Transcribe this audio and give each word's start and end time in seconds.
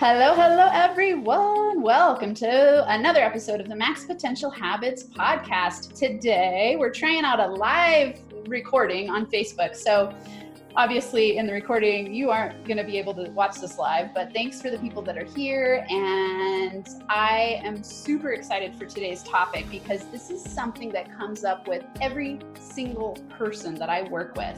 Hello, 0.00 0.34
hello, 0.34 0.70
everyone. 0.72 1.82
Welcome 1.82 2.32
to 2.36 2.90
another 2.90 3.20
episode 3.20 3.60
of 3.60 3.68
the 3.68 3.76
Max 3.76 4.06
Potential 4.06 4.50
Habits 4.50 5.02
podcast. 5.02 5.92
Today, 5.92 6.74
we're 6.78 6.90
trying 6.90 7.26
out 7.26 7.38
a 7.38 7.46
live 7.46 8.18
recording 8.46 9.10
on 9.10 9.26
Facebook. 9.26 9.76
So, 9.76 10.14
obviously, 10.74 11.36
in 11.36 11.46
the 11.46 11.52
recording, 11.52 12.14
you 12.14 12.30
aren't 12.30 12.64
going 12.64 12.78
to 12.78 12.82
be 12.82 12.96
able 12.96 13.12
to 13.12 13.28
watch 13.32 13.60
this 13.60 13.76
live, 13.76 14.14
but 14.14 14.32
thanks 14.32 14.62
for 14.62 14.70
the 14.70 14.78
people 14.78 15.02
that 15.02 15.18
are 15.18 15.26
here. 15.36 15.84
And 15.90 16.88
I 17.10 17.60
am 17.62 17.82
super 17.82 18.32
excited 18.32 18.74
for 18.76 18.86
today's 18.86 19.22
topic 19.22 19.68
because 19.70 20.06
this 20.06 20.30
is 20.30 20.42
something 20.42 20.88
that 20.92 21.14
comes 21.18 21.44
up 21.44 21.68
with 21.68 21.84
every 22.00 22.38
single 22.58 23.18
person 23.28 23.74
that 23.74 23.90
I 23.90 24.08
work 24.08 24.34
with. 24.34 24.56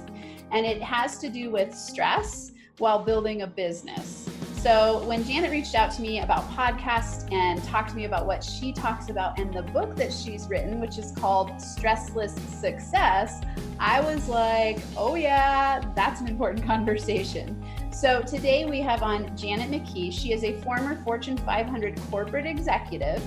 And 0.52 0.64
it 0.64 0.80
has 0.84 1.18
to 1.18 1.28
do 1.28 1.50
with 1.50 1.74
stress 1.74 2.52
while 2.78 3.00
building 3.00 3.42
a 3.42 3.46
business. 3.48 4.31
So 4.62 5.02
when 5.08 5.24
Janet 5.24 5.50
reached 5.50 5.74
out 5.74 5.90
to 5.94 6.02
me 6.02 6.20
about 6.20 6.48
podcasts 6.52 7.30
and 7.32 7.60
talked 7.64 7.90
to 7.90 7.96
me 7.96 8.04
about 8.04 8.26
what 8.26 8.44
she 8.44 8.72
talks 8.72 9.08
about 9.08 9.36
and 9.36 9.52
the 9.52 9.64
book 9.64 9.96
that 9.96 10.12
she's 10.12 10.46
written, 10.46 10.80
which 10.80 10.98
is 10.98 11.10
called 11.10 11.50
Stressless 11.54 12.38
Success, 12.60 13.40
I 13.80 14.00
was 14.00 14.28
like, 14.28 14.78
oh 14.96 15.16
yeah, 15.16 15.82
that's 15.96 16.20
an 16.20 16.28
important 16.28 16.64
conversation. 16.74 17.60
So 17.90 18.22
today 18.22 18.64
we 18.64 18.78
have 18.82 19.02
on 19.02 19.36
Janet 19.36 19.68
McKee. 19.68 20.12
She 20.12 20.32
is 20.32 20.44
a 20.44 20.52
former 20.60 20.94
Fortune 21.02 21.38
500 21.38 22.00
corporate 22.08 22.46
executive 22.46 23.20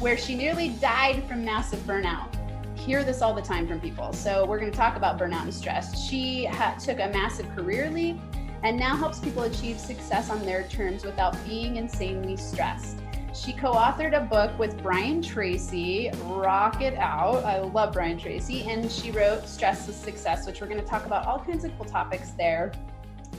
where 0.00 0.16
she 0.16 0.36
nearly 0.36 0.68
died 0.68 1.24
from 1.24 1.44
massive 1.44 1.80
burnout 1.80 2.32
hear 2.76 3.02
this 3.02 3.20
all 3.20 3.34
the 3.34 3.42
time 3.42 3.66
from 3.66 3.80
people. 3.80 4.12
So 4.14 4.46
we're 4.46 4.58
going 4.58 4.70
to 4.70 4.76
talk 4.76 4.96
about 4.96 5.18
burnout 5.18 5.42
and 5.42 5.52
stress. 5.52 6.00
She 6.00 6.46
ha- 6.46 6.76
took 6.82 7.00
a 7.00 7.08
massive 7.08 7.46
career 7.54 7.90
leap 7.90 8.16
and 8.62 8.78
now 8.78 8.96
helps 8.96 9.18
people 9.18 9.44
achieve 9.44 9.78
success 9.78 10.30
on 10.30 10.44
their 10.44 10.64
terms 10.64 11.04
without 11.04 11.36
being 11.46 11.76
insanely 11.76 12.36
stressed. 12.36 12.98
She 13.34 13.52
co 13.52 13.72
authored 13.72 14.16
a 14.16 14.24
book 14.24 14.58
with 14.58 14.82
Brian 14.82 15.22
Tracy, 15.22 16.10
Rock 16.24 16.80
It 16.80 16.94
Out. 16.98 17.44
I 17.44 17.60
love 17.60 17.92
Brian 17.92 18.18
Tracy. 18.18 18.62
And 18.62 18.90
she 18.90 19.10
wrote 19.10 19.42
Stressless 19.44 19.92
Success, 19.92 20.46
which 20.46 20.60
we're 20.60 20.66
going 20.66 20.80
to 20.80 20.86
talk 20.86 21.06
about 21.06 21.26
all 21.26 21.38
kinds 21.38 21.64
of 21.64 21.76
cool 21.76 21.86
topics 21.86 22.30
there. 22.30 22.72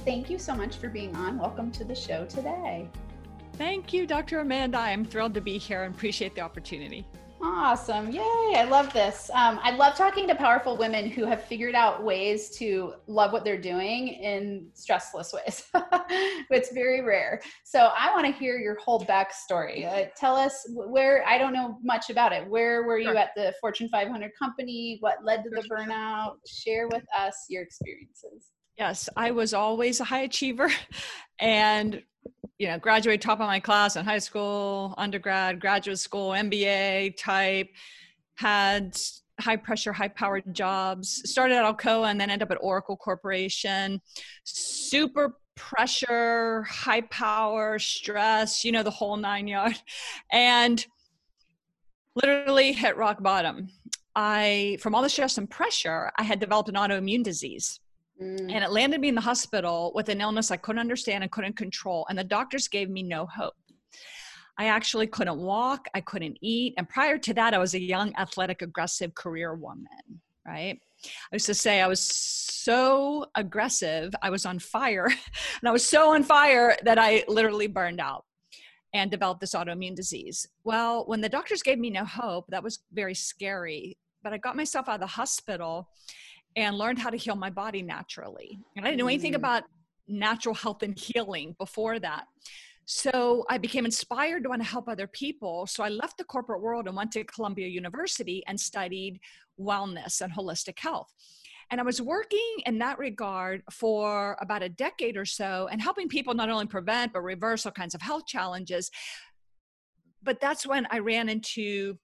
Thank 0.05 0.29
you 0.29 0.37
so 0.37 0.55
much 0.55 0.77
for 0.77 0.87
being 0.87 1.15
on. 1.15 1.37
Welcome 1.37 1.71
to 1.71 1.83
the 1.83 1.95
show 1.95 2.25
today. 2.25 2.87
Thank 3.53 3.91
you, 3.91 4.07
Dr. 4.07 4.39
Amanda. 4.39 4.77
I'm 4.77 5.03
thrilled 5.03 5.33
to 5.33 5.41
be 5.41 5.57
here 5.57 5.83
and 5.83 5.93
appreciate 5.93 6.33
the 6.33 6.41
opportunity. 6.41 7.05
Awesome. 7.41 8.11
Yay. 8.11 8.21
I 8.55 8.67
love 8.69 8.91
this. 8.91 9.29
Um, 9.33 9.59
I 9.63 9.71
love 9.71 9.95
talking 9.95 10.27
to 10.27 10.35
powerful 10.35 10.75
women 10.75 11.09
who 11.09 11.25
have 11.25 11.43
figured 11.45 11.73
out 11.73 12.03
ways 12.03 12.49
to 12.57 12.95
love 13.07 13.31
what 13.31 13.45
they're 13.45 13.61
doing 13.61 14.09
in 14.09 14.67
stressless 14.75 15.33
ways. 15.33 15.63
it's 16.49 16.73
very 16.73 17.01
rare. 17.01 17.41
So 17.63 17.91
I 17.97 18.13
want 18.13 18.25
to 18.25 18.31
hear 18.33 18.57
your 18.57 18.77
whole 18.79 19.05
backstory. 19.05 19.87
Uh, 19.87 20.09
tell 20.17 20.35
us 20.35 20.65
where, 20.69 21.25
I 21.25 21.37
don't 21.37 21.53
know 21.53 21.77
much 21.81 22.09
about 22.09 22.33
it. 22.33 22.47
Where 22.49 22.83
were 22.83 22.97
you 22.97 23.15
at 23.15 23.29
the 23.35 23.53
Fortune 23.61 23.87
500 23.89 24.31
company? 24.37 24.97
What 24.99 25.23
led 25.23 25.43
to 25.43 25.49
the 25.49 25.63
burnout? 25.69 26.35
Share 26.45 26.87
with 26.89 27.03
us 27.17 27.45
your 27.47 27.63
experiences. 27.63 28.51
Yes, 28.77 29.09
I 29.17 29.31
was 29.31 29.53
always 29.53 29.99
a 29.99 30.05
high 30.05 30.21
achiever 30.21 30.71
and 31.39 32.01
you 32.59 32.67
know, 32.67 32.77
graduated 32.77 33.21
top 33.21 33.39
of 33.39 33.47
my 33.47 33.59
class 33.59 33.95
in 33.95 34.05
high 34.05 34.19
school, 34.19 34.93
undergrad, 34.97 35.61
graduate 35.61 35.97
school, 35.97 36.31
MBA 36.31 37.15
type, 37.17 37.69
had 38.35 38.97
high 39.39 39.55
pressure, 39.55 39.93
high 39.93 40.09
powered 40.09 40.53
jobs, 40.53 41.21
started 41.29 41.55
at 41.55 41.63
Alcoa 41.63 42.11
and 42.11 42.19
then 42.19 42.29
ended 42.29 42.45
up 42.45 42.51
at 42.51 42.57
Oracle 42.61 42.97
Corporation. 42.97 44.01
Super 44.43 45.37
pressure, 45.55 46.63
high 46.63 47.01
power, 47.01 47.79
stress, 47.79 48.65
you 48.65 48.73
know, 48.73 48.83
the 48.83 48.91
whole 48.91 49.15
nine 49.15 49.47
yard. 49.47 49.81
And 50.31 50.85
literally 52.15 52.73
hit 52.73 52.97
rock 52.97 53.23
bottom. 53.23 53.69
I, 54.15 54.77
from 54.81 54.95
all 54.95 55.01
the 55.01 55.09
stress 55.09 55.37
and 55.37 55.49
pressure, 55.49 56.11
I 56.17 56.23
had 56.23 56.41
developed 56.41 56.67
an 56.67 56.75
autoimmune 56.75 57.23
disease. 57.23 57.79
Mm. 58.21 58.51
And 58.51 58.63
it 58.63 58.71
landed 58.71 58.99
me 59.01 59.07
in 59.07 59.15
the 59.15 59.21
hospital 59.21 59.91
with 59.95 60.09
an 60.09 60.21
illness 60.21 60.51
I 60.51 60.57
couldn't 60.57 60.79
understand 60.79 61.23
and 61.23 61.31
couldn't 61.31 61.55
control. 61.55 62.05
And 62.09 62.17
the 62.17 62.23
doctors 62.23 62.67
gave 62.67 62.89
me 62.89 63.03
no 63.03 63.25
hope. 63.25 63.53
I 64.57 64.65
actually 64.65 65.07
couldn't 65.07 65.39
walk, 65.39 65.87
I 65.93 66.01
couldn't 66.01 66.37
eat. 66.41 66.73
And 66.77 66.87
prior 66.87 67.17
to 67.17 67.33
that, 67.35 67.53
I 67.53 67.57
was 67.57 67.75
a 67.75 67.81
young, 67.81 68.13
athletic, 68.17 68.61
aggressive 68.61 69.15
career 69.15 69.55
woman, 69.55 69.87
right? 70.45 70.77
I 71.05 71.35
used 71.35 71.45
to 71.45 71.53
say 71.53 71.79
I 71.79 71.87
was 71.87 72.01
so 72.01 73.25
aggressive, 73.35 74.13
I 74.21 74.29
was 74.29 74.45
on 74.45 74.59
fire. 74.59 75.05
and 75.61 75.69
I 75.69 75.71
was 75.71 75.85
so 75.85 76.13
on 76.13 76.23
fire 76.23 76.75
that 76.83 76.99
I 76.99 77.23
literally 77.29 77.67
burned 77.67 78.01
out 78.01 78.25
and 78.93 79.09
developed 79.09 79.39
this 79.39 79.53
autoimmune 79.53 79.95
disease. 79.95 80.45
Well, 80.65 81.05
when 81.05 81.21
the 81.21 81.29
doctors 81.29 81.63
gave 81.63 81.79
me 81.79 81.89
no 81.89 82.03
hope, 82.03 82.45
that 82.49 82.63
was 82.63 82.79
very 82.91 83.15
scary. 83.15 83.97
But 84.23 84.33
I 84.33 84.37
got 84.39 84.57
myself 84.57 84.89
out 84.89 84.95
of 84.95 85.01
the 85.01 85.07
hospital 85.07 85.87
and 86.55 86.77
learned 86.77 86.99
how 86.99 87.09
to 87.09 87.17
heal 87.17 87.35
my 87.35 87.49
body 87.49 87.81
naturally. 87.81 88.59
And 88.75 88.85
I 88.85 88.89
didn't 88.89 88.99
know 88.99 89.07
anything 89.07 89.33
mm. 89.33 89.37
about 89.37 89.63
natural 90.07 90.55
health 90.55 90.83
and 90.83 90.97
healing 90.97 91.55
before 91.59 91.99
that. 91.99 92.25
So 92.85 93.45
I 93.49 93.59
became 93.59 93.85
inspired 93.85 94.43
to 94.43 94.49
want 94.49 94.63
to 94.63 94.67
help 94.67 94.89
other 94.89 95.05
people. 95.05 95.67
So 95.67 95.83
I 95.83 95.89
left 95.89 96.17
the 96.17 96.23
corporate 96.23 96.61
world 96.61 96.87
and 96.87 96.95
went 96.95 97.11
to 97.11 97.23
Columbia 97.23 97.67
University 97.67 98.43
and 98.47 98.59
studied 98.59 99.19
wellness 99.59 100.21
and 100.21 100.33
holistic 100.33 100.79
health. 100.79 101.13
And 101.69 101.79
I 101.79 101.83
was 101.83 102.01
working 102.01 102.55
in 102.65 102.79
that 102.79 102.97
regard 102.97 103.61
for 103.71 104.35
about 104.41 104.63
a 104.63 104.69
decade 104.69 105.17
or 105.17 105.25
so 105.25 105.69
and 105.71 105.79
helping 105.79 106.09
people 106.09 106.33
not 106.33 106.49
only 106.49 106.65
prevent 106.65 107.13
but 107.13 107.21
reverse 107.21 107.63
all 107.65 107.71
kinds 107.71 107.93
of 107.93 108.01
health 108.01 108.25
challenges. 108.25 108.89
But 110.23 110.41
that's 110.41 110.65
when 110.65 110.87
I 110.89 110.97
ran 110.97 111.29
into 111.29 111.99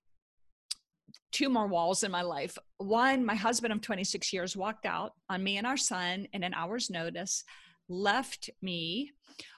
two 1.32 1.50
more 1.50 1.68
walls 1.68 2.04
in 2.04 2.12
my 2.12 2.22
life. 2.22 2.58
One, 2.78 3.26
my 3.26 3.36
husband 3.36 3.74
of 3.74 3.82
26 3.82 4.32
years 4.34 4.56
walked 4.56 4.86
out 4.86 5.14
on 5.30 5.44
me 5.44 5.58
and 5.58 5.68
our 5.68 5.78
son 5.78 6.28
in 6.34 6.44
an 6.44 6.54
hour's 6.54 6.90
notice, 6.90 7.44
left 7.88 8.50
me 8.62 9.12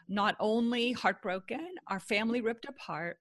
not 0.10 0.36
only 0.40 0.92
heartbroken, 0.94 1.76
our 1.88 2.00
family 2.00 2.42
ripped 2.42 2.66
apart, 2.66 3.20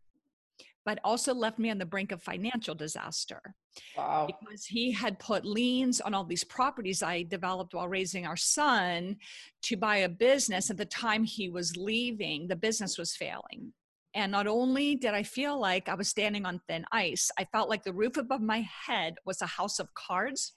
but 0.85 1.01
also 1.03 1.35
left 1.35 1.59
me 1.59 1.71
on 1.71 1.79
the 1.79 1.85
brink 1.85 2.13
of 2.13 2.23
financial 2.23 2.75
disaster. 2.75 3.55
Wow. 3.97 4.27
Because 4.27 4.65
he 4.65 4.93
had 4.93 5.19
put 5.19 5.45
liens 5.45 6.01
on 6.01 6.15
all 6.15 6.25
these 6.25 6.45
properties 6.45 7.03
I 7.03 7.25
developed 7.25 7.75
while 7.75 7.89
raising 7.89 8.25
our 8.25 8.37
son 8.37 9.17
to 9.63 9.77
buy 9.77 9.97
a 9.99 10.09
business. 10.09 10.71
At 10.71 10.77
the 10.77 10.85
time 10.87 11.25
he 11.25 11.49
was 11.49 11.77
leaving, 11.77 12.47
the 12.47 12.57
business 12.57 12.97
was 12.97 13.17
failing. 13.17 13.73
And 14.17 14.33
not 14.33 14.47
only 14.47 14.95
did 14.95 15.13
I 15.13 15.23
feel 15.23 15.61
like 15.61 15.91
I 15.91 15.95
was 15.95 16.09
standing 16.09 16.47
on 16.47 16.63
thin 16.67 16.87
ice, 16.91 17.31
I 17.39 17.45
felt 17.45 17.69
like 17.69 17.85
the 17.85 17.93
roof 17.93 18.17
above 18.17 18.41
my 18.41 18.67
head 18.87 19.17
was 19.27 19.43
a 19.43 19.47
house 19.47 19.79
of 19.79 19.93
cards 19.93 20.55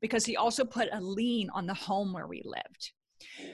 because 0.00 0.24
he 0.24 0.36
also 0.36 0.64
put 0.64 0.88
a 0.92 1.00
lien 1.00 1.50
on 1.50 1.66
the 1.66 1.74
home 1.74 2.12
where 2.12 2.28
we 2.28 2.40
lived. 2.44 2.92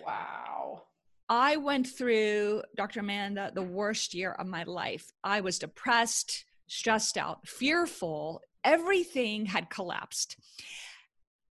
Wow. 0.06 0.82
I 1.30 1.56
went 1.56 1.86
through, 1.86 2.64
Dr. 2.76 3.00
Amanda, 3.00 3.50
the 3.54 3.62
worst 3.62 4.12
year 4.12 4.32
of 4.32 4.46
my 4.46 4.64
life. 4.64 5.10
I 5.24 5.40
was 5.40 5.58
depressed, 5.58 6.44
stressed 6.66 7.16
out, 7.16 7.48
fearful. 7.48 8.42
Everything 8.62 9.46
had 9.46 9.70
collapsed. 9.70 10.36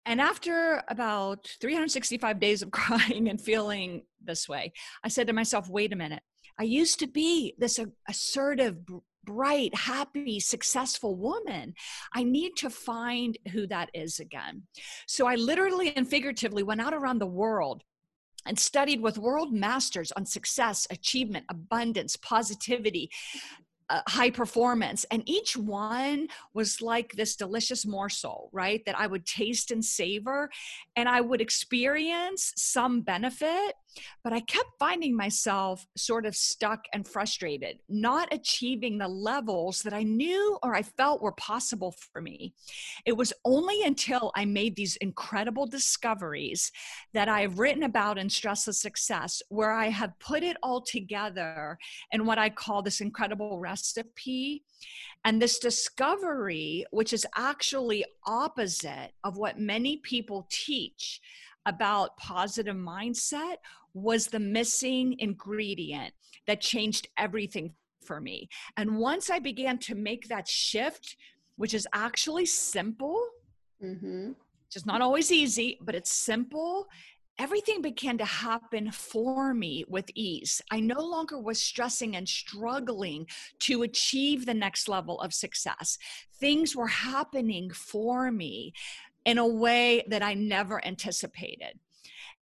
And 0.06 0.20
after 0.20 0.84
about 0.90 1.48
365 1.62 2.38
days 2.38 2.62
of 2.62 2.72
crying 2.72 3.30
and 3.30 3.40
feeling 3.40 4.04
this 4.22 4.50
way, 4.50 4.74
I 5.06 5.08
said 5.08 5.28
to 5.28 5.34
myself, 5.34 5.70
wait 5.70 5.94
a 5.94 5.96
minute. 5.96 6.24
I 6.60 6.64
used 6.64 7.00
to 7.00 7.08
be 7.08 7.54
this 7.58 7.80
assertive, 8.08 8.78
bright, 9.24 9.76
happy, 9.76 10.40
successful 10.40 11.16
woman. 11.16 11.74
I 12.14 12.24
need 12.24 12.56
to 12.58 12.70
find 12.70 13.38
who 13.52 13.68
that 13.68 13.90
is 13.94 14.20
again. 14.20 14.64
So 15.06 15.28
I 15.28 15.36
literally 15.36 15.96
and 15.96 16.08
figuratively 16.08 16.64
went 16.64 16.82
out 16.82 16.94
around 16.94 17.20
the 17.20 17.28
world 17.28 17.84
and 18.46 18.58
studied 18.58 19.02
with 19.02 19.18
world 19.18 19.54
masters 19.54 20.12
on 20.14 20.26
success, 20.26 20.88
achievement, 20.90 21.46
abundance, 21.50 22.16
positivity, 22.16 23.12
uh, 23.90 24.02
high 24.08 24.30
performance 24.30 25.06
and 25.12 25.24
each 25.26 25.56
one 25.56 26.28
was 26.54 26.82
like 26.82 27.14
this 27.14 27.38
delicious 27.38 27.86
morsel 27.86 28.50
right 28.52 28.84
that 28.86 29.00
i 29.00 29.08
would 29.08 29.26
taste 29.26 29.72
and 29.72 29.84
savor 29.86 30.50
and 30.98 31.08
i 31.08 31.22
would 31.22 31.40
experience 31.40 32.52
some 32.58 33.00
benefit 33.00 33.76
but 34.24 34.34
i 34.34 34.40
kept 34.42 34.70
finding 34.80 35.16
myself 35.16 35.86
sort 35.96 36.26
of 36.26 36.36
stuck 36.36 36.86
and 36.94 37.08
frustrated 37.08 37.80
not 37.90 38.32
achieving 38.34 38.98
the 38.98 39.08
levels 39.08 39.82
that 39.82 39.94
i 39.94 40.04
knew 40.04 40.58
or 40.64 40.76
i 40.76 40.82
felt 40.82 41.22
were 41.22 41.34
possible 41.34 41.94
for 42.12 42.22
me 42.22 42.54
it 43.06 43.16
was 43.16 43.34
only 43.46 43.84
until 43.84 44.32
i 44.36 44.46
made 44.46 44.76
these 44.76 44.96
incredible 44.98 45.66
discoveries 45.66 46.72
that 47.14 47.30
i've 47.30 47.60
written 47.60 47.84
about 47.84 48.18
in 48.18 48.28
stressless 48.28 48.76
success 48.76 49.42
where 49.50 49.72
i 49.72 49.88
have 49.88 50.18
put 50.20 50.44
it 50.44 50.58
all 50.64 50.82
together 50.82 51.78
in 52.12 52.26
what 52.26 52.38
i 52.38 52.50
call 52.50 52.82
this 52.82 53.02
incredible 53.02 53.60
recipe. 53.60 54.64
And 55.26 55.42
this 55.42 55.60
discovery, 55.60 56.86
which 56.92 57.12
is 57.12 57.26
actually 57.36 58.06
opposite 58.26 59.12
of 59.24 59.38
what 59.38 59.60
many 59.60 59.98
people 59.98 60.48
teach 60.50 61.20
about 61.68 62.18
positive 62.18 62.76
mindset 62.76 63.58
was 63.94 64.28
the 64.28 64.40
missing 64.40 65.16
ingredient 65.20 66.14
that 66.48 66.62
changed 66.62 67.08
everything 67.18 67.74
for 68.04 68.20
me. 68.20 68.48
And 68.78 68.98
once 68.98 69.30
I 69.30 69.40
began 69.40 69.78
to 69.80 69.96
make 69.96 70.30
that 70.30 70.48
shift, 70.48 71.18
which 71.58 71.74
is 71.74 71.88
actually 71.94 72.46
simple, 72.46 73.22
mm-hmm. 73.84 74.32
just 74.72 74.86
not 74.86 75.02
always 75.02 75.32
easy, 75.32 75.78
but 75.82 75.94
it's 75.94 76.12
simple. 76.12 76.88
Everything 77.40 77.84
began 77.84 78.18
to 78.18 78.26
happen 78.26 78.90
for 78.92 79.54
me 79.54 79.86
with 79.88 80.06
ease. 80.16 80.60
I 80.72 80.80
no 80.80 81.02
longer 81.02 81.40
was 81.40 81.62
stressing 81.62 82.16
and 82.16 82.28
struggling 82.28 83.28
to 83.60 83.84
achieve 83.84 84.46
the 84.46 84.56
next 84.56 84.88
level 84.88 85.20
of 85.22 85.34
success. 85.34 86.00
Things 86.40 86.76
were 86.76 86.88
happening 86.88 87.70
for 87.72 88.32
me 88.32 88.74
in 89.28 89.38
a 89.38 89.46
way 89.46 90.06
that 90.08 90.24
I 90.24 90.34
never 90.34 90.84
anticipated. 90.88 91.78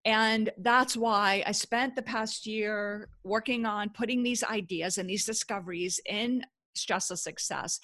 And 0.04 0.50
that's 0.58 0.98
why 0.98 1.42
I 1.48 1.54
spent 1.54 1.96
the 1.96 2.02
past 2.02 2.46
year 2.46 3.08
working 3.24 3.66
on 3.66 3.90
putting 3.90 4.22
these 4.22 4.44
ideas 4.44 4.98
and 4.98 5.10
these 5.10 5.26
discoveries 5.26 6.02
in 6.06 6.44
Stressless 6.78 7.20
Success. 7.20 7.80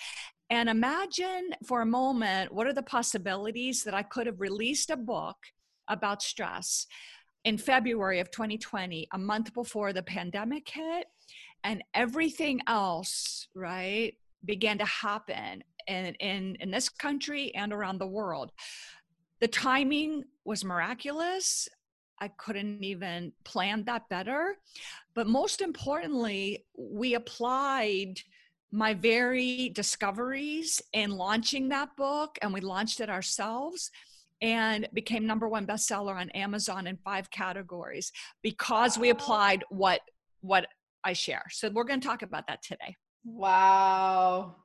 And 0.50 0.68
imagine 0.68 1.52
for 1.66 1.82
a 1.82 1.86
moment 1.86 2.54
what 2.54 2.68
are 2.68 2.74
the 2.74 2.84
possibilities 2.84 3.84
that 3.86 3.94
I 3.94 4.04
could 4.04 4.28
have 4.28 4.42
released 4.42 4.90
a 4.90 4.98
book 4.98 5.38
about 5.88 6.22
stress 6.22 6.86
in 7.46 7.58
February 7.58 8.20
of 8.20 8.32
2020, 8.32 9.08
a 9.14 9.18
month 9.18 9.54
before 9.54 9.94
the 9.94 10.04
pandemic 10.04 10.68
hit, 10.68 11.08
and 11.64 11.82
everything 11.94 12.60
else, 12.68 13.48
right, 13.56 14.16
began 14.44 14.78
to 14.78 14.86
happen 14.86 15.64
in, 15.90 16.14
in, 16.16 16.56
in 16.60 16.72
this 16.72 16.88
country 16.88 17.54
and 17.56 17.74
around 17.74 17.98
the 17.98 18.08
world. 18.08 18.52
The 19.42 19.48
timing 19.48 20.24
was 20.46 20.64
miraculous. 20.64 21.68
I 22.22 22.30
couldn't 22.30 22.84
even 22.84 23.34
plan 23.44 23.84
that 23.86 24.08
better. 24.10 24.56
But 25.16 25.28
most 25.28 25.62
importantly, 25.62 26.66
we 26.78 27.16
applied 27.16 28.20
my 28.72 28.94
very 28.94 29.70
discoveries 29.70 30.82
in 30.94 31.12
launching 31.12 31.70
that 31.70 31.96
book, 31.98 32.38
and 32.42 32.54
we 32.54 32.62
launched 32.62 33.00
it 33.00 33.10
ourselves 33.10 33.90
and 34.42 34.88
became 34.94 35.26
number 35.26 35.48
one 35.50 35.66
bestseller 35.66 36.16
on 36.16 36.30
Amazon 36.32 36.86
in 36.88 36.98
five 37.04 37.32
categories 37.32 38.12
because 38.42 38.98
we 38.98 39.10
applied 39.10 39.64
what 39.70 40.02
what 40.42 40.68
I 41.04 41.14
share. 41.14 41.44
So 41.50 41.70
we're 41.70 41.84
going 41.84 42.00
to 42.00 42.08
talk 42.08 42.22
about 42.22 42.48
that 42.48 42.62
today. 42.62 42.96
Wow 43.26 44.56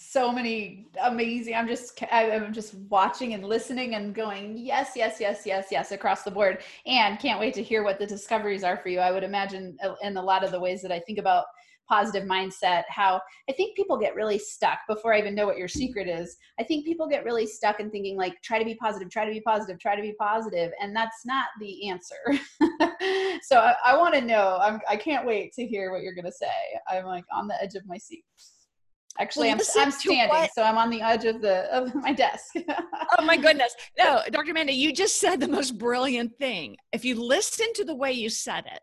so 0.00 0.30
many 0.30 0.86
amazing 1.02 1.56
i'm 1.56 1.66
just 1.66 2.00
i'm 2.12 2.52
just 2.52 2.74
watching 2.88 3.34
and 3.34 3.44
listening 3.44 3.96
and 3.96 4.14
going 4.14 4.56
yes 4.56 4.92
yes 4.94 5.16
yes 5.18 5.42
yes 5.44 5.66
yes 5.72 5.90
across 5.90 6.22
the 6.22 6.30
board. 6.30 6.62
And 6.86 7.18
can't 7.18 7.40
wait 7.40 7.52
to 7.54 7.64
hear 7.64 7.82
what 7.82 7.98
the 7.98 8.06
discoveries 8.06 8.62
are 8.62 8.76
for 8.76 8.90
you. 8.90 9.00
I 9.00 9.10
would 9.10 9.24
imagine 9.24 9.76
uh, 9.82 9.94
in 10.02 10.16
a 10.16 10.22
lot 10.22 10.44
of 10.44 10.52
the 10.52 10.60
ways 10.60 10.82
that 10.82 10.92
i 10.92 11.00
think 11.00 11.18
about 11.18 11.46
positive 11.88 12.28
mindset 12.28 12.84
how 12.88 13.20
i 13.48 13.52
think 13.52 13.74
people 13.74 13.98
get 13.98 14.14
really 14.14 14.38
stuck 14.38 14.78
before 14.88 15.14
i 15.14 15.18
even 15.18 15.34
know 15.34 15.46
what 15.46 15.58
your 15.58 15.66
secret 15.66 16.06
is. 16.06 16.36
I 16.60 16.62
think 16.62 16.86
people 16.86 17.08
get 17.08 17.24
really 17.24 17.46
stuck 17.46 17.80
in 17.80 17.90
thinking 17.90 18.16
like 18.16 18.40
try 18.40 18.60
to 18.60 18.64
be 18.64 18.76
positive 18.76 19.10
try 19.10 19.24
to 19.24 19.32
be 19.32 19.40
positive 19.40 19.80
try 19.80 19.96
to 19.96 20.02
be 20.02 20.14
positive 20.16 20.70
and 20.80 20.94
that's 20.94 21.26
not 21.26 21.46
the 21.58 21.88
answer. 21.88 22.16
So 23.42 23.58
i, 23.58 23.74
I 23.84 23.96
want 23.96 24.14
to 24.14 24.20
know. 24.20 24.58
I'm, 24.60 24.80
i 24.88 24.96
can't 24.96 25.26
wait 25.26 25.52
to 25.54 25.66
hear 25.66 25.90
what 25.90 26.02
you're 26.02 26.14
going 26.14 26.24
to 26.24 26.32
say. 26.32 26.46
I'm 26.88 27.04
like 27.04 27.24
on 27.32 27.48
the 27.48 27.60
edge 27.60 27.74
of 27.74 27.86
my 27.86 27.98
seat 27.98 28.24
Actually, 29.20 29.48
well, 29.48 29.58
I'm, 29.76 29.82
I'm 29.82 29.90
standing, 29.90 30.48
so 30.54 30.62
I'm 30.62 30.78
on 30.78 30.90
the 30.90 31.02
edge 31.02 31.24
of 31.24 31.40
the 31.40 31.64
of 31.74 31.94
my 31.94 32.12
desk. 32.12 32.54
oh 33.18 33.24
my 33.24 33.36
goodness! 33.36 33.74
No, 33.98 34.22
Dr. 34.30 34.52
Amanda, 34.52 34.72
you 34.72 34.92
just 34.92 35.18
said 35.18 35.40
the 35.40 35.48
most 35.48 35.76
brilliant 35.76 36.38
thing. 36.38 36.76
If 36.92 37.04
you 37.04 37.20
listen 37.20 37.72
to 37.74 37.84
the 37.84 37.94
way 37.94 38.12
you 38.12 38.28
said 38.28 38.64
it, 38.66 38.80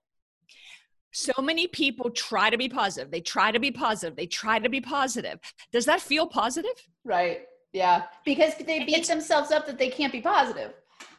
so 1.15 1.41
many 1.41 1.67
people 1.67 2.09
try 2.09 2.49
to 2.49 2.57
be 2.57 2.67
positive. 2.67 3.09
They 3.09 3.21
try 3.21 3.51
to 3.51 3.59
be 3.59 3.71
positive. 3.71 4.17
They 4.17 4.25
try 4.25 4.59
to 4.59 4.67
be 4.67 4.81
positive. 4.81 5.39
Does 5.71 5.85
that 5.85 6.01
feel 6.01 6.27
positive? 6.27 6.75
Right. 7.05 7.43
Yeah. 7.71 8.03
Because 8.25 8.55
they 8.55 8.79
beat 8.79 8.97
it's, 8.97 9.07
themselves 9.07 9.51
up 9.51 9.65
that 9.67 9.77
they 9.77 9.89
can't 9.89 10.11
be 10.11 10.19
positive. 10.19 10.73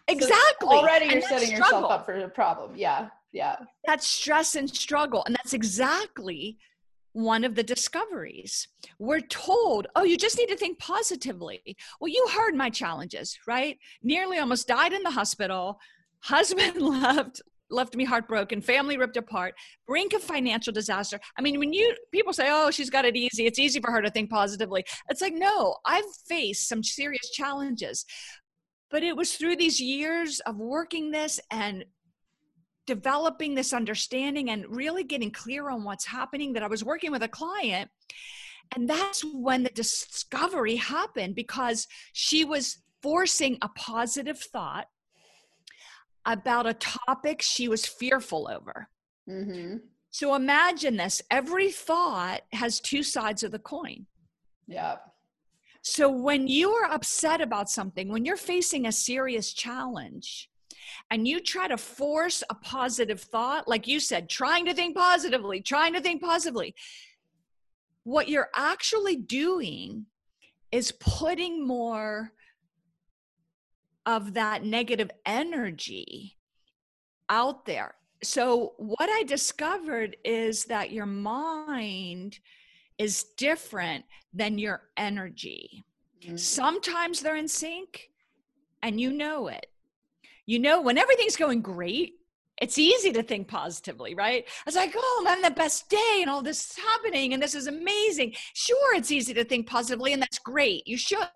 Exactly. 0.08 0.68
So 0.68 0.78
already 0.78 1.06
you're 1.06 1.22
setting 1.22 1.48
struggle. 1.48 1.80
yourself 1.80 1.92
up 1.92 2.06
for 2.06 2.14
a 2.14 2.28
problem. 2.28 2.72
Yeah. 2.76 3.08
Yeah. 3.32 3.56
That's 3.86 4.06
stress 4.06 4.54
and 4.54 4.68
struggle. 4.68 5.22
And 5.24 5.34
that's 5.34 5.54
exactly 5.54 6.58
one 7.16 7.44
of 7.44 7.54
the 7.54 7.62
discoveries. 7.62 8.68
We're 8.98 9.22
told, 9.22 9.86
oh, 9.96 10.04
you 10.04 10.18
just 10.18 10.36
need 10.36 10.50
to 10.50 10.56
think 10.56 10.78
positively. 10.78 11.62
Well, 11.98 12.12
you 12.12 12.26
heard 12.30 12.54
my 12.54 12.68
challenges, 12.68 13.38
right? 13.46 13.78
Nearly 14.02 14.38
almost 14.38 14.68
died 14.68 14.92
in 14.92 15.02
the 15.02 15.10
hospital. 15.10 15.78
Husband 16.20 16.76
left, 16.82 17.40
left 17.70 17.96
me 17.96 18.04
heartbroken, 18.04 18.60
family 18.60 18.98
ripped 18.98 19.16
apart, 19.16 19.54
brink 19.86 20.12
of 20.12 20.22
financial 20.22 20.74
disaster. 20.74 21.18
I 21.38 21.40
mean, 21.40 21.58
when 21.58 21.72
you 21.72 21.96
people 22.12 22.34
say, 22.34 22.48
"Oh, 22.50 22.70
she's 22.70 22.90
got 22.90 23.06
it 23.06 23.16
easy. 23.16 23.46
It's 23.46 23.58
easy 23.58 23.80
for 23.80 23.90
her 23.90 24.02
to 24.02 24.10
think 24.10 24.28
positively." 24.28 24.84
It's 25.08 25.22
like, 25.22 25.32
"No, 25.32 25.76
I've 25.86 26.04
faced 26.28 26.68
some 26.68 26.82
serious 26.82 27.30
challenges." 27.30 28.04
But 28.90 29.02
it 29.02 29.16
was 29.16 29.34
through 29.36 29.56
these 29.56 29.80
years 29.80 30.40
of 30.40 30.58
working 30.58 31.10
this 31.10 31.40
and 31.50 31.86
developing 32.87 33.55
this 33.55 33.73
understanding 33.73 34.50
and 34.50 34.65
really 34.69 35.05
getting 35.05 35.31
clear 35.31 35.71
on 35.71 35.85
what's 35.85 36.06
happening 36.06 36.53
that 36.53 36.62
I 36.62 36.69
was 36.69 36.85
working 36.85 37.11
with 37.11 37.23
a 37.23 37.29
client. 37.29 37.91
And 38.75 38.88
that's 38.88 39.23
when 39.23 39.62
the 39.62 39.71
discovery 39.71 40.77
happened 40.77 41.35
because 41.35 41.87
she 42.12 42.44
was 42.44 42.79
forcing 43.03 43.59
a 43.62 43.69
positive 43.69 44.38
thought 44.38 44.88
about 46.25 46.67
a 46.67 46.75
topic 46.75 47.41
she 47.41 47.69
was 47.69 47.87
fearful 47.87 48.49
over. 48.50 48.88
Mm-hmm. 49.29 49.77
So 50.11 50.35
imagine 50.35 50.97
this 50.97 51.23
every 51.31 51.71
thought 51.71 52.41
has 52.53 52.81
two 52.81 53.03
sides 53.03 53.43
of 53.43 53.53
the 53.53 53.59
coin. 53.59 54.06
Yeah. 54.67 54.97
So 55.83 56.11
when 56.11 56.49
you 56.49 56.71
are 56.71 56.91
upset 56.91 57.41
about 57.41 57.71
something, 57.71 58.09
when 58.09 58.25
you're 58.25 58.37
facing 58.37 58.87
a 58.87 58.93
serious 58.93 59.53
challenge, 59.53 60.50
and 61.11 61.27
you 61.27 61.41
try 61.41 61.69
to 61.69 61.77
force 61.77 62.43
a 62.50 62.55
positive 62.55 63.21
thought, 63.21 63.69
like 63.69 63.87
you 63.87 64.00
said, 64.00 64.29
trying 64.29 64.67
to 64.67 64.75
think 64.75 64.97
positively, 64.97 65.61
trying 65.61 65.93
to 65.94 66.00
think 66.00 66.23
positively, 66.23 66.75
what 68.05 68.29
you're 68.29 68.50
actually 68.55 69.17
doing 69.17 70.06
is 70.71 70.93
putting 70.93 71.67
more 71.67 72.33
of 74.05 74.35
that 74.35 74.65
negative 74.65 75.11
energy 75.25 76.37
out 77.29 77.67
there. 77.67 77.94
So, 78.23 78.75
what 78.79 79.11
I 79.11 79.25
discovered 79.25 80.17
is 80.25 80.65
that 80.67 80.93
your 80.93 81.06
mind 81.06 82.38
is 82.99 83.25
different 83.37 84.05
than 84.33 84.59
your 84.59 84.83
energy. 84.97 85.85
Mm-hmm. 86.23 86.37
Sometimes 86.37 87.21
they're 87.21 87.37
in 87.37 87.49
sync 87.49 88.11
and 88.83 89.00
you 89.00 89.12
know 89.12 89.49
it 89.49 89.66
you 90.47 90.59
know, 90.59 90.81
when 90.81 90.99
everything's 90.99 91.37
going 91.37 91.61
great, 91.61 92.15
it's 92.61 92.79
easy 92.79 93.12
to 93.12 93.23
think 93.23 93.49
positively, 93.49 94.15
right? 94.15 94.49
It's 94.67 94.76
like, 94.76 94.95
oh, 94.97 95.19
I'm 95.21 95.26
having 95.26 95.45
the 95.45 95.50
best 95.50 95.91
day 95.91 96.21
and 96.21 96.31
all 96.31 96.41
this 96.41 96.71
is 96.71 96.79
happening 96.79 97.35
and 97.35 97.43
this 97.43 97.55
is 97.55 97.67
amazing. 97.67 98.33
Sure, 98.55 98.95
it's 98.95 99.11
easy 99.11 99.35
to 99.35 99.45
think 99.45 99.69
positively 99.69 100.15
and 100.15 100.23
that's 100.23 100.38
great. 100.38 100.83
You 100.87 100.97
should. 100.97 101.29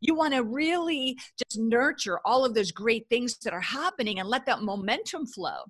You 0.00 0.14
want 0.14 0.34
to 0.34 0.42
really 0.42 1.16
just 1.38 1.58
nurture 1.58 2.20
all 2.24 2.44
of 2.44 2.54
those 2.54 2.70
great 2.70 3.06
things 3.08 3.38
that 3.38 3.54
are 3.54 3.60
happening 3.60 4.20
and 4.20 4.28
let 4.28 4.44
that 4.46 4.62
momentum 4.62 5.26
flow. 5.26 5.60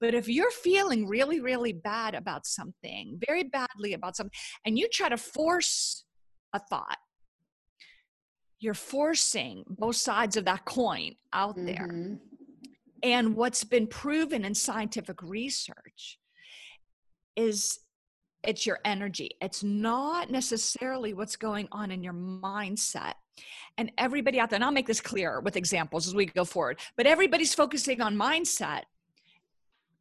But 0.00 0.14
if 0.14 0.28
you're 0.28 0.50
feeling 0.50 1.06
really, 1.06 1.40
really 1.40 1.72
bad 1.72 2.14
about 2.14 2.44
something, 2.46 3.20
very 3.26 3.44
badly 3.44 3.92
about 3.92 4.16
something, 4.16 4.36
and 4.66 4.76
you 4.78 4.88
try 4.88 5.08
to 5.08 5.16
force 5.16 6.04
a 6.52 6.58
thought, 6.58 6.98
you're 8.64 8.74
forcing 8.74 9.62
both 9.68 9.96
sides 9.96 10.36
of 10.36 10.46
that 10.46 10.64
coin 10.64 11.14
out 11.32 11.56
mm-hmm. 11.56 11.66
there. 11.66 12.18
And 13.02 13.36
what's 13.36 13.62
been 13.62 13.86
proven 13.86 14.44
in 14.44 14.54
scientific 14.54 15.22
research 15.22 16.18
is 17.36 17.80
it's 18.42 18.66
your 18.66 18.78
energy. 18.84 19.32
It's 19.42 19.62
not 19.62 20.30
necessarily 20.30 21.12
what's 21.12 21.36
going 21.36 21.68
on 21.72 21.90
in 21.90 22.02
your 22.02 22.14
mindset. 22.14 23.14
And 23.76 23.92
everybody 23.98 24.40
out 24.40 24.48
there, 24.48 24.56
and 24.56 24.64
I'll 24.64 24.70
make 24.70 24.86
this 24.86 25.00
clear 25.00 25.40
with 25.40 25.56
examples 25.56 26.06
as 26.06 26.14
we 26.14 26.26
go 26.26 26.44
forward, 26.44 26.80
but 26.96 27.06
everybody's 27.06 27.54
focusing 27.54 28.00
on 28.00 28.16
mindset 28.16 28.82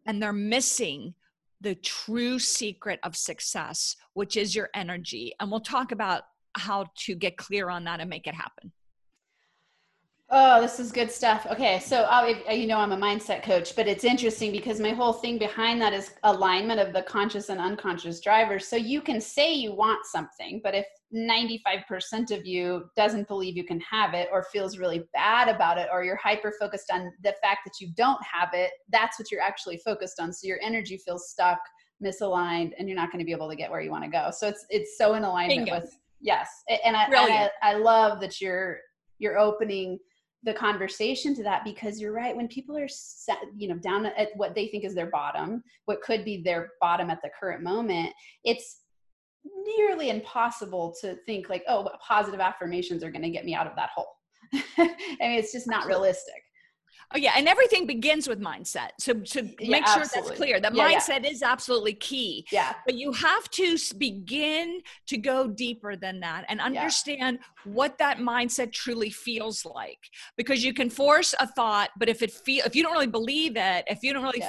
and 0.06 0.22
they're 0.22 0.32
missing 0.32 1.16
the 1.60 1.76
true 1.76 2.40
secret 2.40 3.00
of 3.04 3.16
success, 3.16 3.96
which 4.14 4.38
is 4.38 4.56
your 4.56 4.70
energy. 4.74 5.34
And 5.40 5.50
we'll 5.50 5.62
talk 5.62 5.92
about 5.92 6.24
how 6.56 6.86
to 7.06 7.16
get 7.16 7.38
clear 7.38 7.70
on 7.70 7.84
that 7.86 8.00
and 8.00 8.10
make 8.10 8.28
it 8.28 8.36
happen. 8.36 8.72
Oh, 10.36 10.60
this 10.62 10.80
is 10.80 10.92
good 10.92 11.12
stuff. 11.12 11.46
Okay, 11.52 11.80
so 11.80 12.08
oh, 12.10 12.34
I, 12.50 12.54
you 12.54 12.66
know 12.66 12.80
I'm 12.80 12.92
a 12.92 12.98
mindset 12.98 13.44
coach, 13.44 13.76
but 13.76 13.88
it's 13.88 14.04
interesting 14.04 14.52
because 14.52 14.80
my 14.80 14.90
whole 14.90 15.14
thing 15.14 15.38
behind 15.38 15.80
that 15.82 15.94
is 15.94 16.12
alignment 16.24 16.80
of 16.80 16.92
the 16.92 17.04
conscious 17.04 17.50
and 17.50 17.60
unconscious 17.60 18.20
drivers. 18.20 18.68
So 18.68 18.76
you 18.76 19.00
can 19.00 19.22
say 19.22 19.54
you 19.54 19.76
want 19.76 20.08
something, 20.08 20.60
but 20.64 20.74
if 20.74 20.88
95% 21.14 22.32
of 22.32 22.46
you 22.46 22.86
doesn't 22.96 23.28
believe 23.28 23.56
you 23.56 23.64
can 23.64 23.80
have 23.82 24.16
it 24.16 24.28
or 24.32 24.44
feels 24.52 24.80
really 24.80 25.04
bad 25.14 25.48
about 25.48 25.78
it 25.78 25.88
or 25.92 26.04
you're 26.04 26.16
hyper 26.16 26.52
focused 26.60 26.92
on 26.92 27.12
the 27.22 27.36
fact 27.44 27.60
that 27.66 27.80
you 27.80 27.90
don't 27.96 28.22
have 28.24 28.50
it 28.54 28.72
that's 28.90 29.20
what 29.20 29.32
you're 29.32 29.42
actually 29.42 29.78
focused 29.78 30.20
on 30.20 30.34
so 30.34 30.48
your 30.48 30.60
energy 30.64 30.98
feels 30.98 31.30
stuck 31.30 31.60
misaligned 32.04 32.72
and 32.80 32.90
you're 32.90 32.98
not 32.98 33.12
going 33.12 33.20
to 33.20 33.26
be 33.26 33.32
able 33.32 33.48
to 33.48 33.56
get 33.56 33.70
where 33.70 33.82
you 33.82 33.92
want 33.92 34.04
to 34.04 34.10
go 34.10 34.30
so 34.32 34.48
it's 34.48 34.66
it's 34.70 34.98
so 34.98 35.14
in 35.14 35.24
alignment 35.24 35.66
Bingo. 35.66 35.82
with 35.82 35.96
yes. 36.24 36.50
And 36.84 36.96
I, 36.98 37.04
and 37.06 37.16
I 37.16 37.50
i 37.62 37.74
love 37.76 38.20
that 38.22 38.42
you're 38.42 38.80
you're 39.20 39.38
opening 39.38 40.00
the 40.44 40.54
conversation 40.54 41.34
to 41.36 41.44
that 41.44 41.64
because 41.64 42.00
you're 42.00 42.12
right. 42.12 42.36
When 42.36 42.48
people 42.48 42.78
are 42.78 42.88
set, 42.90 43.38
you 43.56 43.68
know 43.68 43.78
down 43.78 44.06
at 44.06 44.30
what 44.36 44.56
they 44.56 44.68
think 44.68 44.84
is 44.84 44.96
their 44.96 45.10
bottom 45.10 45.64
what 45.86 46.02
could 46.02 46.26
be 46.26 46.42
their 46.44 46.72
bottom 46.82 47.10
at 47.10 47.20
the 47.24 47.30
current 47.40 47.64
moment 47.64 48.10
it's 48.44 48.82
nearly 49.78 50.10
impossible 50.10 50.94
to 51.02 51.18
think 51.26 51.50
like 51.50 51.64
oh 51.68 51.88
positive 52.06 52.40
affirmations 52.40 53.04
are 53.04 53.12
going 53.12 53.22
to 53.22 53.30
get 53.30 53.46
me 53.46 53.54
out 53.54 53.68
of 53.68 53.76
that 53.76 53.90
hole. 53.96 54.08
I 54.54 54.88
mean 55.22 55.40
it's 55.40 55.52
just 55.52 55.68
not 55.68 55.84
Absolutely. 55.84 56.02
realistic 56.02 56.43
Oh 57.14 57.18
yeah, 57.18 57.34
and 57.36 57.48
everything 57.48 57.86
begins 57.86 58.28
with 58.28 58.40
mindset. 58.40 58.90
So 59.00 59.14
to 59.14 59.44
yeah, 59.60 59.70
make 59.70 59.88
sure 59.88 60.02
absolutely. 60.02 60.30
that's 60.30 60.38
clear, 60.38 60.60
that 60.60 60.76
yeah, 60.76 60.94
mindset 60.94 61.24
yeah. 61.24 61.30
is 61.30 61.44
absolutely 61.44 61.94
key. 61.94 62.46
Yeah. 62.52 62.74
But 62.86 62.96
you 62.96 63.12
have 63.14 63.50
to 63.52 63.78
begin 63.98 64.82
to 65.08 65.18
go 65.18 65.48
deeper 65.48 65.96
than 65.96 66.20
that 66.22 66.46
and 66.50 66.60
understand 66.60 67.40
what 67.66 67.98
that 68.00 68.18
mindset 68.18 68.72
truly 68.72 69.10
feels 69.10 69.66
like. 69.66 70.00
Because 70.38 70.64
you 70.64 70.74
can 70.74 70.90
force 70.90 71.34
a 71.40 71.48
thought, 71.48 71.90
but 71.98 72.10
if 72.10 72.22
it 72.22 72.32
feel 72.32 72.66
if 72.66 72.76
you 72.76 72.84
don't 72.84 72.94
really 72.94 73.08
believe 73.08 73.54
it, 73.56 73.86
if 73.88 74.04
you 74.04 74.14
don't 74.14 74.24
really 74.24 74.44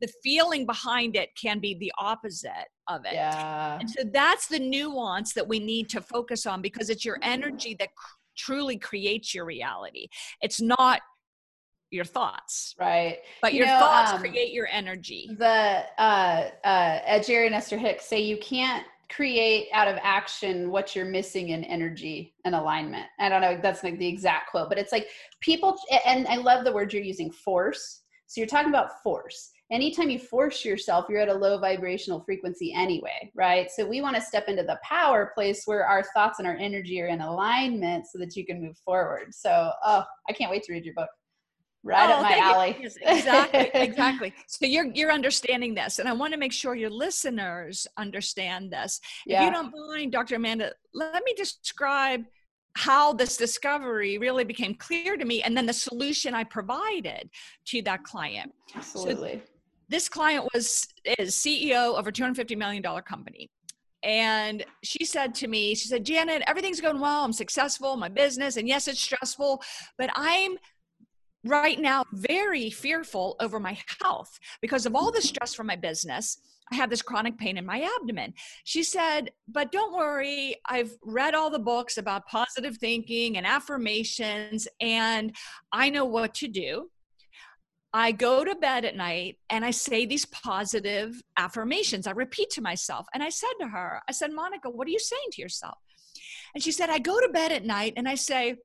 the 0.00 0.08
feeling 0.22 0.64
behind 0.66 1.16
it 1.16 1.30
can 1.40 1.58
be 1.58 1.74
the 1.74 1.92
opposite 1.98 2.68
of 2.88 3.04
it. 3.04 3.14
Yeah. 3.14 3.78
And 3.80 3.90
so 3.90 4.02
that's 4.12 4.46
the 4.46 4.58
nuance 4.58 5.32
that 5.34 5.46
we 5.46 5.58
need 5.58 5.88
to 5.90 6.00
focus 6.00 6.46
on 6.46 6.62
because 6.62 6.90
it's 6.90 7.04
your 7.04 7.18
energy 7.22 7.74
that 7.78 7.88
cr- 7.94 8.14
truly 8.36 8.78
creates 8.78 9.34
your 9.34 9.44
reality. 9.44 10.08
It's 10.40 10.60
not 10.60 11.00
your 11.90 12.04
thoughts. 12.04 12.74
Right. 12.78 13.18
But 13.42 13.52
you 13.52 13.60
your 13.60 13.68
know, 13.68 13.78
thoughts 13.78 14.12
um, 14.12 14.20
create 14.20 14.52
your 14.52 14.68
energy. 14.70 15.30
the 15.38 15.84
uh 15.98 16.48
uh 16.64 17.22
jerry 17.22 17.46
and 17.46 17.54
esther 17.54 17.78
hicks 17.78 18.04
say 18.04 18.20
you 18.20 18.38
can't 18.38 18.84
create 19.10 19.68
out 19.72 19.88
of 19.88 19.96
action 20.02 20.70
what 20.70 20.94
you're 20.94 21.06
missing 21.06 21.50
in 21.50 21.64
energy 21.64 22.34
and 22.44 22.54
alignment. 22.54 23.06
I 23.18 23.28
don't 23.28 23.40
know 23.40 23.58
that's 23.62 23.82
like 23.82 23.98
the 23.98 24.06
exact 24.06 24.50
quote 24.50 24.68
but 24.68 24.78
it's 24.78 24.92
like 24.92 25.08
people 25.40 25.78
and 26.04 26.26
i 26.26 26.36
love 26.36 26.64
the 26.64 26.72
word 26.72 26.92
you're 26.92 27.02
using 27.02 27.30
force. 27.30 28.02
So 28.26 28.42
you're 28.42 28.48
talking 28.48 28.68
about 28.68 29.02
force. 29.02 29.50
Anytime 29.70 30.10
you 30.10 30.18
force 30.18 30.62
yourself 30.62 31.06
you're 31.08 31.20
at 31.20 31.30
a 31.30 31.34
low 31.34 31.58
vibrational 31.58 32.20
frequency 32.20 32.74
anyway 32.74 33.32
right? 33.34 33.70
So 33.70 33.86
we 33.86 34.02
want 34.02 34.16
to 34.16 34.22
step 34.22 34.44
into 34.48 34.62
the 34.62 34.78
power 34.82 35.32
place 35.34 35.62
where 35.64 35.86
our 35.86 36.02
thoughts 36.14 36.38
and 36.38 36.46
our 36.46 36.56
energy 36.56 37.00
are 37.00 37.06
in 37.06 37.22
alignment 37.22 38.06
so 38.06 38.18
that 38.18 38.36
you 38.36 38.44
can 38.44 38.60
move 38.60 38.76
forward. 38.84 39.28
So 39.32 39.70
oh 39.84 40.04
i 40.28 40.32
can't 40.34 40.50
wait 40.50 40.64
to 40.64 40.72
read 40.74 40.84
your 40.84 40.94
book 40.94 41.08
right 41.88 42.10
oh, 42.10 42.14
up 42.14 42.22
my 42.22 42.38
alley. 42.38 42.76
Yes, 42.80 42.96
exactly, 43.00 43.70
exactly. 43.80 44.34
So 44.46 44.66
you're 44.66 44.86
you're 44.86 45.10
understanding 45.10 45.74
this, 45.74 45.98
and 45.98 46.08
I 46.08 46.12
want 46.12 46.32
to 46.34 46.38
make 46.38 46.52
sure 46.52 46.74
your 46.74 46.90
listeners 46.90 47.86
understand 47.96 48.70
this. 48.72 49.00
Yeah. 49.26 49.40
If 49.40 49.46
you 49.46 49.52
don't 49.52 49.74
mind, 49.88 50.12
Dr. 50.12 50.36
Amanda, 50.36 50.72
let 50.94 51.24
me 51.24 51.32
describe 51.34 52.24
how 52.76 53.12
this 53.12 53.36
discovery 53.36 54.18
really 54.18 54.44
became 54.44 54.74
clear 54.74 55.16
to 55.16 55.24
me, 55.24 55.42
and 55.42 55.56
then 55.56 55.66
the 55.66 55.72
solution 55.72 56.34
I 56.34 56.44
provided 56.44 57.30
to 57.66 57.82
that 57.82 58.04
client. 58.04 58.52
Absolutely. 58.74 59.42
So 59.44 59.52
this 59.88 60.08
client 60.08 60.46
was 60.52 60.86
is 61.18 61.34
CEO 61.34 61.96
of 61.96 62.06
a 62.06 62.12
250 62.12 62.54
million 62.54 62.82
dollar 62.82 63.02
company. 63.02 63.50
And 64.04 64.64
she 64.84 65.04
said 65.04 65.34
to 65.36 65.48
me, 65.48 65.74
she 65.74 65.88
said, 65.88 66.04
Janet, 66.04 66.44
everything's 66.46 66.80
going 66.80 67.00
well. 67.00 67.24
I'm 67.24 67.32
successful, 67.32 67.96
my 67.96 68.08
business, 68.08 68.56
and 68.56 68.68
yes, 68.68 68.86
it's 68.86 69.00
stressful, 69.00 69.60
but 69.96 70.08
I'm 70.14 70.56
right 71.48 71.78
now 71.78 72.04
very 72.12 72.70
fearful 72.70 73.36
over 73.40 73.58
my 73.58 73.78
health 74.00 74.38
because 74.60 74.86
of 74.86 74.94
all 74.94 75.10
the 75.10 75.22
stress 75.22 75.54
from 75.54 75.66
my 75.66 75.76
business. 75.76 76.38
I 76.70 76.76
have 76.76 76.90
this 76.90 77.02
chronic 77.02 77.38
pain 77.38 77.56
in 77.56 77.64
my 77.64 77.88
abdomen. 77.96 78.34
She 78.64 78.82
said, 78.82 79.30
But 79.48 79.72
don't 79.72 79.96
worry, 79.96 80.56
I've 80.66 80.92
read 81.02 81.34
all 81.34 81.50
the 81.50 81.58
books 81.58 81.96
about 81.96 82.26
positive 82.26 82.76
thinking 82.76 83.38
and 83.38 83.46
affirmations, 83.46 84.68
and 84.80 85.34
I 85.72 85.88
know 85.88 86.04
what 86.04 86.34
to 86.34 86.48
do. 86.48 86.90
I 87.92 88.12
go 88.12 88.44
to 88.44 88.54
bed 88.54 88.84
at 88.84 88.96
night 88.96 89.38
and 89.48 89.64
I 89.64 89.70
say 89.70 90.04
these 90.04 90.26
positive 90.26 91.22
affirmations. 91.38 92.06
I 92.06 92.10
repeat 92.10 92.50
to 92.50 92.60
myself. 92.60 93.06
And 93.14 93.22
I 93.22 93.30
said 93.30 93.48
to 93.60 93.68
her, 93.68 94.02
I 94.06 94.12
said, 94.12 94.30
Monica, 94.30 94.68
what 94.68 94.86
are 94.86 94.90
you 94.90 94.98
saying 94.98 95.28
to 95.32 95.42
yourself? 95.42 95.78
And 96.54 96.62
she 96.62 96.70
said, 96.70 96.90
I 96.90 96.98
go 96.98 97.18
to 97.18 97.28
bed 97.28 97.50
at 97.50 97.64
night 97.64 97.94
and 97.96 98.06
I 98.06 98.14
say, 98.14 98.56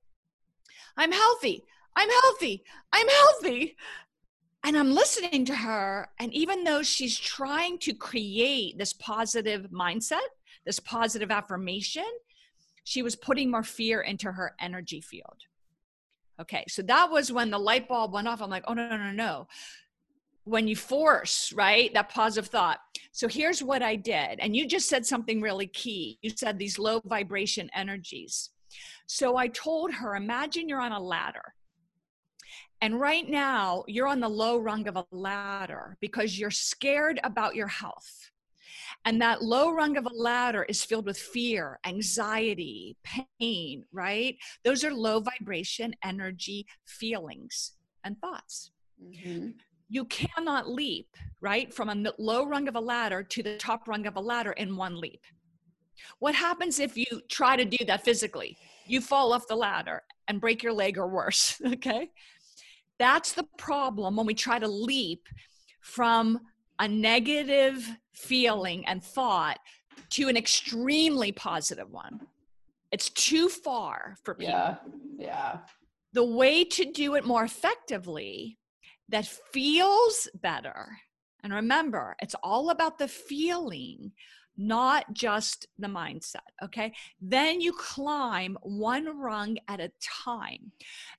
I'm 0.98 1.13
healthy. 1.13 1.63
I'm 1.96 2.10
healthy. 2.10 2.64
I'm 2.92 3.08
healthy. 3.08 3.76
And 4.66 4.78
I'm 4.78 4.94
listening 4.94 5.46
to 5.46 5.56
her. 5.56 6.10
And 6.20 6.34
even 6.34 6.64
though 6.64 6.84
she's 6.84 7.20
trying 7.20 7.78
to 7.80 7.94
create 7.94 8.78
this 8.78 8.94
positive 8.94 9.68
mindset, 9.72 10.22
this 10.66 10.80
positive 10.80 11.32
affirmation, 11.32 12.06
she 12.86 13.02
was 13.02 13.16
putting 13.16 13.52
more 13.52 13.64
fear 13.64 14.02
into 14.02 14.32
her 14.32 14.56
energy 14.60 15.02
field. 15.02 15.38
Okay, 16.42 16.64
so 16.68 16.82
that 16.84 17.12
was 17.12 17.32
when 17.32 17.52
the 17.52 17.60
light 17.60 17.88
bulb 17.88 18.14
went 18.14 18.28
off. 18.28 18.42
I'm 18.42 18.50
like, 18.50 18.64
oh, 18.68 18.74
no, 18.74 18.90
no, 18.90 18.98
no, 18.98 19.12
no. 19.12 19.48
When 20.46 20.68
you 20.68 20.76
force, 20.76 21.54
right, 21.54 21.94
that 21.94 22.10
positive 22.10 22.50
thought. 22.50 22.80
So 23.12 23.28
here's 23.28 23.62
what 23.62 23.84
I 23.84 23.96
did. 23.96 24.40
And 24.40 24.56
you 24.56 24.68
just 24.68 24.90
said 24.90 25.06
something 25.06 25.42
really 25.42 25.68
key. 25.68 26.18
You 26.22 26.32
said 26.32 26.58
these 26.58 26.80
low 26.80 27.02
vibration 27.06 27.70
energies. 27.76 28.50
So 29.08 29.38
I 29.38 29.48
told 29.48 29.94
her, 29.94 30.16
imagine 30.16 30.68
you're 30.68 30.82
on 30.82 30.92
a 30.92 31.00
ladder 31.00 31.54
and 32.84 33.00
right 33.00 33.30
now, 33.30 33.86
you're 33.88 34.10
on 34.10 34.20
the 34.20 34.28
low 34.28 34.58
rung 34.58 34.90
of 34.90 34.98
a 34.98 35.06
ladder 35.13 35.96
because 36.02 36.38
you're 36.38 36.52
scared 36.52 37.18
about 37.24 37.56
your 37.56 37.70
health. 37.70 38.30
And 39.06 39.22
that 39.22 39.42
low 39.42 39.72
rung 39.72 39.96
of 39.96 40.06
a 40.06 40.13
ladder 40.13 40.63
is 40.63 40.84
filled 40.84 41.06
with 41.06 41.18
fear, 41.18 41.80
anxiety, 41.86 42.98
pain, 43.40 43.86
right? 43.94 44.36
Those 44.66 44.84
are 44.84 44.94
low 44.94 45.22
vibration 45.22 45.96
energy 46.04 46.68
feelings 46.86 47.72
and 48.04 48.20
thoughts. 48.20 48.72
Mm-hmm. 49.02 49.52
You 49.88 50.04
cannot 50.04 50.70
leap, 50.70 51.08
right, 51.40 51.74
from 51.74 51.88
a 51.88 52.12
low 52.20 52.46
rung 52.46 52.68
of 52.68 52.75
a 52.75 52.82
ladder 52.82 53.24
to 53.24 53.42
the 53.42 53.56
top 53.56 53.88
rung 53.88 54.08
of 54.08 54.18
a 54.18 54.22
ladder 54.22 54.52
in 54.52 54.75
one 54.75 55.00
leap. 55.00 55.22
What 56.20 56.36
happens 56.36 56.82
if 56.82 56.98
you 56.98 57.06
try 57.30 57.56
to 57.56 57.63
do 57.63 57.86
that 57.86 58.04
physically? 58.04 58.58
You 58.88 59.00
fall 59.00 59.32
off 59.32 59.48
the 59.48 59.56
ladder 59.56 60.04
and 60.28 60.42
break 60.42 60.63
your 60.63 60.74
leg 60.74 60.98
or 60.98 61.08
worse, 61.08 61.62
okay? 61.66 62.10
That's 63.00 63.34
the 63.34 63.48
problem 63.58 64.16
when 64.16 64.26
we 64.26 64.34
try 64.34 64.60
to 64.60 64.68
leap 64.68 65.28
from 65.82 66.40
a 66.80 66.88
negative 66.88 67.90
feeling 68.14 68.86
and 68.88 69.04
thought 69.04 69.60
to 70.12 70.30
an 70.30 70.38
extremely 70.38 71.32
positive 71.32 71.92
one. 71.92 72.22
It's 72.92 73.10
too 73.10 73.50
far 73.50 74.18
for 74.24 74.36
people. 74.36 74.54
Yeah. 74.54 74.76
Yeah. 75.18 75.58
The 76.14 76.24
way 76.24 76.64
to 76.64 76.86
do 76.86 77.16
it 77.16 77.26
more 77.26 77.44
effectively 77.44 78.60
that 79.10 79.26
feels 79.26 80.30
better. 80.36 80.98
And 81.44 81.54
remember, 81.54 82.16
it's 82.22 82.36
all 82.44 82.70
about 82.70 83.00
the 83.00 83.08
feeling 83.08 84.12
not 84.57 85.13
just 85.13 85.67
the 85.79 85.88
mindset. 85.88 86.38
Okay. 86.63 86.93
Then 87.22 87.62
you 87.62 87.74
climb 87.74 88.57
one 88.62 89.17
rung 89.17 89.57
at 89.67 89.79
a 89.79 89.91
time 90.01 90.72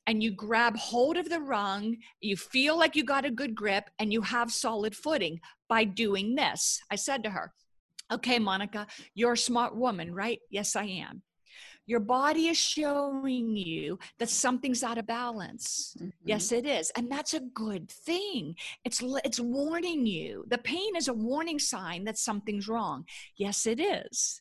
and 0.06 0.22
you 0.22 0.30
grab 0.30 0.76
hold 0.76 1.16
of 1.16 1.28
the 1.28 1.40
rung. 1.40 1.96
You 2.20 2.36
feel 2.36 2.78
like 2.78 2.96
you 2.96 3.04
got 3.04 3.24
a 3.24 3.30
good 3.30 3.54
grip 3.54 3.90
and 3.98 4.12
you 4.12 4.22
have 4.22 4.52
solid 4.52 4.94
footing 4.94 5.40
by 5.68 5.84
doing 5.84 6.34
this. 6.34 6.80
I 6.90 6.96
said 6.96 7.24
to 7.24 7.30
her, 7.30 7.52
Okay, 8.12 8.38
Monica, 8.38 8.86
you're 9.14 9.32
a 9.32 9.38
smart 9.38 9.74
woman, 9.74 10.14
right? 10.14 10.38
Yes, 10.50 10.76
I 10.76 10.84
am. 10.84 11.22
Your 11.86 12.00
body 12.00 12.48
is 12.48 12.56
showing 12.56 13.56
you 13.56 13.98
that 14.18 14.30
something's 14.30 14.82
out 14.82 14.98
of 14.98 15.06
balance. 15.06 15.94
Mm-hmm. 15.98 16.08
Yes, 16.24 16.50
it 16.50 16.64
is. 16.66 16.90
And 16.96 17.10
that's 17.10 17.34
a 17.34 17.40
good 17.40 17.90
thing. 17.90 18.56
It's 18.84 19.02
it's 19.24 19.40
warning 19.40 20.06
you. 20.06 20.44
The 20.48 20.58
pain 20.58 20.96
is 20.96 21.08
a 21.08 21.14
warning 21.14 21.58
sign 21.58 22.04
that 22.04 22.18
something's 22.18 22.68
wrong. 22.68 23.04
Yes, 23.36 23.66
it 23.66 23.80
is. 23.80 24.40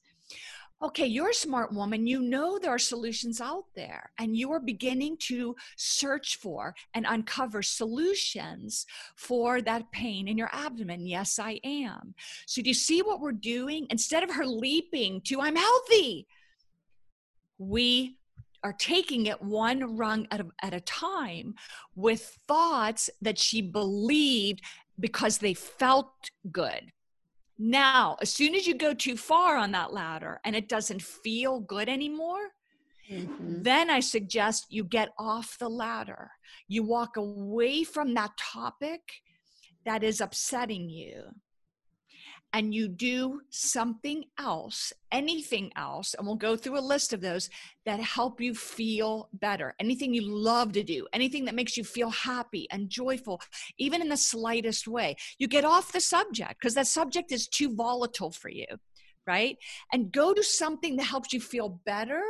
Okay, 0.83 1.05
you're 1.05 1.29
a 1.29 1.33
smart 1.33 1.71
woman. 1.71 2.05
You 2.05 2.21
know 2.21 2.59
there 2.59 2.73
are 2.73 2.79
solutions 2.79 3.39
out 3.39 3.63
there, 3.73 4.11
and 4.19 4.35
you 4.35 4.51
are 4.51 4.59
beginning 4.59 5.15
to 5.29 5.55
search 5.77 6.35
for 6.37 6.75
and 6.93 7.05
uncover 7.07 7.61
solutions 7.61 8.85
for 9.15 9.61
that 9.61 9.89
pain 9.93 10.27
in 10.27 10.37
your 10.37 10.49
abdomen. 10.51 11.07
Yes, 11.07 11.39
I 11.39 11.61
am. 11.63 12.15
So, 12.47 12.61
do 12.61 12.69
you 12.69 12.73
see 12.73 13.01
what 13.01 13.21
we're 13.21 13.31
doing? 13.31 13.87
Instead 13.91 14.23
of 14.23 14.31
her 14.31 14.45
leaping 14.45 15.21
to, 15.21 15.39
I'm 15.39 15.55
healthy, 15.55 16.27
we 17.57 18.17
are 18.63 18.73
taking 18.73 19.25
it 19.25 19.41
one 19.41 19.97
rung 19.97 20.27
at 20.31 20.41
a, 20.41 20.47
at 20.61 20.73
a 20.73 20.79
time 20.81 21.53
with 21.95 22.37
thoughts 22.47 23.09
that 23.21 23.37
she 23.37 23.61
believed 23.61 24.61
because 24.99 25.39
they 25.39 25.53
felt 25.53 26.13
good 26.51 26.91
Now, 27.59 28.17
as 28.21 28.31
soon 28.33 28.55
as 28.55 28.65
you 28.67 28.75
go 28.75 28.93
too 28.93 29.15
far 29.15 29.57
on 29.57 29.71
that 29.71 29.93
ladder 29.93 30.39
and 30.43 30.55
it 30.55 30.67
doesn't 30.67 31.01
feel 31.01 31.59
good 31.59 31.87
anymore, 31.87 32.49
mm-hmm. 33.09 33.61
then 33.61 33.89
I 33.89 33.99
suggest 33.99 34.67
you 34.69 34.83
get 34.83 35.09
off 35.19 35.57
the 35.59 35.69
ladder. 35.69 36.31
You 36.67 36.83
walk 36.83 37.17
away 37.17 37.83
from 37.83 38.13
that 38.15 38.31
topic 38.37 39.01
that 39.85 40.03
is 40.03 40.21
upsetting 40.21 40.89
you 40.89 41.23
and 42.53 42.73
you 42.73 42.87
do 42.87 43.41
something 43.49 44.23
else, 44.37 44.93
anything 45.11 45.71
else, 45.75 46.13
and 46.13 46.25
we'll 46.25 46.35
go 46.35 46.55
through 46.55 46.77
a 46.77 46.81
list 46.81 47.11
of 47.11 47.19
those 47.19 47.49
that 47.85 47.99
help 47.99 48.39
you 48.39 48.53
feel 48.53 49.27
better. 49.33 49.73
Anything 49.79 50.13
you 50.13 50.21
love 50.21 50.71
to 50.73 50.83
do, 50.83 51.07
anything 51.13 51.45
that 51.45 51.55
makes 51.55 51.75
you 51.75 51.83
feel 51.83 52.11
happy 52.11 52.67
and 52.71 52.89
joyful, 52.89 53.41
even 53.79 54.01
in 54.01 54.09
the 54.09 54.17
slightest 54.17 54.87
way. 54.87 55.15
You 55.39 55.47
get 55.47 55.65
off 55.65 55.91
the 55.91 55.99
subject 55.99 56.59
because 56.61 56.75
that 56.75 56.85
subject 56.85 57.31
is 57.31 57.47
too 57.47 57.75
volatile 57.75 58.31
for 58.31 58.49
you, 58.49 58.67
right? 59.25 59.57
And 59.91 60.11
go 60.11 60.35
to 60.35 60.43
something 60.43 60.95
that 60.97 61.05
helps 61.05 61.33
you 61.33 61.41
feel 61.41 61.81
better. 61.87 62.23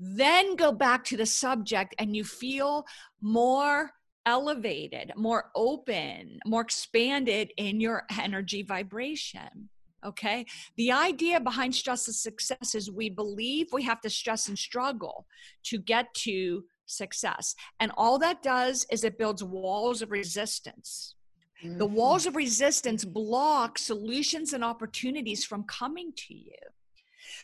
Then 0.00 0.56
go 0.56 0.72
back 0.72 1.04
to 1.04 1.16
the 1.16 1.26
subject 1.26 1.94
and 1.98 2.16
you 2.16 2.24
feel 2.24 2.84
more 3.20 3.92
elevated, 4.30 5.12
more 5.16 5.50
open, 5.56 6.38
more 6.46 6.60
expanded 6.62 7.52
in 7.56 7.80
your 7.80 8.04
energy 8.16 8.62
vibration. 8.62 9.68
Okay. 10.06 10.46
The 10.76 10.92
idea 10.92 11.40
behind 11.40 11.72
stressless 11.74 12.20
success 12.28 12.74
is 12.74 12.90
we 12.90 13.10
believe 13.10 13.66
we 13.72 13.82
have 13.82 14.00
to 14.02 14.10
stress 14.10 14.48
and 14.48 14.58
struggle 14.58 15.26
to 15.64 15.78
get 15.78 16.06
to 16.26 16.64
success. 16.86 17.54
And 17.80 17.90
all 17.96 18.18
that 18.20 18.42
does 18.42 18.86
is 18.92 19.02
it 19.02 19.18
builds 19.18 19.42
walls 19.42 20.00
of 20.00 20.10
resistance. 20.12 21.16
Mm-hmm. 21.62 21.78
The 21.78 21.86
walls 21.86 22.24
of 22.26 22.36
resistance 22.36 23.04
block 23.04 23.78
solutions 23.78 24.52
and 24.52 24.64
opportunities 24.64 25.44
from 25.44 25.64
coming 25.64 26.12
to 26.16 26.34
you. 26.34 26.62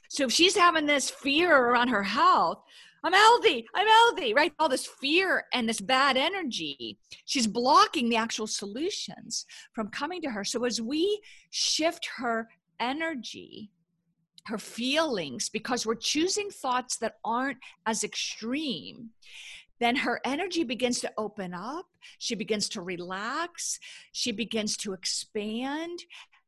So 0.09 0.25
if 0.25 0.33
she's 0.33 0.57
having 0.57 0.87
this 0.87 1.11
fear 1.11 1.55
around 1.55 1.89
her 1.89 2.05
health, 2.05 2.63
I'm 3.07 3.13
healthy, 3.13 3.65
I'm 3.73 3.87
healthy, 3.87 4.35
right? 4.35 4.53
All 4.59 4.69
this 4.69 4.85
fear 4.85 5.45
and 5.53 5.69
this 5.69 5.81
bad 5.81 6.17
energy, 6.17 6.99
she's 7.25 7.47
blocking 7.47 8.09
the 8.09 8.17
actual 8.17 8.49
solutions 8.49 9.47
from 9.73 9.91
coming 9.91 10.21
to 10.23 10.31
her. 10.31 10.43
So 10.43 10.65
as 10.65 10.81
we 10.81 11.21
shift 11.51 12.09
her 12.17 12.49
energy, 12.81 13.71
her 14.47 14.59
feelings, 14.59 15.49
because 15.49 15.87
we're 15.87 15.95
choosing 15.95 16.51
thoughts 16.51 16.97
that 16.97 17.19
aren't 17.25 17.59
as 17.87 18.03
extreme, 18.03 19.11
then 19.79 19.95
her 19.95 20.21
energy 20.25 20.65
begins 20.65 20.99
to 21.01 21.13
open 21.17 21.55
up. 21.55 21.87
She 22.19 22.35
begins 22.35 22.69
to 22.71 22.81
relax. 22.81 23.79
She 24.11 24.33
begins 24.33 24.77
to 24.79 24.95
expand 24.95 26.01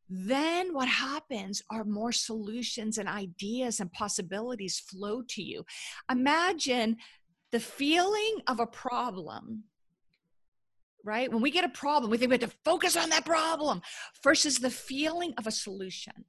then 0.09 0.73
what 0.73 0.89
happens 0.89 1.63
are 1.71 1.85
more 1.85 2.13
solutions 2.13 2.99
and 2.99 3.09
ideas 3.09 3.81
and 3.81 3.93
possibilities 3.93 4.79
flow 4.79 5.23
to 5.29 5.43
you. 5.43 5.65
Imagine 6.11 6.97
the 7.51 7.61
feeling 7.61 8.43
of 8.47 8.61
a 8.61 8.67
problem, 8.67 9.65
right? 11.05 11.31
When 11.31 11.43
we 11.43 11.51
get 11.51 11.65
a 11.65 11.71
problem, 11.71 12.11
we 12.11 12.19
think 12.19 12.31
we 12.31 12.39
have 12.39 12.51
to 12.51 12.57
focus 12.65 12.97
on 12.97 13.11
that 13.11 13.25
problem 13.25 13.83
versus 14.23 14.59
the 14.59 14.71
feeling 14.71 15.35
of 15.39 15.47
a 15.47 15.53
solution. 15.53 16.25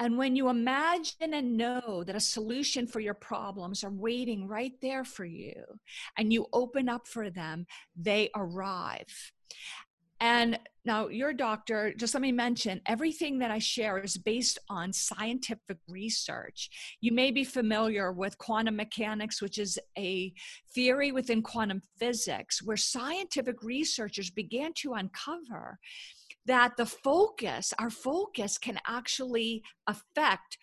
And 0.00 0.16
when 0.16 0.36
you 0.36 0.48
imagine 0.48 1.34
and 1.34 1.56
know 1.56 2.04
that 2.04 2.14
a 2.14 2.20
solution 2.20 2.86
for 2.86 3.00
your 3.00 3.14
problems 3.14 3.82
are 3.82 3.90
waiting 3.90 4.46
right 4.46 4.74
there 4.80 5.04
for 5.04 5.24
you, 5.24 5.64
and 6.16 6.32
you 6.32 6.46
open 6.52 6.88
up 6.88 7.08
for 7.08 7.30
them, 7.30 7.66
they 7.96 8.30
arrive. 8.36 9.32
And 10.20 10.58
now, 10.84 11.08
your 11.08 11.32
doctor, 11.32 11.92
just 11.94 12.14
let 12.14 12.22
me 12.22 12.32
mention 12.32 12.80
everything 12.86 13.38
that 13.40 13.50
I 13.50 13.58
share 13.58 13.98
is 13.98 14.16
based 14.16 14.58
on 14.68 14.92
scientific 14.92 15.76
research. 15.86 16.70
You 17.00 17.12
may 17.12 17.30
be 17.30 17.44
familiar 17.44 18.10
with 18.10 18.38
quantum 18.38 18.76
mechanics, 18.76 19.42
which 19.42 19.58
is 19.58 19.78
a 19.96 20.32
theory 20.74 21.12
within 21.12 21.42
quantum 21.42 21.82
physics, 21.98 22.62
where 22.62 22.76
scientific 22.76 23.62
researchers 23.62 24.30
began 24.30 24.72
to 24.78 24.94
uncover 24.94 25.78
that 26.46 26.76
the 26.76 26.86
focus, 26.86 27.74
our 27.78 27.90
focus, 27.90 28.56
can 28.56 28.80
actually 28.86 29.62
affect 29.86 30.56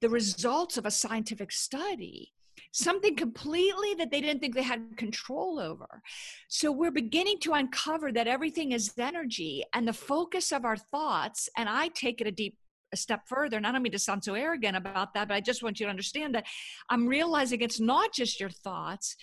the 0.00 0.10
results 0.10 0.76
of 0.76 0.86
a 0.86 0.90
scientific 0.90 1.50
study 1.50 2.32
something 2.72 3.16
completely 3.16 3.94
that 3.94 4.10
they 4.10 4.20
didn't 4.20 4.40
think 4.40 4.54
they 4.54 4.62
had 4.62 4.96
control 4.96 5.58
over. 5.58 6.02
So 6.48 6.70
we're 6.70 6.90
beginning 6.90 7.38
to 7.40 7.52
uncover 7.52 8.12
that 8.12 8.26
everything 8.26 8.72
is 8.72 8.92
energy 8.98 9.64
and 9.74 9.86
the 9.86 9.92
focus 9.92 10.52
of 10.52 10.64
our 10.64 10.76
thoughts. 10.76 11.48
And 11.56 11.68
I 11.68 11.88
take 11.88 12.20
it 12.20 12.26
a 12.26 12.32
deep 12.32 12.56
a 12.92 12.96
step 12.96 13.28
further, 13.28 13.56
and 13.56 13.66
I 13.66 13.72
don't 13.72 13.82
mean 13.82 13.92
to 13.92 13.98
sound 13.98 14.24
so 14.24 14.34
arrogant 14.34 14.76
about 14.76 15.14
that, 15.14 15.28
but 15.28 15.34
I 15.34 15.40
just 15.40 15.62
want 15.62 15.78
you 15.78 15.86
to 15.86 15.90
understand 15.90 16.34
that 16.34 16.46
I'm 16.88 17.06
realizing 17.06 17.60
it's 17.60 17.78
not 17.78 18.12
just 18.12 18.40
your 18.40 18.50
thoughts, 18.50 19.16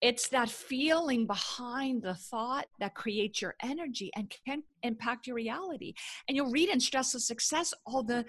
it's 0.00 0.28
that 0.28 0.48
feeling 0.48 1.26
behind 1.26 2.02
the 2.02 2.14
thought 2.14 2.66
that 2.78 2.94
creates 2.94 3.42
your 3.42 3.54
energy 3.62 4.10
and 4.16 4.32
can 4.46 4.62
impact 4.82 5.26
your 5.26 5.36
reality. 5.36 5.92
And 6.26 6.36
you'll 6.36 6.50
read 6.50 6.70
in 6.70 6.78
stressless 6.78 7.20
success 7.20 7.74
all 7.84 8.02
the, 8.02 8.24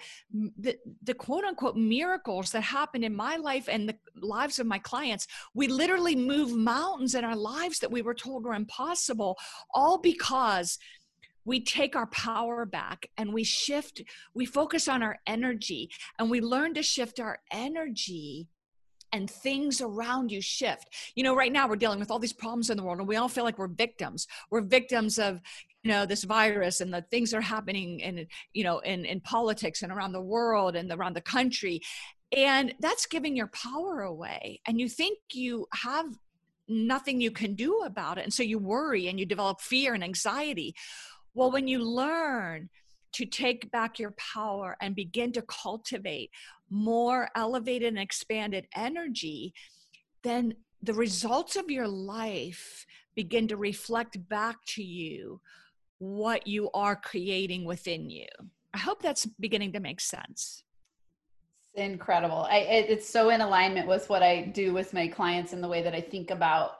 the 0.58 0.76
the 1.02 1.14
quote 1.14 1.44
unquote 1.44 1.76
miracles 1.76 2.50
that 2.50 2.62
happen 2.62 3.02
in 3.02 3.14
my 3.14 3.36
life 3.36 3.68
and 3.68 3.88
the 3.88 3.96
lives 4.20 4.58
of 4.58 4.66
my 4.66 4.78
clients. 4.78 5.26
We 5.54 5.68
literally 5.68 6.14
move 6.14 6.52
mountains 6.52 7.14
in 7.14 7.24
our 7.24 7.36
lives 7.36 7.78
that 7.78 7.90
we 7.90 8.02
were 8.02 8.14
told 8.14 8.44
were 8.44 8.54
impossible 8.54 9.38
all 9.74 9.98
because 9.98 10.78
we 11.44 11.60
take 11.60 11.96
our 11.96 12.06
power 12.06 12.64
back 12.64 13.06
and 13.16 13.32
we 13.32 13.44
shift 13.44 14.02
we 14.34 14.46
focus 14.46 14.88
on 14.88 15.02
our 15.02 15.18
energy 15.26 15.90
and 16.18 16.30
we 16.30 16.40
learn 16.40 16.74
to 16.74 16.82
shift 16.82 17.18
our 17.18 17.40
energy 17.50 18.48
and 19.12 19.30
things 19.30 19.80
around 19.80 20.32
you 20.32 20.40
shift. 20.40 20.88
You 21.14 21.24
know, 21.24 21.36
right 21.36 21.52
now 21.52 21.68
we're 21.68 21.76
dealing 21.76 22.00
with 22.00 22.10
all 22.10 22.18
these 22.18 22.32
problems 22.32 22.70
in 22.70 22.76
the 22.76 22.82
world 22.82 22.98
and 22.98 23.08
we 23.08 23.16
all 23.16 23.28
feel 23.28 23.44
like 23.44 23.58
we're 23.58 23.68
victims. 23.68 24.26
We're 24.50 24.62
victims 24.62 25.18
of, 25.18 25.40
you 25.82 25.90
know, 25.90 26.06
this 26.06 26.24
virus 26.24 26.80
and 26.80 26.92
the 26.92 27.02
things 27.10 27.30
that 27.30 27.38
are 27.38 27.42
happening 27.42 28.00
in, 28.00 28.26
you 28.52 28.64
know, 28.64 28.78
in, 28.80 29.04
in 29.04 29.20
politics 29.20 29.82
and 29.82 29.92
around 29.92 30.12
the 30.12 30.22
world 30.22 30.76
and 30.76 30.90
around 30.90 31.14
the 31.14 31.20
country. 31.20 31.80
And 32.34 32.74
that's 32.80 33.06
giving 33.06 33.36
your 33.36 33.48
power 33.48 34.02
away. 34.02 34.60
And 34.66 34.80
you 34.80 34.88
think 34.88 35.18
you 35.32 35.66
have 35.74 36.06
nothing 36.68 37.20
you 37.20 37.30
can 37.30 37.54
do 37.54 37.80
about 37.84 38.18
it. 38.18 38.24
And 38.24 38.32
so 38.32 38.42
you 38.42 38.58
worry 38.58 39.08
and 39.08 39.20
you 39.20 39.26
develop 39.26 39.60
fear 39.60 39.92
and 39.92 40.02
anxiety. 40.02 40.74
Well, 41.34 41.50
when 41.50 41.68
you 41.68 41.80
learn 41.80 42.70
to 43.12 43.26
take 43.26 43.70
back 43.70 43.98
your 43.98 44.12
power 44.12 44.76
and 44.80 44.96
begin 44.96 45.32
to 45.32 45.42
cultivate 45.42 46.30
more 46.72 47.28
elevated 47.36 47.88
and 47.88 47.98
expanded 47.98 48.66
energy, 48.74 49.52
then 50.22 50.54
the 50.82 50.94
results 50.94 51.54
of 51.54 51.70
your 51.70 51.86
life 51.86 52.86
begin 53.14 53.46
to 53.48 53.56
reflect 53.56 54.28
back 54.28 54.56
to 54.66 54.82
you 54.82 55.40
what 55.98 56.46
you 56.46 56.70
are 56.72 56.96
creating 56.96 57.64
within 57.64 58.10
you. 58.10 58.26
I 58.74 58.78
hope 58.78 59.02
that's 59.02 59.26
beginning 59.26 59.72
to 59.74 59.80
make 59.80 60.00
sense. 60.00 60.64
It's 61.74 61.86
incredible. 61.86 62.46
I, 62.50 62.58
it's 62.58 63.08
so 63.08 63.30
in 63.30 63.40
alignment 63.40 63.86
with 63.86 64.08
what 64.08 64.22
I 64.22 64.42
do 64.42 64.72
with 64.72 64.92
my 64.92 65.06
clients 65.06 65.52
and 65.52 65.62
the 65.62 65.68
way 65.68 65.82
that 65.82 65.94
I 65.94 66.00
think 66.00 66.30
about 66.30 66.78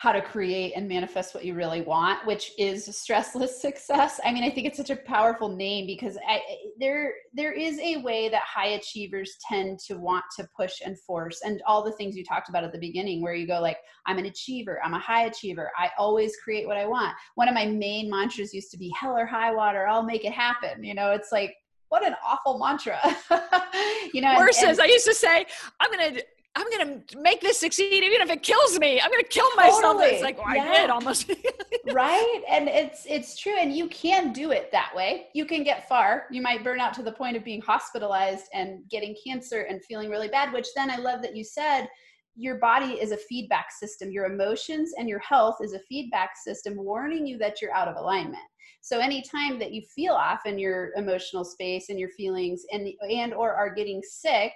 how 0.00 0.12
to 0.12 0.22
create 0.22 0.72
and 0.74 0.88
manifest 0.88 1.34
what 1.34 1.44
you 1.44 1.52
really 1.52 1.82
want, 1.82 2.26
which 2.26 2.52
is 2.56 2.88
stressless 2.88 3.48
success. 3.60 4.18
I 4.24 4.32
mean, 4.32 4.42
I 4.42 4.48
think 4.48 4.66
it's 4.66 4.78
such 4.78 4.88
a 4.88 4.96
powerful 4.96 5.54
name 5.54 5.86
because 5.86 6.16
I, 6.26 6.40
there 6.78 7.12
there 7.34 7.52
is 7.52 7.78
a 7.80 7.98
way 7.98 8.30
that 8.30 8.40
high 8.42 8.68
achievers 8.68 9.36
tend 9.46 9.78
to 9.80 9.98
want 9.98 10.24
to 10.38 10.48
push 10.56 10.80
and 10.82 10.98
force, 10.98 11.42
and 11.44 11.60
all 11.66 11.84
the 11.84 11.92
things 11.92 12.16
you 12.16 12.24
talked 12.24 12.48
about 12.48 12.64
at 12.64 12.72
the 12.72 12.78
beginning, 12.78 13.20
where 13.20 13.34
you 13.34 13.46
go 13.46 13.60
like, 13.60 13.76
"I'm 14.06 14.16
an 14.16 14.24
achiever. 14.24 14.80
I'm 14.82 14.94
a 14.94 14.98
high 14.98 15.26
achiever. 15.26 15.70
I 15.76 15.90
always 15.98 16.34
create 16.42 16.66
what 16.66 16.78
I 16.78 16.86
want." 16.86 17.14
One 17.34 17.48
of 17.48 17.54
my 17.54 17.66
main 17.66 18.08
mantras 18.08 18.54
used 18.54 18.70
to 18.70 18.78
be 18.78 18.90
"Hell 18.98 19.18
or 19.18 19.26
high 19.26 19.54
water, 19.54 19.86
I'll 19.86 20.02
make 20.02 20.24
it 20.24 20.32
happen." 20.32 20.82
You 20.82 20.94
know, 20.94 21.10
it's 21.10 21.30
like 21.30 21.54
what 21.90 22.06
an 22.06 22.14
awful 22.24 22.58
mantra. 22.58 22.98
you 24.14 24.22
know, 24.22 24.34
versus 24.38 24.62
and, 24.62 24.80
I 24.80 24.86
used 24.86 25.06
to 25.06 25.14
say, 25.14 25.44
I'm 25.78 25.92
going 25.92 26.14
to 26.14 26.24
I'm 26.56 26.68
gonna 26.70 27.00
make 27.16 27.40
this 27.40 27.58
succeed 27.60 28.02
even 28.02 28.20
if 28.20 28.28
it 28.28 28.42
kills 28.42 28.78
me. 28.78 29.00
I'm 29.00 29.10
gonna 29.10 29.22
kill 29.22 29.48
myself. 29.54 29.82
Totally. 29.82 30.06
It's 30.06 30.22
like 30.22 30.36
oh, 30.38 30.42
well, 30.44 30.56
yeah. 30.56 30.70
I 30.70 30.80
did 30.80 30.90
almost. 30.90 31.30
right, 31.92 32.42
and 32.48 32.68
it's 32.68 33.06
it's 33.08 33.38
true, 33.38 33.56
and 33.56 33.74
you 33.74 33.88
can 33.88 34.32
do 34.32 34.50
it 34.50 34.70
that 34.72 34.92
way. 34.94 35.28
You 35.32 35.46
can 35.46 35.62
get 35.62 35.88
far. 35.88 36.24
You 36.30 36.42
might 36.42 36.64
burn 36.64 36.80
out 36.80 36.92
to 36.94 37.02
the 37.04 37.12
point 37.12 37.36
of 37.36 37.44
being 37.44 37.60
hospitalized 37.60 38.46
and 38.52 38.82
getting 38.90 39.14
cancer 39.24 39.62
and 39.62 39.84
feeling 39.84 40.10
really 40.10 40.28
bad. 40.28 40.52
Which 40.52 40.66
then 40.74 40.90
I 40.90 40.96
love 40.96 41.22
that 41.22 41.36
you 41.36 41.44
said 41.44 41.88
your 42.36 42.56
body 42.56 42.94
is 42.94 43.12
a 43.12 43.16
feedback 43.16 43.70
system. 43.70 44.10
Your 44.10 44.26
emotions 44.26 44.92
and 44.98 45.08
your 45.08 45.18
health 45.20 45.56
is 45.62 45.74
a 45.74 45.80
feedback 45.88 46.30
system 46.42 46.74
warning 46.76 47.26
you 47.26 47.38
that 47.38 47.60
you're 47.62 47.74
out 47.74 47.88
of 47.88 47.96
alignment. 47.96 48.42
So 48.80 48.98
anytime 48.98 49.58
that 49.58 49.72
you 49.72 49.82
feel 49.94 50.14
off 50.14 50.46
in 50.46 50.58
your 50.58 50.92
emotional 50.96 51.44
space 51.44 51.90
and 51.90 51.98
your 51.98 52.08
feelings 52.10 52.64
and 52.72 52.88
and 53.08 53.34
or 53.34 53.54
are 53.54 53.72
getting 53.72 54.02
sick 54.02 54.52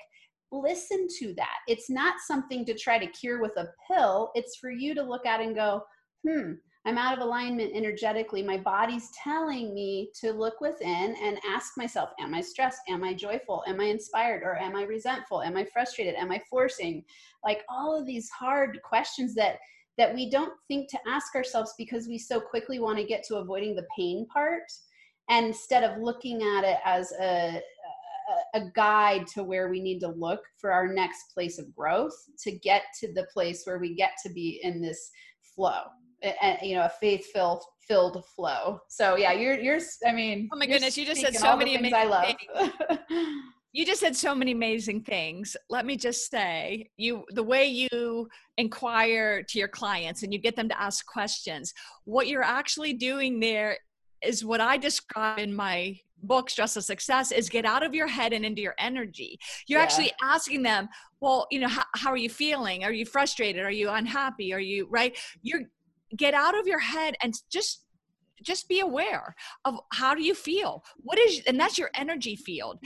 listen 0.62 1.06
to 1.18 1.34
that. 1.34 1.58
It's 1.66 1.90
not 1.90 2.14
something 2.26 2.64
to 2.66 2.74
try 2.74 2.98
to 2.98 3.06
cure 3.06 3.40
with 3.40 3.56
a 3.56 3.68
pill. 3.88 4.30
It's 4.34 4.56
for 4.56 4.70
you 4.70 4.94
to 4.94 5.02
look 5.02 5.26
at 5.26 5.40
and 5.40 5.54
go, 5.54 5.82
hmm, 6.26 6.52
I'm 6.86 6.98
out 6.98 7.16
of 7.16 7.24
alignment 7.24 7.72
energetically. 7.74 8.42
My 8.42 8.58
body's 8.58 9.10
telling 9.22 9.72
me 9.72 10.10
to 10.20 10.32
look 10.32 10.60
within 10.60 11.16
and 11.22 11.38
ask 11.48 11.78
myself, 11.78 12.10
Am 12.20 12.34
I 12.34 12.42
stressed? 12.42 12.80
Am 12.88 13.02
I 13.02 13.14
joyful? 13.14 13.64
Am 13.66 13.80
I 13.80 13.84
inspired? 13.84 14.42
Or 14.42 14.58
am 14.58 14.76
I 14.76 14.82
resentful? 14.82 15.42
Am 15.42 15.56
I 15.56 15.64
frustrated? 15.64 16.14
Am 16.16 16.30
I 16.30 16.42
forcing? 16.50 17.02
Like 17.42 17.62
all 17.70 17.98
of 17.98 18.06
these 18.06 18.28
hard 18.30 18.80
questions 18.82 19.34
that 19.36 19.58
that 19.96 20.14
we 20.14 20.28
don't 20.28 20.52
think 20.66 20.90
to 20.90 20.98
ask 21.06 21.34
ourselves 21.36 21.72
because 21.78 22.08
we 22.08 22.18
so 22.18 22.40
quickly 22.40 22.80
want 22.80 22.98
to 22.98 23.04
get 23.04 23.22
to 23.22 23.36
avoiding 23.36 23.76
the 23.76 23.86
pain 23.96 24.26
part 24.26 24.64
and 25.30 25.46
instead 25.46 25.84
of 25.84 26.02
looking 26.02 26.42
at 26.42 26.64
it 26.64 26.78
as 26.84 27.12
a 27.12 27.60
a 28.54 28.62
guide 28.74 29.26
to 29.26 29.42
where 29.42 29.68
we 29.68 29.80
need 29.80 30.00
to 30.00 30.08
look 30.08 30.40
for 30.58 30.72
our 30.72 30.88
next 30.88 31.32
place 31.34 31.58
of 31.58 31.74
growth 31.74 32.14
to 32.42 32.52
get 32.52 32.82
to 33.00 33.12
the 33.12 33.26
place 33.32 33.62
where 33.64 33.78
we 33.78 33.94
get 33.94 34.12
to 34.24 34.32
be 34.32 34.60
in 34.62 34.80
this 34.80 35.10
flow 35.54 35.82
and 36.40 36.58
you 36.62 36.74
know 36.74 36.84
a 36.84 36.92
faith 37.00 37.26
filled 37.32 37.62
filled 37.86 38.24
flow. 38.34 38.80
So 38.88 39.16
yeah 39.16 39.32
you're 39.32 39.58
you're 39.58 39.80
i 40.06 40.12
mean 40.12 40.48
oh 40.52 40.56
my 40.56 40.66
goodness 40.66 40.96
you 40.96 41.04
just 41.04 41.20
said 41.20 41.34
so 41.34 41.56
many 41.56 41.76
amazing 41.76 41.94
i 41.94 42.04
love. 42.04 42.34
you 43.72 43.84
just 43.84 44.00
said 44.00 44.16
so 44.16 44.34
many 44.34 44.52
amazing 44.52 45.02
things. 45.02 45.56
Let 45.68 45.84
me 45.84 45.96
just 45.96 46.30
say 46.30 46.88
you 46.96 47.24
the 47.30 47.42
way 47.42 47.66
you 47.66 48.28
inquire 48.56 49.42
to 49.42 49.58
your 49.58 49.68
clients 49.68 50.22
and 50.22 50.32
you 50.32 50.38
get 50.38 50.56
them 50.56 50.68
to 50.68 50.80
ask 50.80 51.04
questions 51.06 51.74
what 52.04 52.28
you're 52.28 52.42
actually 52.42 52.94
doing 52.94 53.40
there 53.40 53.76
is 54.22 54.44
what 54.44 54.60
i 54.60 54.76
describe 54.76 55.38
in 55.38 55.54
my 55.54 55.98
book 56.26 56.48
stressless 56.48 56.84
success 56.84 57.32
is 57.32 57.48
get 57.48 57.64
out 57.64 57.82
of 57.82 57.94
your 57.94 58.06
head 58.06 58.32
and 58.32 58.44
into 58.44 58.62
your 58.62 58.74
energy. 58.78 59.38
You're 59.66 59.80
yeah. 59.80 59.84
actually 59.84 60.12
asking 60.22 60.62
them 60.62 60.88
well 61.20 61.46
you 61.50 61.60
know 61.60 61.68
how, 61.68 61.84
how 61.94 62.10
are 62.10 62.16
you 62.16 62.30
feeling? 62.30 62.84
Are 62.84 62.92
you 62.92 63.06
frustrated? 63.06 63.62
Are 63.62 63.70
you 63.70 63.90
unhappy? 63.90 64.52
Are 64.52 64.60
you 64.60 64.86
right? 64.90 65.16
You're 65.42 65.62
get 66.16 66.34
out 66.34 66.58
of 66.58 66.66
your 66.66 66.78
head 66.78 67.16
and 67.22 67.34
just 67.50 67.84
just 68.42 68.68
be 68.68 68.80
aware 68.80 69.34
of 69.64 69.78
how 69.92 70.14
do 70.14 70.22
you 70.22 70.34
feel? 70.34 70.84
What 70.98 71.18
is 71.18 71.42
and 71.46 71.58
that's 71.58 71.78
your 71.78 71.90
energy 71.94 72.36
field. 72.36 72.78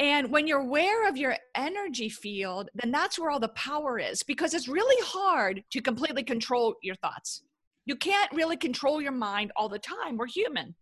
And 0.00 0.30
when 0.30 0.46
you're 0.46 0.60
aware 0.60 1.08
of 1.08 1.16
your 1.16 1.36
energy 1.54 2.08
field 2.08 2.70
then 2.74 2.90
that's 2.90 3.18
where 3.18 3.30
all 3.30 3.40
the 3.40 3.48
power 3.48 3.98
is 3.98 4.22
because 4.22 4.54
it's 4.54 4.68
really 4.68 5.04
hard 5.04 5.64
to 5.70 5.80
completely 5.80 6.22
control 6.22 6.74
your 6.82 6.96
thoughts. 6.96 7.42
You 7.84 7.96
can't 7.96 8.30
really 8.32 8.56
control 8.56 9.00
your 9.00 9.12
mind 9.12 9.50
all 9.56 9.68
the 9.68 9.78
time. 9.78 10.16
We're 10.16 10.26
human 10.26 10.74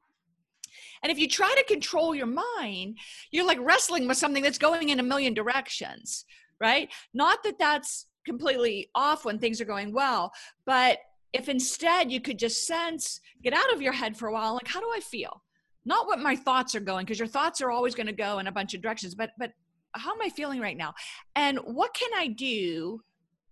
and 1.02 1.12
if 1.12 1.18
you 1.18 1.28
try 1.28 1.52
to 1.56 1.64
control 1.64 2.14
your 2.14 2.26
mind 2.26 2.96
you're 3.30 3.46
like 3.46 3.58
wrestling 3.60 4.06
with 4.06 4.16
something 4.16 4.42
that's 4.42 4.58
going 4.58 4.88
in 4.90 5.00
a 5.00 5.02
million 5.02 5.34
directions 5.34 6.24
right 6.60 6.88
not 7.14 7.42
that 7.42 7.58
that's 7.58 8.06
completely 8.24 8.90
off 8.94 9.24
when 9.24 9.38
things 9.38 9.60
are 9.60 9.66
going 9.66 9.92
well 9.92 10.32
but 10.64 10.98
if 11.36 11.48
instead 11.50 12.10
you 12.10 12.20
could 12.20 12.38
just 12.38 12.66
sense, 12.66 13.20
get 13.42 13.52
out 13.52 13.72
of 13.72 13.82
your 13.82 13.92
head 13.92 14.16
for 14.16 14.28
a 14.28 14.32
while, 14.32 14.54
like, 14.54 14.68
how 14.68 14.80
do 14.80 14.90
I 14.94 15.00
feel? 15.00 15.42
Not 15.84 16.06
what 16.06 16.18
my 16.18 16.34
thoughts 16.34 16.74
are 16.74 16.80
going, 16.80 17.04
because 17.04 17.18
your 17.18 17.28
thoughts 17.28 17.60
are 17.60 17.70
always 17.70 17.94
going 17.94 18.06
to 18.06 18.12
go 18.12 18.38
in 18.38 18.46
a 18.46 18.52
bunch 18.52 18.72
of 18.72 18.80
directions, 18.80 19.14
but, 19.14 19.30
but 19.38 19.52
how 19.92 20.12
am 20.12 20.22
I 20.22 20.30
feeling 20.30 20.60
right 20.60 20.76
now? 20.76 20.94
And 21.34 21.58
what 21.58 21.92
can 21.94 22.10
I 22.16 22.28
do, 22.28 23.02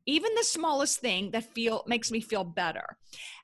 even 0.07 0.35
the 0.35 0.45
smallest 0.45 1.01
thing 1.01 1.31
that 1.33 1.53
feel 1.55 1.85
makes 1.87 2.11
me 2.11 2.21
feel 2.21 2.43
better? 2.43 2.97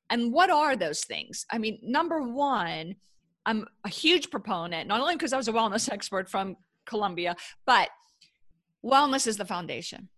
And 0.08 0.32
what 0.32 0.50
are 0.50 0.74
those 0.74 1.04
things? 1.04 1.44
I 1.50 1.58
mean, 1.58 1.78
number 1.82 2.22
one, 2.22 2.96
I'm 3.46 3.66
a 3.84 3.88
huge 3.88 4.30
proponent, 4.30 4.88
not 4.88 5.00
only 5.00 5.16
because 5.16 5.32
I 5.32 5.36
was 5.36 5.48
a 5.48 5.52
wellness 5.52 5.88
expert 5.92 6.28
from 6.28 6.56
Columbia, 6.86 7.36
but 7.66 7.88
wellness 8.84 9.26
is 9.26 9.36
the 9.36 9.44
foundation. 9.44 10.08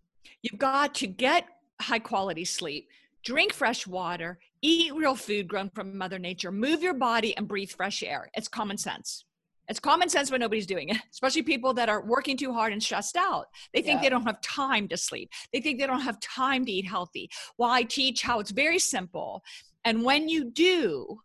You've 0.43 0.59
got 0.59 0.95
to 0.97 1.07
get 1.07 1.47
high 1.81 1.99
quality 1.99 2.45
sleep 2.45 2.89
drink 3.23 3.53
fresh 3.53 3.87
water, 3.87 4.39
eat 4.61 4.95
real 4.95 5.15
food 5.15 5.49
grown 5.49 5.71
from 5.71 5.97
Mother 5.97 6.19
Nature, 6.19 6.53
move 6.53 6.83
your 6.83 6.95
body, 6.95 7.37
and 7.37 7.49
breathe 7.49 7.71
fresh 7.71 8.03
air. 8.03 8.29
It's 8.35 8.49
common 8.49 8.77
sense. 8.77 9.25
It's 9.69 9.79
common 9.81 10.09
sense 10.09 10.31
when 10.31 10.41
nobody's 10.41 10.67
doing 10.67 10.89
it, 10.89 10.99
especially 11.13 11.43
people 11.43 11.73
that 11.75 11.89
are 11.89 12.05
working 12.05 12.37
too 12.37 12.53
hard 12.53 12.73
and 12.73 12.83
stressed 12.83 13.17
out. 13.17 13.47
They 13.73 13.81
think 13.81 13.99
yeah. 13.99 14.03
they 14.03 14.09
don't 14.11 14.25
have 14.27 14.41
time 14.41 14.89
to 14.89 14.97
sleep. 14.97 15.31
They 15.53 15.61
think 15.61 15.79
they 15.79 15.87
don't 15.87 16.01
have 16.01 16.21
time 16.21 16.65
to 16.67 16.73
eat 16.73 16.87
healthy. 16.87 17.31
While 17.57 17.71
I 17.71 17.85
teach 17.85 18.23
how 18.23 18.41
it's 18.41 18.51
very 18.51 18.79
simple. 18.79 19.43
And 19.85 20.05
when 20.05 20.29
you 20.29 20.51
do, 20.51 21.21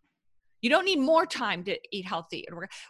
you 0.67 0.69
don't 0.69 0.83
need 0.83 0.99
more 0.99 1.25
time 1.25 1.63
to 1.63 1.79
eat 1.93 2.05
healthy. 2.05 2.45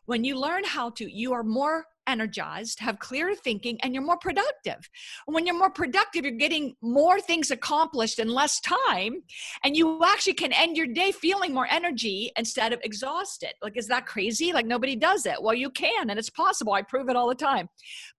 When 0.07 0.23
you 0.23 0.35
learn 0.39 0.63
how 0.63 0.89
to, 0.89 1.07
you 1.07 1.33
are 1.33 1.43
more 1.43 1.85
energized, 2.07 2.79
have 2.79 2.97
clearer 2.97 3.35
thinking, 3.35 3.77
and 3.83 3.93
you're 3.93 4.03
more 4.03 4.17
productive. 4.17 4.89
When 5.27 5.45
you're 5.45 5.59
more 5.59 5.69
productive, 5.69 6.23
you're 6.23 6.31
getting 6.31 6.75
more 6.81 7.21
things 7.21 7.51
accomplished 7.51 8.17
in 8.17 8.29
less 8.29 8.59
time, 8.61 9.21
and 9.63 9.77
you 9.77 10.03
actually 10.03 10.33
can 10.33 10.53
end 10.53 10.75
your 10.75 10.87
day 10.87 11.11
feeling 11.11 11.53
more 11.53 11.67
energy 11.69 12.31
instead 12.35 12.73
of 12.73 12.79
exhausted. 12.83 13.53
Like, 13.61 13.77
is 13.77 13.87
that 13.89 14.07
crazy? 14.07 14.53
Like, 14.53 14.65
nobody 14.65 14.95
does 14.95 15.27
it. 15.27 15.39
Well, 15.39 15.53
you 15.53 15.69
can, 15.69 16.09
and 16.09 16.17
it's 16.17 16.31
possible. 16.31 16.73
I 16.73 16.81
prove 16.81 17.09
it 17.09 17.15
all 17.15 17.29
the 17.29 17.35
time. 17.35 17.69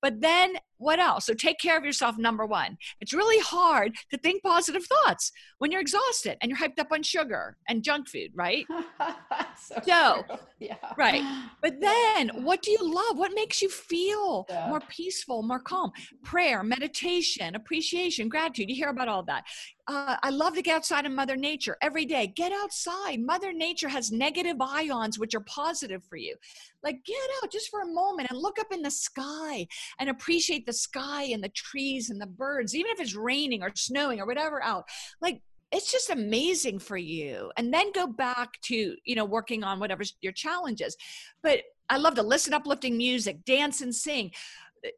But 0.00 0.20
then 0.20 0.54
what 0.78 0.98
else? 0.98 1.26
So 1.26 1.34
take 1.34 1.58
care 1.58 1.76
of 1.76 1.84
yourself, 1.84 2.16
number 2.18 2.46
one. 2.46 2.78
It's 3.00 3.12
really 3.12 3.40
hard 3.40 3.94
to 4.10 4.18
think 4.18 4.42
positive 4.42 4.84
thoughts 4.86 5.32
when 5.58 5.70
you're 5.70 5.80
exhausted 5.80 6.38
and 6.40 6.50
you're 6.50 6.58
hyped 6.58 6.78
up 6.78 6.88
on 6.92 7.02
sugar 7.02 7.56
and 7.68 7.82
junk 7.82 8.08
food, 8.08 8.30
right? 8.34 8.64
so, 9.60 9.74
so 9.84 10.24
yeah. 10.60 10.76
right. 10.96 11.22
But 11.60 11.74
then 11.80 12.30
what 12.44 12.62
do 12.62 12.70
you 12.70 12.78
love? 12.80 13.18
What 13.18 13.32
makes 13.34 13.60
you 13.60 13.68
feel 13.68 14.46
yeah. 14.48 14.68
more 14.68 14.80
peaceful, 14.88 15.42
more 15.42 15.60
calm? 15.60 15.90
Prayer, 16.22 16.62
meditation, 16.62 17.54
appreciation, 17.54 18.28
gratitude. 18.28 18.70
You 18.70 18.76
hear 18.76 18.90
about 18.90 19.08
all 19.08 19.22
that 19.24 19.44
uh, 19.88 20.16
I 20.22 20.28
love 20.30 20.54
to 20.54 20.62
get 20.62 20.76
outside 20.76 21.06
in 21.06 21.14
Mother 21.14 21.34
Nature 21.34 21.78
every 21.80 22.04
day. 22.04 22.26
Get 22.26 22.52
outside. 22.52 23.20
Mother 23.20 23.52
Nature 23.54 23.88
has 23.88 24.12
negative 24.12 24.58
ions, 24.60 25.18
which 25.18 25.34
are 25.34 25.40
positive 25.40 26.04
for 26.04 26.16
you. 26.16 26.36
Like, 26.82 27.04
get 27.06 27.16
out 27.42 27.50
just 27.50 27.70
for 27.70 27.80
a 27.80 27.92
moment 27.92 28.28
and 28.30 28.38
look 28.38 28.58
up 28.58 28.70
in 28.70 28.82
the 28.82 28.90
sky 28.90 29.66
and 29.98 30.10
appreciate 30.10 30.66
the 30.66 30.72
sky 30.74 31.24
and 31.24 31.42
the 31.42 31.48
trees 31.48 32.10
and 32.10 32.20
the 32.20 32.26
birds, 32.26 32.74
even 32.74 32.92
if 32.92 33.00
it's 33.00 33.14
raining 33.14 33.62
or 33.62 33.72
snowing 33.74 34.20
or 34.20 34.26
whatever 34.26 34.62
out. 34.62 34.84
Like, 35.22 35.40
it's 35.72 35.90
just 35.90 36.10
amazing 36.10 36.78
for 36.78 36.98
you. 36.98 37.50
And 37.56 37.72
then 37.72 37.92
go 37.92 38.06
back 38.06 38.60
to, 38.62 38.94
you 39.04 39.14
know, 39.14 39.24
working 39.24 39.64
on 39.64 39.80
whatever 39.80 40.02
your 40.20 40.32
challenges. 40.32 40.96
But 41.42 41.62
I 41.88 41.96
love 41.96 42.14
to 42.16 42.22
listen 42.22 42.52
uplifting 42.52 42.98
music, 42.98 43.44
dance 43.44 43.80
and 43.80 43.94
sing 43.94 44.32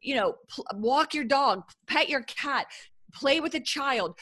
you 0.03 0.13
know, 0.13 0.35
walk 0.75 1.15
your 1.15 1.23
dog, 1.23 1.63
pet 1.87 2.07
your 2.07 2.21
cat, 2.21 2.67
play 3.13 3.39
with 3.39 3.55
a 3.55 3.59
child, 3.59 4.15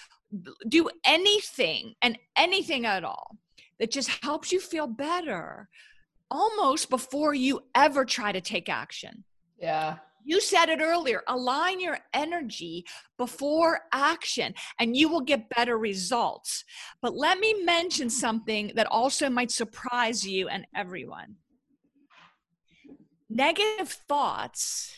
do 0.68 0.90
anything 1.06 1.96
and 2.02 2.18
anything 2.36 2.86
at 2.86 3.04
all 3.04 3.38
that 3.80 3.92
just 3.92 4.10
helps 4.24 4.52
you 4.52 4.60
feel 4.60 4.88
better 4.88 5.70
almost 6.30 6.90
before 6.90 7.34
you 7.34 7.62
ever 7.76 8.06
try 8.06 8.32
to 8.32 8.42
take 8.42 8.70
action. 8.70 9.24
Yeah. 9.60 9.98
You 10.24 10.42
said 10.42 10.70
it 10.70 10.82
earlier 10.82 11.24
align 11.28 11.80
your 11.80 11.98
energy 12.14 12.86
before 13.18 13.82
action 13.92 14.54
and 14.80 14.96
you 14.96 15.10
will 15.10 15.22
get 15.22 15.50
better 15.50 15.78
results. 15.78 16.66
But 17.02 17.16
let 17.16 17.40
me 17.40 17.64
mention 17.64 18.10
something 18.10 18.74
that 18.76 18.88
also 18.88 19.30
might 19.30 19.50
surprise 19.50 20.28
you 20.28 20.48
and 20.48 20.68
everyone. 20.76 21.38
Negative 23.30 23.90
thoughts 23.90 24.94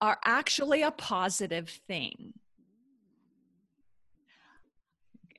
are 0.00 0.18
actually 0.24 0.82
a 0.82 0.90
positive 0.90 1.68
thing. 1.86 2.32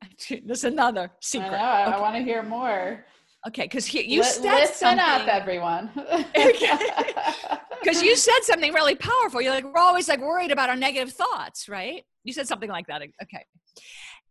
There's 0.46 0.64
another 0.64 1.12
secret. 1.22 1.54
I, 1.54 1.84
okay. 1.86 1.96
I 1.96 2.00
want 2.00 2.16
to 2.16 2.24
hear 2.24 2.44
more. 2.44 3.06
Okay, 3.48 3.64
because 3.64 3.92
you 3.94 4.22
L- 4.22 4.24
said 4.24 4.44
listen 4.44 4.76
something. 4.76 5.00
up, 5.00 5.28
everyone. 5.28 5.90
Because 7.84 8.04
you 8.04 8.16
said 8.16 8.44
something 8.44 8.74
really 8.74 8.94
powerful. 8.94 9.42
You're 9.42 9.56
like, 9.56 9.64
we're 9.64 9.82
always 9.82 10.08
like 10.08 10.20
worried 10.22 10.52
about 10.52 10.70
our 10.70 10.76
negative 10.76 11.12
thoughts, 11.12 11.68
right? 11.68 12.04
You 12.24 12.32
said 12.32 12.48
something 12.48 12.70
like 12.70 12.86
that. 12.86 13.02
Okay, 13.02 13.44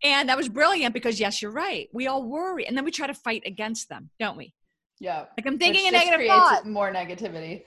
and 0.04 0.28
that 0.28 0.36
was 0.36 0.48
brilliant 0.48 0.94
because 0.94 1.18
yes, 1.18 1.42
you're 1.42 1.50
right. 1.50 1.88
We 1.92 2.06
all 2.06 2.22
worry, 2.22 2.64
and 2.68 2.76
then 2.76 2.84
we 2.84 2.92
try 2.92 3.08
to 3.08 3.14
fight 3.14 3.42
against 3.44 3.88
them, 3.88 4.10
don't 4.20 4.36
we? 4.36 4.54
Yeah. 5.00 5.24
Like 5.36 5.46
I'm 5.46 5.58
thinking 5.58 5.84
Which 5.86 5.94
a 5.94 6.06
negative 6.06 6.28
thought. 6.28 6.66
More 6.66 6.92
negativity. 6.92 7.62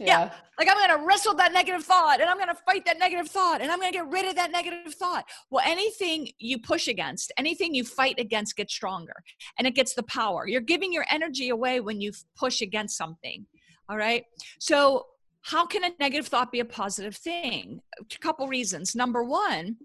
Yeah. 0.00 0.06
yeah. 0.06 0.30
Like 0.58 0.68
I'm 0.68 0.76
going 0.76 0.98
to 0.98 1.06
wrestle 1.06 1.34
that 1.34 1.52
negative 1.52 1.84
thought 1.84 2.20
and 2.20 2.28
I'm 2.28 2.38
going 2.38 2.48
to 2.48 2.54
fight 2.54 2.86
that 2.86 2.98
negative 2.98 3.28
thought 3.28 3.60
and 3.60 3.70
I'm 3.70 3.78
going 3.78 3.92
to 3.92 3.98
get 3.98 4.08
rid 4.08 4.24
of 4.24 4.34
that 4.36 4.50
negative 4.50 4.94
thought. 4.94 5.26
Well, 5.50 5.62
anything 5.66 6.30
you 6.38 6.58
push 6.58 6.88
against, 6.88 7.32
anything 7.36 7.74
you 7.74 7.84
fight 7.84 8.18
against 8.18 8.56
gets 8.56 8.72
stronger 8.72 9.12
and 9.58 9.66
it 9.66 9.74
gets 9.74 9.94
the 9.94 10.02
power. 10.04 10.48
You're 10.48 10.62
giving 10.62 10.92
your 10.92 11.04
energy 11.10 11.50
away 11.50 11.80
when 11.80 12.00
you 12.00 12.12
push 12.34 12.62
against 12.62 12.96
something. 12.96 13.46
All 13.88 13.96
right. 13.96 14.24
So, 14.58 15.06
how 15.42 15.66
can 15.66 15.84
a 15.84 15.90
negative 15.98 16.26
thought 16.26 16.52
be 16.52 16.60
a 16.60 16.66
positive 16.66 17.16
thing? 17.16 17.80
A 17.98 18.18
couple 18.18 18.46
reasons. 18.46 18.94
Number 18.94 19.24
one, 19.24 19.76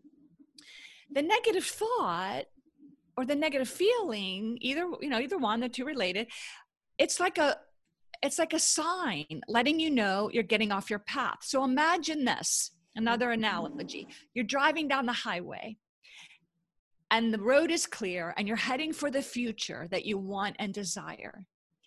the 1.09 1.21
negative 1.21 1.65
thought 1.65 2.43
or 3.17 3.25
the 3.25 3.35
negative 3.35 3.69
feeling, 3.69 4.57
either, 4.59 4.85
you 4.99 5.09
know, 5.09 5.19
either 5.19 5.37
one, 5.37 5.61
the 5.61 5.69
two 5.69 5.85
related, 5.85 6.27
it's 6.97 7.19
like 7.19 7.37
a 7.37 7.57
it's 8.25 8.39
like 8.39 8.53
a 8.53 8.59
sign 8.59 9.41
letting 9.47 9.79
you 9.79 9.89
know 9.89 10.29
you're 10.33 10.43
getting 10.43 10.71
off 10.71 10.89
your 10.89 10.99
path. 10.99 11.37
So 11.41 11.63
imagine 11.63 12.25
this 12.25 12.71
another 12.95 13.31
analogy. 13.31 14.07
You're 14.33 14.45
driving 14.45 14.87
down 14.87 15.05
the 15.05 15.13
highway 15.13 15.77
and 17.11 17.33
the 17.33 17.39
road 17.39 17.71
is 17.71 17.85
clear 17.85 18.33
and 18.37 18.47
you're 18.47 18.57
heading 18.57 18.93
for 18.93 19.11
the 19.11 19.21
future 19.21 19.87
that 19.91 20.05
you 20.05 20.17
want 20.17 20.55
and 20.59 20.73
desire 20.73 21.45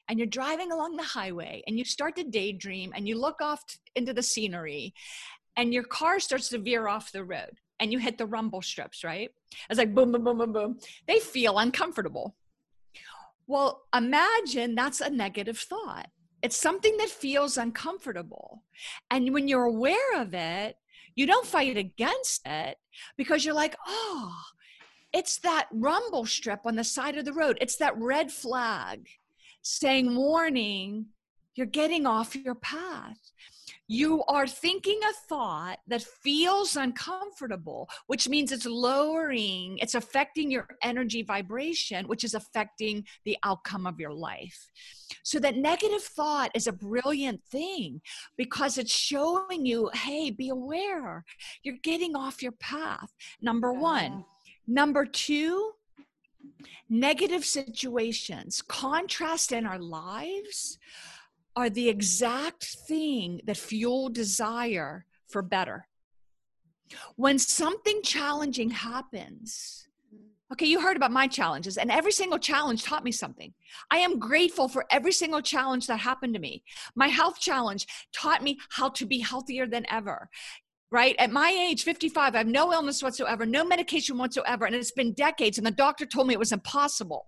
and 0.09 0.19
you're 0.19 0.27
driving 0.27 0.71
along 0.73 0.97
the 0.97 1.03
highway 1.03 1.63
and 1.67 1.79
you 1.79 1.85
start 1.85 2.17
to 2.17 2.25
daydream 2.25 2.93
and 2.95 3.09
you 3.09 3.19
look 3.19 3.41
off 3.43 3.63
into 3.95 4.15
the 4.15 4.23
scenery 4.23 4.95
and 5.57 5.75
your 5.75 5.83
car 5.83 6.21
starts 6.21 6.49
to 6.51 6.59
veer 6.59 6.89
off 6.89 7.13
the 7.13 7.25
road 7.25 7.59
and 7.81 7.93
you 7.93 7.99
hit 7.99 8.17
the 8.17 8.27
rumble 8.27 8.63
strips, 8.63 9.03
right? 9.03 9.31
It's 9.69 9.79
like 9.79 9.95
boom, 9.95 10.13
boom, 10.13 10.25
boom, 10.25 10.39
boom, 10.39 10.53
boom. 10.53 10.79
They 11.07 11.19
feel 11.19 11.59
uncomfortable. 11.59 12.37
Well, 13.47 13.83
imagine 13.95 14.75
that's 14.75 15.01
a 15.01 15.11
negative 15.11 15.59
thought. 15.59 16.09
It's 16.43 16.57
something 16.57 16.97
that 16.99 17.09
feels 17.09 17.57
uncomfortable. 17.57 18.65
And 19.11 19.33
when 19.33 19.49
you're 19.49 19.65
aware 19.65 20.21
of 20.21 20.35
it, 20.35 20.77
you 21.15 21.27
don't 21.27 21.47
fight 21.47 21.77
against 21.77 22.43
it 22.47 22.77
because 23.17 23.45
you're 23.45 23.55
like, 23.55 23.77
oh, 23.87 24.35
it's 25.13 25.39
that 25.39 25.67
rumble 25.73 26.27
strip 26.27 26.61
on 26.65 26.77
the 26.77 26.85
side 26.85 27.19
of 27.19 27.25
the 27.25 27.33
road. 27.33 27.59
It's 27.61 27.77
that 27.77 27.99
red 27.99 28.31
flag 28.31 29.09
saying, 29.63 30.15
warning, 30.15 31.07
you're 31.55 31.67
getting 31.67 32.07
off 32.07 32.37
your 32.37 32.55
path 32.55 33.19
you 33.89 34.23
are 34.29 34.47
thinking 34.47 35.01
a 35.03 35.13
thought 35.29 35.79
that 35.89 36.03
feels 36.03 36.77
uncomfortable, 36.77 37.89
which 38.07 38.29
means 38.29 38.53
it's 38.53 38.67
lowering, 38.67 39.79
it's 39.79 39.95
affecting 39.95 40.51
your 40.51 40.69
energy 40.83 41.23
vibration, 41.23 42.07
which 42.07 42.23
is 42.23 42.35
affecting 42.35 43.05
the 43.25 43.37
outcome 43.43 43.87
of 43.87 43.99
your 43.99 44.13
life. 44.13 44.71
So, 45.23 45.39
that 45.41 45.57
negative 45.57 46.03
thought 46.03 46.51
is 46.55 46.67
a 46.67 46.73
brilliant 46.73 47.43
thing 47.51 48.03
because 48.37 48.77
it's 48.77 48.95
showing 48.95 49.65
you, 49.65 49.91
hey, 49.95 50.31
be 50.31 50.51
aware, 50.51 51.25
you're 51.63 51.77
getting 51.83 52.15
off 52.15 52.43
your 52.43 52.53
path. 52.53 53.11
Number 53.41 53.73
one. 53.73 54.25
Number 54.71 55.07
two, 55.07 55.73
negative 56.91 57.43
situations, 57.43 58.61
contrast 58.61 59.51
in 59.51 59.65
our 59.65 59.79
lives 59.79 60.79
are 61.59 61.69
the 61.69 61.89
exact 61.89 62.65
thing 62.87 63.41
that 63.45 63.57
fuel 63.57 64.09
desire 64.09 65.05
for 65.27 65.43
better. 65.43 65.89
When 67.17 67.37
something 67.37 68.01
challenging 68.05 68.71
happens, 68.71 69.89
okay, 70.53 70.67
you 70.67 70.81
heard 70.81 70.97
about 70.97 71.11
my 71.11 71.27
challenges, 71.27 71.77
and 71.77 71.91
every 71.91 72.13
single 72.13 72.39
challenge 72.39 72.85
taught 72.85 73.03
me 73.03 73.11
something. 73.11 73.53
I 73.91 73.99
am 73.99 74.21
grateful 74.21 74.69
for 74.69 74.87
every 74.93 75.11
single 75.11 75.43
challenge 75.43 75.89
that 75.89 75.99
happened 75.99 76.35
to 76.35 76.41
me. 76.41 76.63
My 76.95 77.09
health 77.09 77.41
challenge 77.41 77.89
taught 78.13 78.45
me 78.45 78.61
how 78.71 78.91
to 78.91 79.05
be 79.05 79.19
healthier 79.19 79.67
than 79.67 79.85
ever 79.91 80.31
right? 80.91 81.17
At 81.19 81.31
my 81.31 81.51
age, 81.51 81.85
55, 81.85 82.35
I 82.35 82.39
have 82.39 82.47
no 82.47 82.73
illness 82.73 83.03
whatsoever, 83.03 83.45
no 83.45 83.63
medication 83.63 84.17
whatsoever, 84.17 84.65
and 84.65 84.75
it's 84.75 84.91
been 84.91 85.13
decades, 85.13 85.59
and 85.59 85.67
the 85.67 85.71
doctor 85.71 86.07
told 86.07 86.27
me 86.27 86.33
it 86.33 86.39
was 86.39 86.51
impossible. 86.51 87.27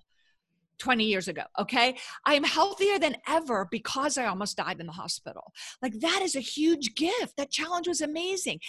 20 0.81 1.05
years 1.05 1.29
ago. 1.29 1.43
Okay. 1.59 1.97
I 2.27 2.35
am 2.35 2.45
healthier 2.45 2.99
than 2.99 3.17
ever 3.29 3.69
because 3.71 4.19
I 4.19 4.27
almost 4.27 4.57
died 4.57 4.81
in 4.81 4.87
the 4.87 4.93
hospital. 4.93 5.53
Like 5.83 6.01
that 6.01 6.23
is 6.23 6.35
a 6.35 6.41
huge 6.41 6.95
gift. 6.95 7.37
That 7.37 7.51
challenge 7.51 7.87
was 7.87 8.01
amazing. 8.01 8.61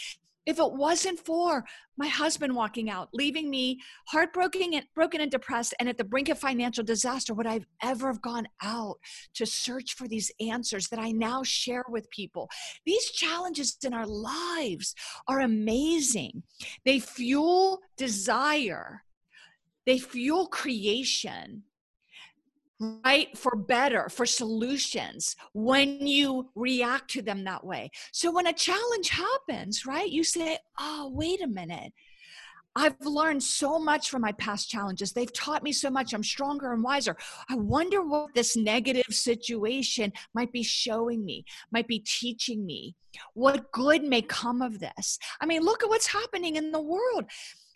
If 0.45 0.57
it 0.57 0.71
wasn't 0.71 1.19
for 1.19 1.63
my 1.97 2.07
husband 2.07 2.55
walking 2.55 2.89
out, 2.89 3.09
leaving 3.13 3.49
me 3.49 3.79
heartbroken 4.07 4.73
and 4.73 4.85
broken 4.95 5.21
and 5.21 5.29
depressed 5.29 5.75
and 5.79 5.87
at 5.87 5.99
the 5.99 6.03
brink 6.03 6.29
of 6.29 6.39
financial 6.39 6.83
disaster, 6.83 7.33
would 7.35 7.45
I 7.45 7.53
have 7.53 7.67
ever 7.83 8.07
have 8.07 8.23
gone 8.23 8.47
out 8.63 8.97
to 9.35 9.45
search 9.45 9.93
for 9.93 10.07
these 10.07 10.31
answers 10.39 10.87
that 10.87 10.99
I 10.99 11.11
now 11.11 11.43
share 11.43 11.85
with 11.89 12.09
people? 12.09 12.49
These 12.87 13.11
challenges 13.11 13.77
in 13.85 13.93
our 13.93 14.07
lives 14.07 14.95
are 15.27 15.41
amazing. 15.41 16.41
They 16.85 16.99
fuel 16.99 17.81
desire, 17.95 19.03
they 19.85 19.99
fuel 19.99 20.47
creation 20.47 21.63
right 22.81 23.37
for 23.37 23.55
better 23.55 24.09
for 24.09 24.25
solutions 24.25 25.35
when 25.53 26.05
you 26.05 26.49
react 26.55 27.09
to 27.11 27.21
them 27.21 27.43
that 27.43 27.63
way 27.63 27.89
so 28.11 28.31
when 28.31 28.47
a 28.47 28.53
challenge 28.53 29.09
happens 29.09 29.85
right 29.85 30.09
you 30.09 30.23
say 30.23 30.57
oh 30.79 31.11
wait 31.13 31.41
a 31.41 31.47
minute 31.47 31.93
I've 32.75 32.95
learned 33.01 33.43
so 33.43 33.79
much 33.79 34.09
from 34.09 34.21
my 34.21 34.31
past 34.33 34.69
challenges. 34.69 35.11
They've 35.11 35.33
taught 35.33 35.61
me 35.61 35.73
so 35.73 35.89
much. 35.89 36.13
I'm 36.13 36.23
stronger 36.23 36.71
and 36.71 36.81
wiser. 36.81 37.17
I 37.49 37.55
wonder 37.55 38.01
what 38.01 38.33
this 38.33 38.55
negative 38.55 39.03
situation 39.09 40.13
might 40.33 40.53
be 40.53 40.63
showing 40.63 41.25
me, 41.25 41.43
might 41.71 41.87
be 41.87 41.99
teaching 41.99 42.65
me. 42.65 42.95
What 43.33 43.71
good 43.73 44.03
may 44.03 44.21
come 44.21 44.61
of 44.61 44.79
this? 44.79 45.19
I 45.41 45.45
mean, 45.45 45.63
look 45.63 45.83
at 45.83 45.89
what's 45.89 46.07
happening 46.07 46.55
in 46.55 46.71
the 46.71 46.81
world 46.81 47.25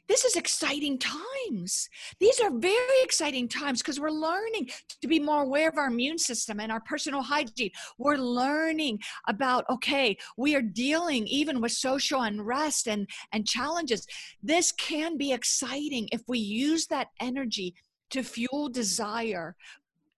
this 0.08 0.26
is 0.26 0.36
exciting 0.36 1.00
times. 1.00 1.90
These 2.20 2.40
are 2.40 2.52
very 2.52 3.02
exciting 3.02 3.48
times 3.48 3.82
because 3.82 4.00
we're 4.00 4.10
learning 4.10 4.70
to 5.02 5.08
be 5.08 5.20
more 5.20 5.44
aware 5.44 5.70
of 5.70 5.78
our 5.78 5.88
immune 5.88 6.18
system 6.18 6.60
and 6.60 6.72
our 6.72 6.82
personal 6.82 7.22
hygiene. 7.22 7.72
We're 7.98 8.18
learning 8.18 9.00
about, 9.28 9.66
okay, 9.70 10.18
we 10.38 10.56
are 10.56 10.62
dealing 10.62 11.28
even 11.28 11.62
with 11.62 11.72
social 11.72 12.22
unrest 12.22 12.88
and, 12.88 13.08
and 13.32 13.48
challenges. 13.48 14.06
This 14.44 14.72
can 14.72 15.18
be 15.18 15.32
exciting 15.34 16.10
if 16.12 16.22
we 16.28 16.40
use 16.40 16.88
that 16.88 17.08
energy 17.20 17.76
to 18.12 18.24
fuel 18.24 18.70
desire 18.70 19.56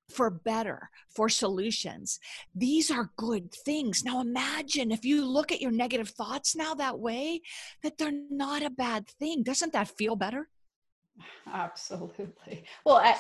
for 0.10 0.30
better, 0.30 0.89
for 1.10 1.30
solutions. 1.30 2.20
These 2.56 2.89
are 2.91 3.12
good 3.17 3.52
things. 3.52 4.04
Now 4.04 4.22
imagine 4.22 4.91
if 4.91 5.04
you 5.04 5.26
look 5.26 5.52
at 5.52 5.62
your 5.62 5.72
negative 5.72 6.10
thoughts 6.10 6.56
now 6.56 6.74
that 6.76 7.00
way, 7.00 7.41
that 7.84 7.98
they're 7.98 8.13
not 8.30 8.63
a 8.63 8.70
bad 8.70 9.08
thing. 9.08 9.43
Doesn't 9.43 9.74
that 9.74 9.89
feel 9.89 10.15
better? 10.15 10.48
Absolutely. 11.54 12.65
Well, 12.86 12.98
I, 12.98 13.15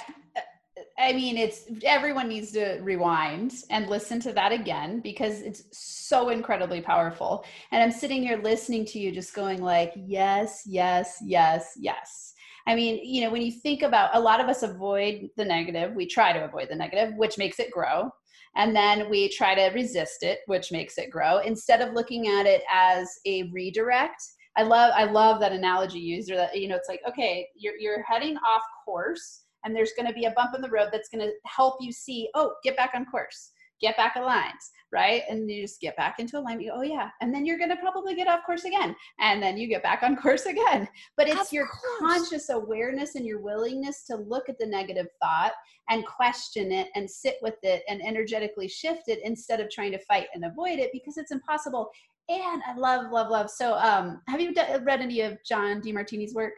I 0.97 1.13
mean, 1.13 1.37
it's 1.37 1.65
everyone 1.83 2.29
needs 2.29 2.51
to 2.51 2.79
rewind 2.81 3.53
and 3.69 3.89
listen 3.89 4.19
to 4.21 4.33
that 4.33 4.51
again 4.51 4.99
because 4.99 5.41
it's 5.41 5.63
so 5.71 6.29
incredibly 6.29 6.81
powerful. 6.81 7.45
And 7.71 7.83
I'm 7.83 7.91
sitting 7.91 8.21
here 8.21 8.37
listening 8.37 8.85
to 8.85 8.99
you, 8.99 9.11
just 9.11 9.33
going 9.33 9.61
like, 9.61 9.93
yes, 9.95 10.63
yes, 10.65 11.17
yes, 11.23 11.73
yes 11.77 12.33
I 12.67 12.75
mean, 12.75 12.99
you 13.01 13.21
know, 13.21 13.31
when 13.31 13.41
you 13.41 13.51
think 13.51 13.81
about 13.81 14.13
a 14.13 14.19
lot 14.19 14.41
of 14.41 14.49
us 14.49 14.61
avoid 14.61 15.29
the 15.37 15.45
negative, 15.45 15.93
we 15.95 16.05
try 16.05 16.33
to 16.33 16.43
avoid 16.43 16.67
the 16.69 16.75
negative, 16.75 17.13
which 17.15 17.37
makes 17.37 17.59
it 17.59 17.71
grow. 17.71 18.11
And 18.57 18.75
then 18.75 19.09
we 19.09 19.29
try 19.29 19.55
to 19.55 19.73
resist 19.73 20.21
it, 20.21 20.39
which 20.47 20.71
makes 20.71 20.97
it 20.97 21.09
grow, 21.09 21.37
instead 21.39 21.81
of 21.81 21.93
looking 21.93 22.27
at 22.27 22.45
it 22.45 22.63
as 22.71 23.09
a 23.25 23.43
redirect. 23.53 24.21
I 24.57 24.63
love 24.63 24.91
I 24.95 25.03
love 25.03 25.39
that 25.39 25.51
analogy 25.51 25.99
used 25.99 26.31
or 26.31 26.35
that 26.35 26.59
you 26.59 26.67
know 26.67 26.75
it's 26.75 26.89
like 26.89 27.01
okay 27.07 27.47
you're 27.55 27.77
you're 27.77 28.01
heading 28.01 28.37
off 28.37 28.63
course 28.83 29.43
and 29.63 29.75
there's 29.75 29.91
going 29.95 30.07
to 30.07 30.13
be 30.13 30.25
a 30.25 30.31
bump 30.31 30.55
in 30.55 30.61
the 30.61 30.69
road 30.69 30.89
that's 30.91 31.09
going 31.09 31.23
to 31.23 31.31
help 31.45 31.75
you 31.79 31.91
see 31.91 32.27
oh 32.33 32.55
get 32.63 32.75
back 32.75 32.89
on 32.95 33.05
course 33.05 33.51
get 33.81 33.97
back 33.97 34.15
aligned, 34.15 34.53
right? 34.91 35.23
And 35.29 35.49
you 35.49 35.63
just 35.63 35.81
get 35.81 35.95
back 35.97 36.15
into 36.19 36.37
alignment. 36.37 36.63
You 36.63 36.71
oh 36.75 36.81
yeah, 36.81 37.09
and 37.21 37.33
then 37.33 37.45
you're 37.45 37.57
going 37.57 37.69
to 37.69 37.75
probably 37.77 38.15
get 38.15 38.27
off 38.27 38.45
course 38.45 38.65
again, 38.65 38.95
and 39.19 39.41
then 39.41 39.57
you 39.57 39.67
get 39.67 39.83
back 39.83 40.03
on 40.03 40.15
course 40.21 40.45
again. 40.45 40.87
But 41.15 41.27
it's 41.29 41.47
of 41.47 41.53
your 41.53 41.67
course. 41.67 41.99
conscious 41.99 42.49
awareness 42.49 43.15
and 43.15 43.25
your 43.25 43.39
willingness 43.39 44.05
to 44.05 44.15
look 44.15 44.49
at 44.49 44.57
the 44.59 44.65
negative 44.65 45.07
thought 45.21 45.53
and 45.89 46.05
question 46.05 46.71
it 46.71 46.89
and 46.95 47.09
sit 47.09 47.37
with 47.41 47.55
it 47.63 47.83
and 47.87 48.01
energetically 48.05 48.67
shift 48.67 49.03
it 49.07 49.19
instead 49.23 49.59
of 49.59 49.69
trying 49.69 49.91
to 49.91 49.99
fight 49.99 50.27
and 50.33 50.45
avoid 50.45 50.79
it 50.79 50.91
because 50.91 51.17
it's 51.17 51.31
impossible. 51.31 51.89
And 52.29 52.61
I 52.67 52.75
love, 52.75 53.11
love, 53.11 53.29
love. 53.29 53.49
So, 53.49 53.75
um, 53.75 54.21
have 54.27 54.41
you 54.41 54.53
read 54.83 54.99
any 54.99 55.21
of 55.21 55.37
John 55.47 55.81
Demartini's 55.81 56.33
work? 56.33 56.53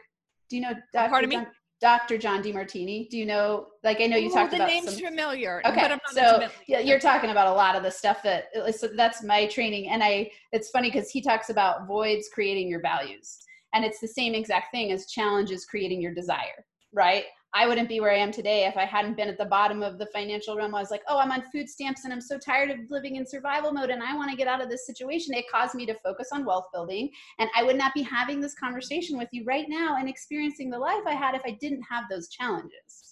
Do 0.48 0.56
you 0.56 0.62
know 0.62 0.72
Dr. 0.92 1.10
Pardon 1.10 1.30
John? 1.30 1.42
me? 1.44 1.48
Dr. 1.80 2.18
John 2.18 2.42
Demartini. 2.42 3.08
Do 3.08 3.16
you 3.16 3.24
know? 3.24 3.68
Like, 3.82 4.00
I 4.00 4.06
know 4.06 4.16
you 4.16 4.28
Ooh, 4.28 4.34
talked 4.34 4.50
the 4.50 4.56
about 4.56 4.68
the 4.68 4.74
name's 4.74 4.94
some, 4.94 5.04
familiar. 5.04 5.62
Okay, 5.64 5.96
so 6.12 6.48
yeah, 6.66 6.80
you're 6.80 7.00
talking 7.00 7.30
about 7.30 7.48
a 7.48 7.52
lot 7.52 7.74
of 7.74 7.82
the 7.82 7.90
stuff 7.90 8.22
that 8.22 8.48
so 8.76 8.88
that's 8.88 9.22
my 9.22 9.46
training, 9.46 9.88
and 9.88 10.02
I. 10.02 10.30
It's 10.52 10.70
funny 10.70 10.90
because 10.90 11.10
he 11.10 11.22
talks 11.22 11.48
about 11.48 11.86
voids 11.86 12.28
creating 12.32 12.68
your 12.68 12.82
values, 12.82 13.38
and 13.72 13.84
it's 13.84 14.00
the 14.00 14.08
same 14.08 14.34
exact 14.34 14.72
thing 14.72 14.92
as 14.92 15.06
challenges 15.06 15.64
creating 15.64 16.02
your 16.02 16.12
desire, 16.14 16.64
right? 16.92 17.24
I 17.52 17.66
wouldn't 17.66 17.88
be 17.88 18.00
where 18.00 18.12
I 18.12 18.18
am 18.18 18.30
today 18.30 18.66
if 18.66 18.76
I 18.76 18.84
hadn't 18.84 19.16
been 19.16 19.28
at 19.28 19.36
the 19.36 19.44
bottom 19.44 19.82
of 19.82 19.98
the 19.98 20.06
financial 20.06 20.56
realm. 20.56 20.74
I 20.74 20.80
was 20.80 20.90
like, 20.90 21.02
oh, 21.08 21.18
I'm 21.18 21.32
on 21.32 21.42
food 21.50 21.68
stamps 21.68 22.04
and 22.04 22.12
I'm 22.12 22.20
so 22.20 22.38
tired 22.38 22.70
of 22.70 22.78
living 22.90 23.16
in 23.16 23.26
survival 23.26 23.72
mode 23.72 23.90
and 23.90 24.02
I 24.02 24.14
want 24.14 24.30
to 24.30 24.36
get 24.36 24.46
out 24.46 24.62
of 24.62 24.68
this 24.68 24.86
situation. 24.86 25.34
It 25.34 25.50
caused 25.50 25.74
me 25.74 25.84
to 25.86 25.94
focus 25.94 26.28
on 26.32 26.44
wealth 26.44 26.66
building. 26.72 27.10
And 27.38 27.50
I 27.56 27.64
would 27.64 27.76
not 27.76 27.92
be 27.92 28.02
having 28.02 28.40
this 28.40 28.54
conversation 28.54 29.18
with 29.18 29.28
you 29.32 29.44
right 29.44 29.66
now 29.68 29.96
and 29.96 30.08
experiencing 30.08 30.70
the 30.70 30.78
life 30.78 31.02
I 31.06 31.14
had 31.14 31.34
if 31.34 31.42
I 31.44 31.58
didn't 31.60 31.82
have 31.82 32.04
those 32.08 32.28
challenges. 32.28 33.09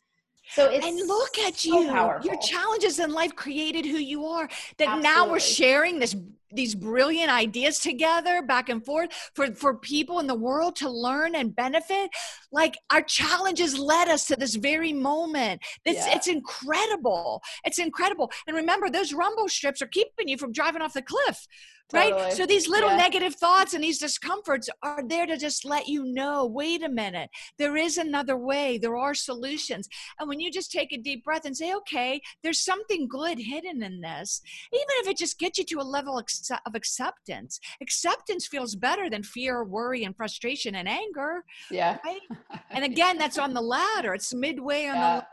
So 0.50 0.70
it's 0.70 0.84
and 0.84 0.96
look 1.06 1.38
at 1.38 1.56
so 1.56 1.80
you. 1.80 1.90
Powerful. 1.90 2.30
Your 2.30 2.40
challenges 2.40 2.98
in 2.98 3.12
life 3.12 3.34
created 3.36 3.84
who 3.84 3.98
you 3.98 4.24
are. 4.24 4.48
That 4.78 4.88
Absolutely. 4.88 5.02
now 5.02 5.30
we're 5.30 5.40
sharing 5.40 5.98
this 5.98 6.16
these 6.50 6.74
brilliant 6.74 7.30
ideas 7.30 7.78
together 7.78 8.42
back 8.42 8.68
and 8.68 8.84
forth 8.84 9.10
for 9.34 9.54
for 9.54 9.74
people 9.74 10.18
in 10.18 10.26
the 10.26 10.34
world 10.34 10.76
to 10.76 10.88
learn 10.88 11.34
and 11.34 11.54
benefit 11.54 12.10
like 12.52 12.78
our 12.90 13.02
challenges 13.02 13.78
led 13.78 14.08
us 14.08 14.26
to 14.26 14.36
this 14.36 14.54
very 14.54 14.92
moment 14.92 15.60
it's 15.84 16.06
yeah. 16.06 16.16
it's 16.16 16.26
incredible 16.26 17.42
it's 17.64 17.78
incredible 17.78 18.30
and 18.46 18.56
remember 18.56 18.88
those 18.88 19.12
rumble 19.12 19.48
strips 19.48 19.82
are 19.82 19.88
keeping 19.88 20.26
you 20.26 20.38
from 20.38 20.52
driving 20.52 20.80
off 20.80 20.94
the 20.94 21.02
cliff 21.02 21.46
right 21.92 22.12
totally. 22.12 22.30
so 22.32 22.46
these 22.46 22.68
little 22.68 22.90
yeah. 22.90 22.96
negative 22.96 23.34
thoughts 23.34 23.74
and 23.74 23.82
these 23.82 23.98
discomforts 23.98 24.68
are 24.82 25.02
there 25.06 25.26
to 25.26 25.36
just 25.36 25.64
let 25.64 25.88
you 25.88 26.04
know 26.04 26.44
wait 26.44 26.82
a 26.82 26.88
minute 26.88 27.30
there 27.58 27.76
is 27.76 27.96
another 27.96 28.36
way 28.36 28.78
there 28.78 28.96
are 28.96 29.14
solutions 29.14 29.88
and 30.18 30.28
when 30.28 30.40
you 30.40 30.50
just 30.50 30.70
take 30.70 30.92
a 30.92 30.98
deep 30.98 31.24
breath 31.24 31.44
and 31.44 31.56
say 31.56 31.74
okay 31.74 32.20
there's 32.42 32.58
something 32.58 33.08
good 33.08 33.38
hidden 33.38 33.82
in 33.82 34.00
this 34.00 34.40
even 34.72 34.86
if 35.00 35.08
it 35.08 35.16
just 35.16 35.38
gets 35.38 35.58
you 35.58 35.64
to 35.64 35.80
a 35.80 35.82
level 35.82 36.18
of 36.18 36.74
acceptance 36.74 37.60
acceptance 37.80 38.46
feels 38.46 38.74
better 38.74 39.08
than 39.08 39.22
fear 39.22 39.64
worry 39.64 40.04
and 40.04 40.16
frustration 40.16 40.74
and 40.74 40.88
anger 40.88 41.44
yeah 41.70 41.98
right? 42.04 42.20
and 42.70 42.84
again 42.84 43.18
that's 43.18 43.38
on 43.38 43.54
the 43.54 43.60
ladder 43.60 44.14
it's 44.14 44.34
midway 44.34 44.86
on 44.86 44.96
yeah. 44.96 45.16
the 45.20 45.26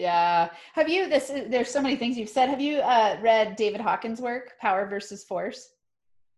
yeah. 0.00 0.48
Have 0.74 0.88
you 0.88 1.08
this 1.08 1.30
there's 1.48 1.70
so 1.70 1.82
many 1.82 1.96
things 1.96 2.16
you've 2.16 2.28
said. 2.28 2.48
Have 2.48 2.60
you 2.60 2.78
uh 2.78 3.18
read 3.20 3.56
David 3.56 3.80
Hawkins' 3.80 4.20
work, 4.20 4.52
Power 4.60 4.86
versus 4.86 5.24
Force? 5.24 5.70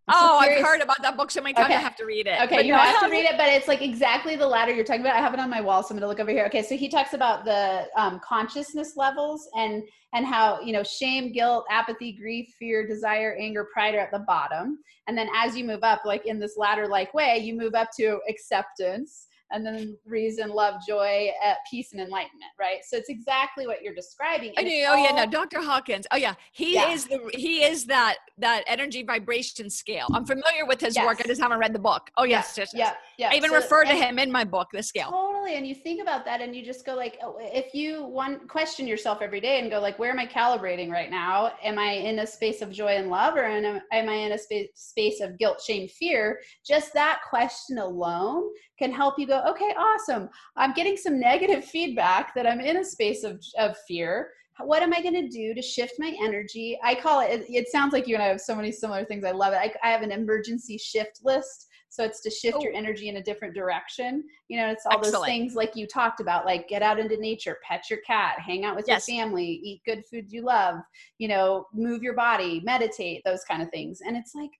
oh, 0.09 0.38
I've 0.38 0.64
heard 0.64 0.81
about 0.81 1.01
that 1.03 1.16
book 1.16 1.31
so 1.31 1.40
many 1.40 1.55
times. 1.55 1.66
Okay. 1.66 1.77
I 1.77 1.81
have 1.81 1.96
to 1.96 2.05
read 2.05 2.27
it. 2.27 2.40
Okay, 2.42 2.57
but 2.57 2.64
you 2.64 2.72
no, 2.72 2.79
have 2.79 3.01
to 3.01 3.09
read 3.09 3.25
it, 3.25 3.37
but 3.38 3.48
it's 3.48 3.68
like 3.68 3.83
exactly 3.83 4.37
the 4.37 4.46
ladder 4.46 4.72
you're 4.72 4.85
talking 4.85 5.01
about. 5.01 5.14
I 5.14 5.20
have 5.20 5.35
it 5.35 5.40
on 5.40 5.48
my 5.48 5.61
wall, 5.61 5.83
so 5.83 5.94
I'm 5.94 5.98
gonna 5.98 6.09
look 6.09 6.20
over 6.20 6.31
here. 6.31 6.44
Okay, 6.46 6.62
so 6.62 6.77
he 6.77 6.88
talks 6.88 7.12
about 7.12 7.44
the 7.44 7.87
um, 7.96 8.20
consciousness 8.25 8.96
levels 8.96 9.48
and 9.57 9.83
and 10.12 10.27
how 10.27 10.61
you 10.61 10.72
know 10.72 10.83
shame, 10.83 11.33
guilt, 11.33 11.64
apathy, 11.70 12.12
grief, 12.12 12.53
fear, 12.59 12.87
desire, 12.87 13.37
anger, 13.38 13.68
pride 13.72 13.94
are 13.94 14.01
at 14.01 14.11
the 14.12 14.20
bottom, 14.20 14.79
and 15.07 15.16
then 15.16 15.29
as 15.37 15.57
you 15.57 15.64
move 15.64 15.85
up, 15.85 16.03
like 16.05 16.27
in 16.27 16.38
this 16.38 16.57
ladder 16.57 16.88
like 16.88 17.14
way, 17.14 17.38
you 17.38 17.55
move 17.55 17.75
up 17.75 17.88
to 17.98 18.18
acceptance 18.29 19.29
and 19.52 19.64
then 19.64 19.96
reason, 20.06 20.50
love, 20.50 20.80
joy, 20.86 21.30
uh, 21.44 21.54
peace, 21.70 21.92
and 21.92 22.00
enlightenment, 22.00 22.50
right? 22.58 22.78
So 22.84 22.96
it's 22.96 23.08
exactly 23.08 23.66
what 23.66 23.82
you're 23.82 23.94
describing. 23.94 24.52
I 24.56 24.62
do. 24.62 24.84
Oh 24.88 24.96
yeah, 24.96 25.24
no, 25.24 25.30
Dr. 25.30 25.60
Hawkins. 25.60 26.06
Oh 26.10 26.16
yeah, 26.16 26.34
he 26.52 26.74
yeah. 26.74 26.90
is 26.90 27.06
the 27.06 27.30
he 27.34 27.62
is 27.62 27.86
that 27.86 28.16
that 28.38 28.64
energy 28.66 29.02
vibration 29.02 29.70
scale. 29.70 30.06
I'm 30.12 30.24
familiar 30.24 30.66
with 30.66 30.80
his 30.80 30.96
yes. 30.96 31.06
work. 31.06 31.20
I 31.20 31.28
just 31.28 31.40
haven't 31.40 31.58
read 31.58 31.74
the 31.74 31.78
book. 31.78 32.10
Oh 32.16 32.24
yes, 32.24 32.54
yeah, 32.56 32.62
yes, 32.62 32.72
yes. 32.74 32.94
yeah, 33.18 33.26
yeah. 33.26 33.34
I 33.34 33.36
even 33.36 33.50
so, 33.50 33.56
refer 33.56 33.84
to 33.84 33.94
him 33.94 34.18
in 34.18 34.30
my 34.32 34.44
book, 34.44 34.68
the 34.72 34.82
scale. 34.82 35.10
Totally, 35.10 35.56
and 35.56 35.66
you 35.66 35.74
think 35.74 36.00
about 36.00 36.24
that, 36.24 36.40
and 36.40 36.54
you 36.56 36.64
just 36.64 36.84
go 36.84 36.94
like, 36.94 37.18
oh, 37.22 37.36
if 37.40 37.74
you 37.74 38.04
one 38.04 38.46
question 38.48 38.86
yourself 38.86 39.20
every 39.22 39.40
day 39.40 39.60
and 39.60 39.70
go 39.70 39.80
like, 39.80 39.98
where 39.98 40.10
am 40.10 40.18
I 40.18 40.26
calibrating 40.26 40.90
right 40.90 41.10
now? 41.10 41.52
Am 41.62 41.78
I 41.78 41.92
in 41.92 42.20
a 42.20 42.26
space 42.26 42.62
of 42.62 42.70
joy 42.70 42.96
and 42.96 43.10
love, 43.10 43.36
or 43.36 43.44
am, 43.44 43.80
am 43.92 44.08
I 44.08 44.14
in 44.14 44.32
a 44.32 44.38
space 44.38 44.68
space 44.74 45.20
of 45.20 45.38
guilt, 45.38 45.60
shame, 45.60 45.88
fear? 45.88 46.40
Just 46.66 46.94
that 46.94 47.20
question 47.28 47.78
alone 47.78 48.50
can 48.78 48.92
help 48.92 49.18
you 49.18 49.26
go, 49.26 49.41
okay, 49.46 49.74
awesome. 49.76 50.28
I'm 50.57 50.72
getting 50.72 50.96
some 50.96 51.18
negative 51.18 51.64
feedback 51.64 52.35
that 52.35 52.46
I'm 52.46 52.61
in 52.61 52.78
a 52.78 52.85
space 52.85 53.24
of, 53.24 53.42
of 53.59 53.76
fear. 53.88 54.31
What 54.61 54.83
am 54.83 54.92
I 54.92 55.00
going 55.00 55.14
to 55.14 55.28
do 55.28 55.55
to 55.55 55.62
shift 55.62 55.94
my 55.98 56.14
energy? 56.22 56.78
I 56.85 56.94
call 56.94 57.20
it, 57.20 57.31
it, 57.31 57.46
it, 57.48 57.68
sounds 57.68 57.92
like 57.92 58.07
you 58.07 58.14
and 58.14 58.22
I 58.22 58.28
have 58.28 58.40
so 58.40 58.55
many 58.55 58.70
similar 58.70 59.05
things. 59.05 59.24
I 59.24 59.31
love 59.31 59.55
it. 59.55 59.57
I, 59.57 59.72
I 59.83 59.90
have 59.90 60.02
an 60.02 60.12
emergency 60.12 60.78
shift 60.78 61.20
list. 61.24 61.68
So 61.88 62.05
it's 62.05 62.22
to 62.22 62.31
shift 62.31 62.57
oh. 62.59 62.62
your 62.62 62.72
energy 62.72 63.09
in 63.09 63.16
a 63.16 63.22
different 63.22 63.55
direction. 63.55 64.24
You 64.48 64.59
know, 64.59 64.68
it's 64.68 64.87
all 64.87 64.98
Excellent. 64.98 65.14
those 65.14 65.24
things 65.26 65.55
like 65.55 65.76
you 65.76 65.87
talked 65.87 66.20
about, 66.20 66.46
like 66.46 66.66
get 66.66 66.83
out 66.83 66.98
into 66.98 67.18
nature, 67.18 67.59
pet 67.62 67.90
your 67.90 67.98
cat, 68.07 68.38
hang 68.38 68.64
out 68.64 68.76
with 68.76 68.87
yes. 68.88 69.07
your 69.07 69.18
family, 69.18 69.61
eat 69.62 69.83
good 69.85 70.02
foods 70.11 70.33
you 70.33 70.42
love, 70.42 70.76
you 71.18 71.28
know, 71.28 71.66
move 71.74 72.02
your 72.02 72.14
body, 72.14 72.62
meditate, 72.64 73.20
those 73.26 73.44
kind 73.44 73.62
of 73.62 73.70
things. 73.70 74.00
And 74.07 74.16
it's 74.16 74.35
like, 74.35 74.50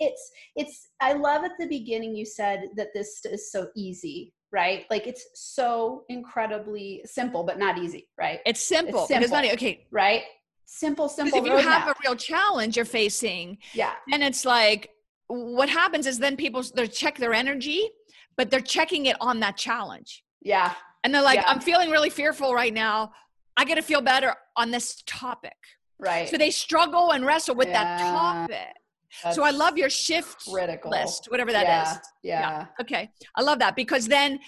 it's 0.00 0.30
it's 0.56 0.88
i 1.00 1.12
love 1.12 1.44
at 1.44 1.52
the 1.58 1.66
beginning 1.66 2.14
you 2.14 2.24
said 2.24 2.68
that 2.76 2.88
this 2.94 3.24
is 3.24 3.50
so 3.50 3.68
easy 3.76 4.32
right? 4.52 4.84
Like 4.90 5.06
it's 5.06 5.26
so 5.34 6.04
incredibly 6.08 7.02
simple 7.06 7.42
but 7.42 7.58
not 7.58 7.78
easy 7.78 8.08
right? 8.18 8.40
It's 8.46 8.60
simple, 8.60 9.00
it's 9.00 9.08
simple 9.08 9.30
not 9.30 9.44
okay. 9.54 9.86
right? 9.90 10.22
Simple 10.66 11.08
simple 11.08 11.38
if 11.38 11.44
you 11.44 11.56
have 11.56 11.88
a 11.88 11.94
real 12.04 12.14
challenge 12.14 12.76
you're 12.76 12.84
facing 12.84 13.58
yeah. 13.72 13.94
and 14.12 14.22
it's 14.22 14.44
like 14.44 14.90
what 15.26 15.68
happens 15.68 16.06
is 16.06 16.18
then 16.18 16.36
people 16.36 16.62
they 16.74 16.86
check 16.86 17.18
their 17.18 17.32
energy 17.32 17.88
but 18.36 18.50
they're 18.50 18.60
checking 18.60 19.06
it 19.06 19.16
on 19.20 19.40
that 19.40 19.56
challenge. 19.56 20.22
Yeah. 20.40 20.74
And 21.04 21.14
they're 21.14 21.22
like 21.22 21.40
yeah. 21.40 21.48
i'm 21.48 21.60
feeling 21.60 21.90
really 21.90 22.10
fearful 22.10 22.54
right 22.54 22.72
now. 22.72 23.12
I 23.56 23.64
got 23.64 23.74
to 23.74 23.82
feel 23.82 24.00
better 24.00 24.34
on 24.56 24.70
this 24.70 25.02
topic. 25.06 25.56
Right. 25.98 26.28
So 26.28 26.38
they 26.38 26.50
struggle 26.50 27.12
and 27.12 27.26
wrestle 27.26 27.54
with 27.54 27.68
yeah. 27.68 27.84
that 27.84 28.00
topic 28.00 28.76
that's 29.22 29.36
so 29.36 29.42
I 29.42 29.50
love 29.50 29.76
your 29.76 29.90
shift 29.90 30.48
critical. 30.50 30.90
list, 30.90 31.26
whatever 31.30 31.52
that 31.52 31.64
yeah, 31.64 31.92
is. 31.92 31.98
yeah, 32.22 32.40
Yeah. 32.40 32.66
Okay. 32.80 33.10
I 33.36 33.42
love 33.42 33.58
that 33.58 33.76
because 33.76 34.08
then 34.08 34.40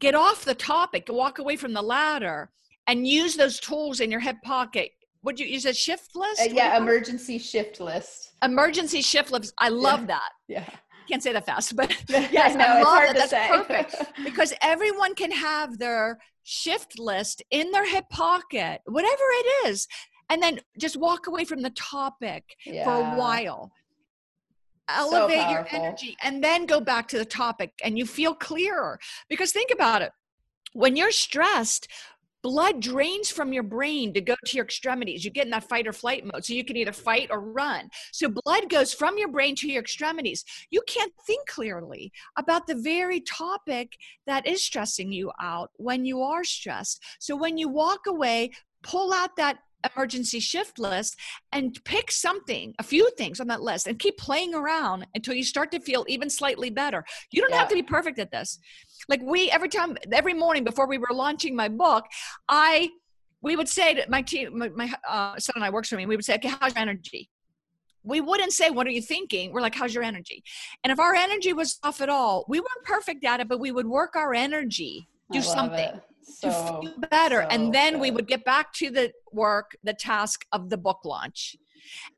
get 0.00 0.14
off 0.14 0.44
the 0.44 0.54
topic, 0.54 1.06
walk 1.08 1.38
away 1.38 1.56
from 1.56 1.72
the 1.72 1.82
ladder 1.82 2.50
and 2.86 3.06
use 3.06 3.36
those 3.36 3.60
tools 3.60 4.00
in 4.00 4.10
your 4.10 4.20
hip 4.20 4.36
pocket. 4.42 4.90
Would 5.22 5.38
you 5.38 5.46
use 5.46 5.66
a 5.66 5.74
shift 5.74 6.16
list? 6.16 6.40
Uh, 6.40 6.48
yeah, 6.50 6.76
emergency 6.76 7.38
shift 7.38 7.78
list. 7.80 8.32
Emergency 8.42 9.02
shift 9.02 9.30
list. 9.30 9.52
I 9.58 9.68
love 9.68 10.00
yeah. 10.00 10.06
that. 10.06 10.30
Yeah. 10.48 10.64
Can't 11.08 11.22
say 11.22 11.32
that 11.32 11.46
fast, 11.46 11.76
but 11.76 11.90
yes, 12.08 12.54
no, 12.54 12.64
I 12.64 12.82
love 12.82 13.14
that. 13.14 13.16
That's 13.16 13.30
say. 13.30 13.48
perfect 13.48 13.96
because 14.24 14.54
everyone 14.62 15.14
can 15.14 15.30
have 15.30 15.78
their 15.78 16.18
shift 16.44 16.98
list 16.98 17.42
in 17.50 17.70
their 17.70 17.88
hip 17.88 18.04
pocket, 18.10 18.80
whatever 18.86 19.22
it 19.30 19.68
is, 19.68 19.86
and 20.30 20.42
then 20.42 20.60
just 20.78 20.96
walk 20.96 21.26
away 21.26 21.44
from 21.44 21.62
the 21.62 21.70
topic 21.70 22.44
yeah. 22.64 22.84
for 22.84 22.92
a 22.92 23.16
while 23.16 23.72
elevate 24.96 25.42
so 25.42 25.50
your 25.50 25.66
energy 25.70 26.16
and 26.22 26.42
then 26.42 26.66
go 26.66 26.80
back 26.80 27.08
to 27.08 27.18
the 27.18 27.24
topic 27.24 27.72
and 27.84 27.98
you 27.98 28.06
feel 28.06 28.34
clearer. 28.34 28.98
Because 29.28 29.52
think 29.52 29.70
about 29.72 30.02
it 30.02 30.12
when 30.72 30.96
you're 30.96 31.10
stressed 31.10 31.88
blood 32.42 32.80
drains 32.80 33.30
from 33.30 33.52
your 33.52 33.62
brain 33.62 34.14
to 34.14 34.20
go 34.20 34.34
to 34.46 34.56
your 34.56 34.64
extremities. 34.64 35.24
You 35.24 35.30
get 35.30 35.44
in 35.44 35.50
that 35.50 35.68
fight 35.68 35.86
or 35.86 35.92
flight 35.92 36.24
mode 36.24 36.44
so 36.44 36.54
you 36.54 36.64
can 36.64 36.76
either 36.76 36.92
fight 36.92 37.28
or 37.30 37.40
run. 37.40 37.90
So 38.12 38.28
blood 38.28 38.70
goes 38.70 38.94
from 38.94 39.18
your 39.18 39.28
brain 39.28 39.54
to 39.56 39.68
your 39.68 39.82
extremities. 39.82 40.44
You 40.70 40.80
can't 40.86 41.12
think 41.26 41.46
clearly 41.46 42.12
about 42.36 42.66
the 42.66 42.76
very 42.76 43.20
topic 43.20 43.92
that 44.26 44.46
is 44.46 44.64
stressing 44.64 45.12
you 45.12 45.30
out 45.40 45.70
when 45.76 46.04
you 46.04 46.22
are 46.22 46.44
stressed. 46.44 47.02
So 47.18 47.36
when 47.36 47.58
you 47.58 47.68
walk 47.68 48.06
away 48.06 48.52
pull 48.82 49.12
out 49.12 49.36
that 49.36 49.58
emergency 49.94 50.40
shift 50.40 50.78
list 50.78 51.16
and 51.52 51.78
pick 51.84 52.10
something, 52.10 52.74
a 52.78 52.82
few 52.82 53.10
things 53.16 53.40
on 53.40 53.46
that 53.48 53.62
list, 53.62 53.86
and 53.86 53.98
keep 53.98 54.18
playing 54.18 54.54
around 54.54 55.06
until 55.14 55.34
you 55.34 55.44
start 55.44 55.70
to 55.72 55.80
feel 55.80 56.04
even 56.08 56.28
slightly 56.30 56.70
better. 56.70 57.04
You 57.32 57.40
don't 57.40 57.50
yeah. 57.50 57.58
have 57.58 57.68
to 57.68 57.74
be 57.74 57.82
perfect 57.82 58.18
at 58.18 58.30
this. 58.30 58.58
Like 59.08 59.20
we, 59.22 59.50
every 59.50 59.68
time, 59.68 59.96
every 60.12 60.34
morning 60.34 60.64
before 60.64 60.86
we 60.86 60.98
were 60.98 61.08
launching 61.12 61.56
my 61.56 61.68
book, 61.68 62.04
I, 62.48 62.90
we 63.42 63.56
would 63.56 63.68
say 63.68 63.94
to 63.94 64.04
my 64.08 64.22
team, 64.22 64.58
my, 64.58 64.68
my 64.70 64.92
uh, 65.08 65.38
son 65.38 65.54
and 65.56 65.64
I 65.64 65.70
works 65.70 65.88
for 65.88 65.96
me, 65.96 66.06
we 66.06 66.16
would 66.16 66.24
say, 66.24 66.34
okay, 66.34 66.52
how's 66.60 66.74
your 66.74 66.82
energy? 66.82 67.30
We 68.02 68.20
wouldn't 68.20 68.52
say, 68.52 68.70
what 68.70 68.86
are 68.86 68.90
you 68.90 69.02
thinking? 69.02 69.52
We're 69.52 69.60
like, 69.60 69.74
how's 69.74 69.94
your 69.94 70.04
energy? 70.04 70.42
And 70.84 70.90
if 70.90 70.98
our 70.98 71.14
energy 71.14 71.52
was 71.52 71.78
off 71.82 72.00
at 72.00 72.08
all, 72.08 72.44
we 72.48 72.58
weren't 72.58 72.84
perfect 72.84 73.24
at 73.24 73.40
it, 73.40 73.48
but 73.48 73.60
we 73.60 73.72
would 73.72 73.86
work 73.86 74.16
our 74.16 74.32
energy, 74.32 75.06
do 75.32 75.42
something. 75.42 75.78
It 75.78 76.02
so, 76.30 76.48
to 76.48 76.80
feel 76.80 76.98
better. 77.10 77.42
So 77.42 77.48
and 77.48 77.74
then 77.74 77.98
we 77.98 78.10
would 78.10 78.26
get 78.26 78.44
back 78.44 78.72
to 78.74 78.90
the 78.90 79.12
work, 79.32 79.76
the 79.82 79.94
task 79.94 80.44
of 80.52 80.70
the 80.70 80.76
book 80.76 81.00
launch. 81.04 81.56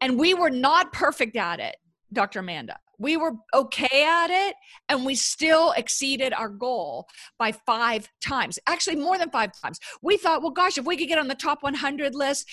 And 0.01 0.19
we 0.19 0.35
were 0.35 0.51
not 0.51 0.93
perfect 0.93 1.37
at 1.37 1.61
it, 1.61 1.77
Dr. 2.13 2.41
Amanda. 2.41 2.79
We 2.99 3.17
were 3.17 3.33
okay 3.53 4.05
at 4.05 4.31
it, 4.31 4.55
and 4.89 5.05
we 5.05 5.17
still 5.17 5.73
exceeded 5.73 6.33
our 6.33 6.49
goal 6.49 7.09
by 7.39 7.53
five 7.53 8.09
times. 8.21 8.61
Actually, 8.69 8.97
more 8.97 9.19
than 9.19 9.31
five 9.31 9.51
times. 9.61 9.81
We 10.03 10.17
thought, 10.17 10.41
well, 10.43 10.53
gosh, 10.53 10.79
if 10.79 10.85
we 10.85 10.97
could 10.97 11.09
get 11.09 11.19
on 11.19 11.27
the 11.27 11.35
top 11.35 11.63
100 11.63 12.15
list, 12.15 12.49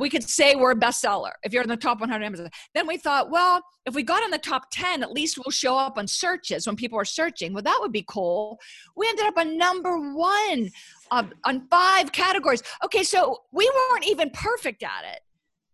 we 0.00 0.08
could 0.08 0.28
say 0.28 0.54
we're 0.54 0.72
a 0.72 0.76
bestseller 0.76 1.32
if 1.44 1.52
you're 1.52 1.62
in 1.62 1.68
the 1.68 1.76
top 1.76 2.00
100 2.00 2.24
Amazon. 2.24 2.48
Then 2.74 2.86
we 2.86 2.96
thought, 2.96 3.30
well, 3.30 3.62
if 3.84 3.94
we 3.94 4.02
got 4.02 4.22
on 4.22 4.30
the 4.30 4.38
top 4.38 4.64
10, 4.72 5.02
at 5.02 5.12
least 5.12 5.36
we'll 5.36 5.52
show 5.52 5.76
up 5.76 5.98
on 5.98 6.06
searches 6.06 6.66
when 6.66 6.74
people 6.74 6.98
are 6.98 7.04
searching. 7.04 7.52
Well, 7.52 7.62
that 7.62 7.78
would 7.80 7.92
be 7.92 8.04
cool. 8.08 8.58
We 8.96 9.08
ended 9.08 9.26
up 9.26 9.36
on 9.36 9.58
number 9.58 9.98
one 9.98 10.70
uh, 11.10 11.24
on 11.44 11.66
five 11.70 12.12
categories. 12.12 12.62
Okay, 12.84 13.02
so 13.02 13.42
we 13.52 13.70
weren't 13.90 14.06
even 14.06 14.30
perfect 14.30 14.82
at 14.82 15.04
it. 15.04 15.20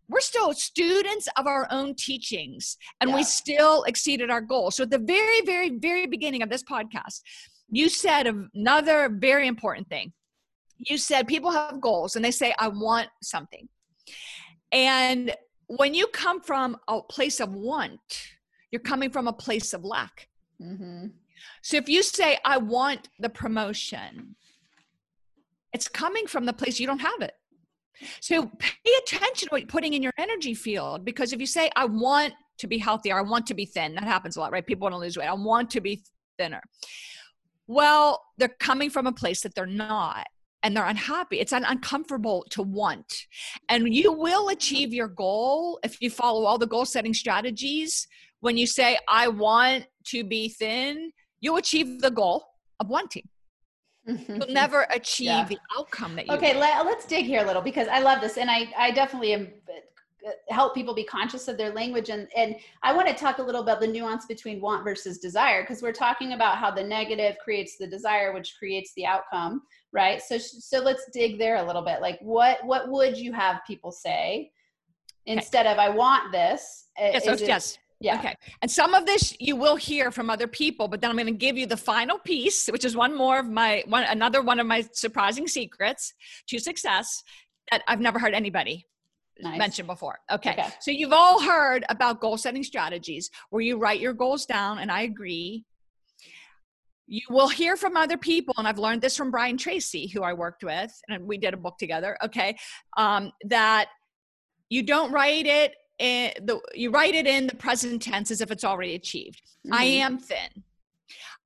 We're 0.08 0.20
still 0.20 0.52
students 0.54 1.28
of 1.36 1.46
our 1.46 1.66
own 1.70 1.94
teachings, 1.96 2.76
and 3.00 3.10
yeah. 3.10 3.16
we 3.16 3.24
still 3.24 3.82
exceeded 3.84 4.30
our 4.30 4.40
goal. 4.40 4.70
So 4.70 4.84
at 4.84 4.90
the 4.90 4.98
very, 4.98 5.40
very, 5.42 5.78
very 5.78 6.06
beginning 6.06 6.42
of 6.42 6.48
this 6.48 6.62
podcast, 6.62 7.22
you 7.70 7.88
said 7.88 8.32
another 8.54 9.08
very 9.08 9.48
important 9.48 9.88
thing. 9.88 10.12
You 10.78 10.98
said 10.98 11.26
people 11.26 11.50
have 11.50 11.80
goals 11.80 12.16
and 12.16 12.24
they 12.24 12.30
say, 12.30 12.54
I 12.58 12.68
want 12.68 13.08
something 13.22 13.68
and 14.72 15.34
when 15.68 15.94
you 15.94 16.06
come 16.08 16.40
from 16.40 16.76
a 16.88 17.02
place 17.02 17.40
of 17.40 17.54
want, 17.54 18.28
you're 18.70 18.80
coming 18.80 19.10
from 19.10 19.26
a 19.26 19.32
place 19.32 19.72
of 19.72 19.84
lack. 19.84 20.28
Mm-hmm. 20.62 21.06
So 21.62 21.76
if 21.76 21.88
you 21.88 22.02
say, 22.02 22.38
I 22.44 22.58
want 22.58 23.08
the 23.18 23.28
promotion, 23.28 24.36
it's 25.72 25.88
coming 25.88 26.26
from 26.26 26.46
the 26.46 26.52
place 26.52 26.78
you 26.78 26.86
don't 26.86 27.00
have 27.00 27.20
it. 27.20 27.32
So 28.20 28.50
pay 28.58 28.90
attention 29.02 29.48
to 29.48 29.52
what 29.52 29.62
you're 29.62 29.68
putting 29.68 29.94
in 29.94 30.02
your 30.02 30.12
energy 30.18 30.54
field 30.54 31.04
because 31.04 31.32
if 31.32 31.40
you 31.40 31.46
say, 31.46 31.70
I 31.76 31.86
want 31.86 32.34
to 32.58 32.66
be 32.66 32.78
healthier. 32.78 33.18
I 33.18 33.22
want 33.22 33.46
to 33.46 33.54
be 33.54 33.66
thin. 33.66 33.94
That 33.94 34.04
happens 34.04 34.36
a 34.36 34.40
lot, 34.40 34.52
right? 34.52 34.66
People 34.66 34.84
want 34.84 34.94
to 34.94 34.98
lose 34.98 35.16
weight. 35.16 35.26
I 35.26 35.34
want 35.34 35.70
to 35.70 35.80
be 35.80 36.02
thinner. 36.38 36.62
Well, 37.66 38.22
they're 38.38 38.48
coming 38.48 38.90
from 38.90 39.06
a 39.06 39.12
place 39.12 39.42
that 39.42 39.54
they're 39.54 39.66
not 39.66 40.26
and 40.62 40.76
they're 40.76 40.86
unhappy. 40.86 41.38
It's 41.38 41.52
uncomfortable 41.52 42.44
to 42.50 42.62
want. 42.62 43.26
And 43.68 43.94
you 43.94 44.12
will 44.12 44.48
achieve 44.48 44.92
your 44.92 45.08
goal 45.08 45.78
if 45.82 46.00
you 46.00 46.10
follow 46.10 46.44
all 46.44 46.58
the 46.58 46.66
goal 46.66 46.84
setting 46.84 47.14
strategies. 47.14 48.06
When 48.40 48.56
you 48.56 48.66
say, 48.66 48.98
I 49.08 49.28
want 49.28 49.86
to 50.06 50.24
be 50.24 50.48
thin, 50.48 51.12
you'll 51.40 51.56
achieve 51.56 52.00
the 52.00 52.10
goal 52.10 52.44
of 52.80 52.88
wanting. 52.88 53.28
You'll 54.06 54.48
never 54.48 54.86
achieve 54.90 55.26
yeah. 55.26 55.44
the 55.44 55.58
outcome 55.78 56.16
that 56.16 56.26
you 56.26 56.34
Okay, 56.34 56.58
let, 56.58 56.86
us 56.86 57.04
dig 57.06 57.26
here 57.26 57.42
a 57.42 57.46
little 57.46 57.62
because 57.62 57.88
I 57.88 58.00
love 58.00 58.20
this. 58.20 58.36
And 58.36 58.50
I, 58.50 58.72
I 58.76 58.90
definitely 58.90 59.32
am 59.32 59.48
uh, 60.26 60.30
help 60.48 60.74
people 60.74 60.94
be 60.94 61.04
conscious 61.04 61.46
of 61.46 61.56
their 61.56 61.72
language 61.72 62.08
and 62.08 62.26
and 62.34 62.56
I 62.82 62.92
want 62.92 63.06
to 63.06 63.14
talk 63.14 63.38
a 63.38 63.42
little 63.42 63.62
about 63.62 63.80
the 63.80 63.86
nuance 63.86 64.26
between 64.26 64.60
want 64.60 64.82
versus 64.82 65.18
desire 65.18 65.62
because 65.62 65.82
we're 65.82 65.92
talking 65.92 66.32
about 66.32 66.56
how 66.56 66.70
the 66.70 66.82
negative 66.82 67.36
creates 67.44 67.76
the 67.78 67.86
desire 67.86 68.32
which 68.32 68.56
creates 68.58 68.92
the 68.96 69.06
outcome 69.06 69.62
right 69.96 70.22
so 70.22 70.38
so 70.38 70.78
let's 70.80 71.04
dig 71.12 71.38
there 71.38 71.56
a 71.56 71.62
little 71.62 71.82
bit 71.82 72.00
like 72.00 72.18
what 72.20 72.64
what 72.64 72.88
would 72.90 73.16
you 73.16 73.32
have 73.32 73.60
people 73.66 73.90
say 73.90 74.50
instead 75.24 75.66
okay. 75.66 75.72
of 75.72 75.78
I 75.78 75.88
want 75.88 76.30
this 76.30 76.86
yes 76.98 77.24
oh, 77.26 77.32
it, 77.32 77.40
yes 77.40 77.78
yeah. 77.98 78.18
Okay. 78.18 78.34
And 78.60 78.70
some 78.70 78.92
of 78.92 79.06
this 79.06 79.34
you 79.40 79.56
will 79.56 79.76
hear 79.76 80.10
from 80.10 80.28
other 80.28 80.46
people, 80.46 80.86
but 80.86 81.00
then 81.00 81.10
I'm 81.10 81.16
going 81.16 81.26
to 81.26 81.32
give 81.32 81.56
you 81.56 81.66
the 81.66 81.76
final 81.78 82.18
piece, 82.18 82.66
which 82.66 82.84
is 82.84 82.94
one 82.94 83.16
more 83.16 83.38
of 83.38 83.48
my 83.48 83.84
one 83.88 84.02
another 84.04 84.42
one 84.42 84.60
of 84.60 84.66
my 84.66 84.86
surprising 84.92 85.48
secrets 85.48 86.12
to 86.48 86.58
success 86.58 87.22
that 87.70 87.82
I've 87.88 88.00
never 88.00 88.18
heard 88.18 88.34
anybody 88.34 88.86
nice. 89.40 89.58
mentioned 89.58 89.88
before. 89.88 90.18
Okay. 90.30 90.50
okay. 90.50 90.68
So 90.80 90.90
you've 90.90 91.12
all 91.12 91.42
heard 91.42 91.84
about 91.88 92.20
goal 92.20 92.36
setting 92.36 92.62
strategies 92.62 93.30
where 93.50 93.62
you 93.62 93.78
write 93.78 94.00
your 94.00 94.12
goals 94.12 94.46
down, 94.46 94.78
and 94.78 94.90
I 94.90 95.02
agree. 95.02 95.64
You 97.06 97.22
will 97.30 97.48
hear 97.48 97.76
from 97.76 97.96
other 97.96 98.16
people, 98.16 98.54
and 98.58 98.66
I've 98.66 98.78
learned 98.78 99.00
this 99.00 99.16
from 99.16 99.30
Brian 99.30 99.56
Tracy, 99.56 100.08
who 100.08 100.22
I 100.22 100.32
worked 100.32 100.64
with, 100.64 100.92
and 101.08 101.24
we 101.24 101.38
did 101.38 101.54
a 101.54 101.56
book 101.56 101.78
together. 101.78 102.16
Okay. 102.24 102.56
Um, 102.96 103.30
that 103.44 103.88
you 104.68 104.82
don't 104.82 105.12
write 105.12 105.46
it 105.46 105.74
in 105.98 106.32
the 106.44 106.60
you 106.74 106.90
write 106.90 107.14
it 107.14 107.26
in 107.26 107.46
the 107.46 107.56
present 107.56 108.02
tense 108.02 108.30
as 108.30 108.40
if 108.40 108.50
it's 108.50 108.64
already 108.64 108.94
achieved. 108.94 109.40
Mm-hmm. 109.66 109.74
I 109.74 109.84
am 109.84 110.18
thin. 110.18 110.64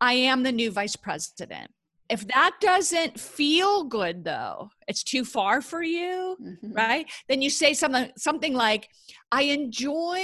I 0.00 0.14
am 0.14 0.42
the 0.42 0.52
new 0.52 0.70
vice 0.70 0.96
president 0.96 1.70
if 2.10 2.26
that 2.26 2.56
doesn't 2.60 3.18
feel 3.18 3.84
good 3.84 4.24
though 4.24 4.68
it's 4.88 5.02
too 5.02 5.24
far 5.24 5.62
for 5.62 5.82
you 5.82 6.36
mm-hmm. 6.42 6.72
right 6.72 7.06
then 7.28 7.40
you 7.40 7.48
say 7.48 7.72
something 7.72 8.10
something 8.16 8.52
like 8.52 8.88
i 9.30 9.42
enjoy 9.42 10.20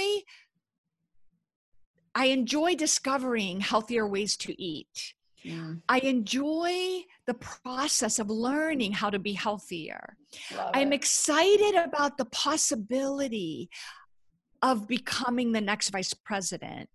i 2.13 2.25
enjoy 2.25 2.75
discovering 2.75 3.59
healthier 3.61 4.05
ways 4.05 4.35
to 4.35 4.61
eat 4.61 5.13
yeah. 5.43 5.73
i 5.89 5.99
enjoy 5.99 7.01
the 7.25 7.33
process 7.35 8.19
of 8.19 8.29
learning 8.29 8.91
how 8.91 9.09
to 9.09 9.19
be 9.19 9.33
healthier. 9.33 10.15
Love 10.55 10.71
i'm 10.73 10.91
it. 10.91 10.95
excited 10.95 11.75
about 11.75 12.17
the 12.17 12.25
possibility 12.25 13.69
of 14.61 14.87
becoming 14.87 15.51
the 15.51 15.61
next 15.61 15.89
vice 15.89 16.13
president. 16.13 16.89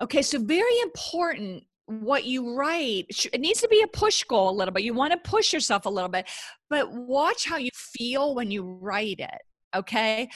Okay 0.00 0.22
so 0.22 0.38
very 0.38 0.78
important 0.82 1.64
what 1.86 2.24
you 2.24 2.56
write. 2.56 3.06
It 3.32 3.40
needs 3.40 3.60
to 3.60 3.68
be 3.68 3.82
a 3.82 3.86
push 3.86 4.24
goal 4.24 4.50
a 4.50 4.56
little 4.56 4.72
bit. 4.72 4.84
You 4.84 4.94
want 4.94 5.12
to 5.12 5.30
push 5.30 5.52
yourself 5.52 5.86
a 5.86 5.90
little 5.90 6.08
bit 6.08 6.28
but 6.70 6.90
watch 6.92 7.44
how 7.46 7.56
you 7.56 7.70
feel 7.74 8.34
when 8.34 8.50
you 8.50 8.62
write 8.80 9.20
it 9.20 9.42
okay? 9.74 10.28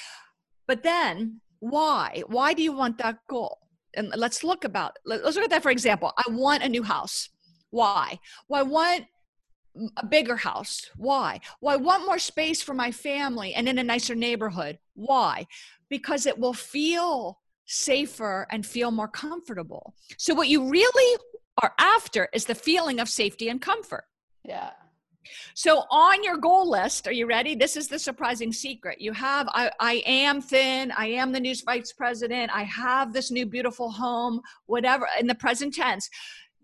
But 0.66 0.82
then 0.82 1.40
why? 1.60 2.22
Why 2.26 2.52
do 2.54 2.62
you 2.62 2.72
want 2.72 2.98
that 2.98 3.18
goal? 3.28 3.58
And 3.96 4.12
let's 4.16 4.44
look 4.44 4.64
about 4.64 4.96
let's 5.06 5.36
look 5.36 5.44
at 5.44 5.50
that 5.50 5.62
for 5.62 5.70
example. 5.70 6.12
I 6.16 6.24
want 6.30 6.62
a 6.62 6.68
new 6.68 6.82
house 6.82 7.30
why 7.70 8.18
well 8.48 8.60
i 8.60 8.62
want 8.62 9.04
a 9.96 10.06
bigger 10.06 10.36
house 10.36 10.90
why 10.96 11.40
well 11.60 11.74
i 11.74 11.76
want 11.76 12.06
more 12.06 12.18
space 12.18 12.62
for 12.62 12.74
my 12.74 12.90
family 12.90 13.54
and 13.54 13.68
in 13.68 13.78
a 13.78 13.84
nicer 13.84 14.14
neighborhood 14.14 14.78
why 14.94 15.46
because 15.88 16.26
it 16.26 16.38
will 16.38 16.54
feel 16.54 17.38
safer 17.68 18.46
and 18.50 18.66
feel 18.66 18.90
more 18.90 19.08
comfortable. 19.08 19.94
So, 20.16 20.34
what 20.34 20.48
you 20.48 20.68
really 20.68 21.20
are 21.62 21.74
after 21.78 22.28
is 22.32 22.46
the 22.46 22.54
feeling 22.54 22.98
of 22.98 23.08
safety 23.08 23.48
and 23.48 23.60
comfort. 23.60 24.04
Yeah. 24.44 24.70
So 25.54 25.80
on 25.90 26.24
your 26.24 26.38
goal 26.38 26.70
list, 26.70 27.06
are 27.06 27.12
you 27.12 27.26
ready? 27.26 27.54
This 27.54 27.76
is 27.76 27.86
the 27.86 27.98
surprising 27.98 28.50
secret. 28.50 28.98
You 28.98 29.12
have 29.12 29.46
I, 29.52 29.70
I 29.78 30.02
am 30.06 30.40
thin, 30.40 30.90
I 30.96 31.08
am 31.08 31.32
the 31.32 31.40
news 31.40 31.60
vice 31.60 31.92
president, 31.92 32.50
I 32.54 32.62
have 32.62 33.12
this 33.12 33.30
new 33.30 33.44
beautiful 33.44 33.90
home, 33.90 34.40
whatever 34.64 35.06
in 35.20 35.26
the 35.26 35.34
present 35.34 35.74
tense. 35.74 36.08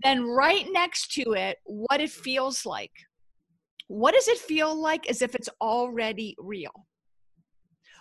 Then 0.05 0.27
right 0.27 0.67
next 0.71 1.13
to 1.15 1.33
it, 1.33 1.57
what 1.65 2.01
it 2.01 2.11
feels 2.11 2.67
like. 2.67 2.93
What 3.89 4.15
does 4.15 4.29
it 4.29 4.39
feel 4.39 4.75
like 4.75 5.09
as 5.09 5.23
if 5.23 5.35
it's 5.35 5.49
already 5.61 6.37
real? 6.39 6.87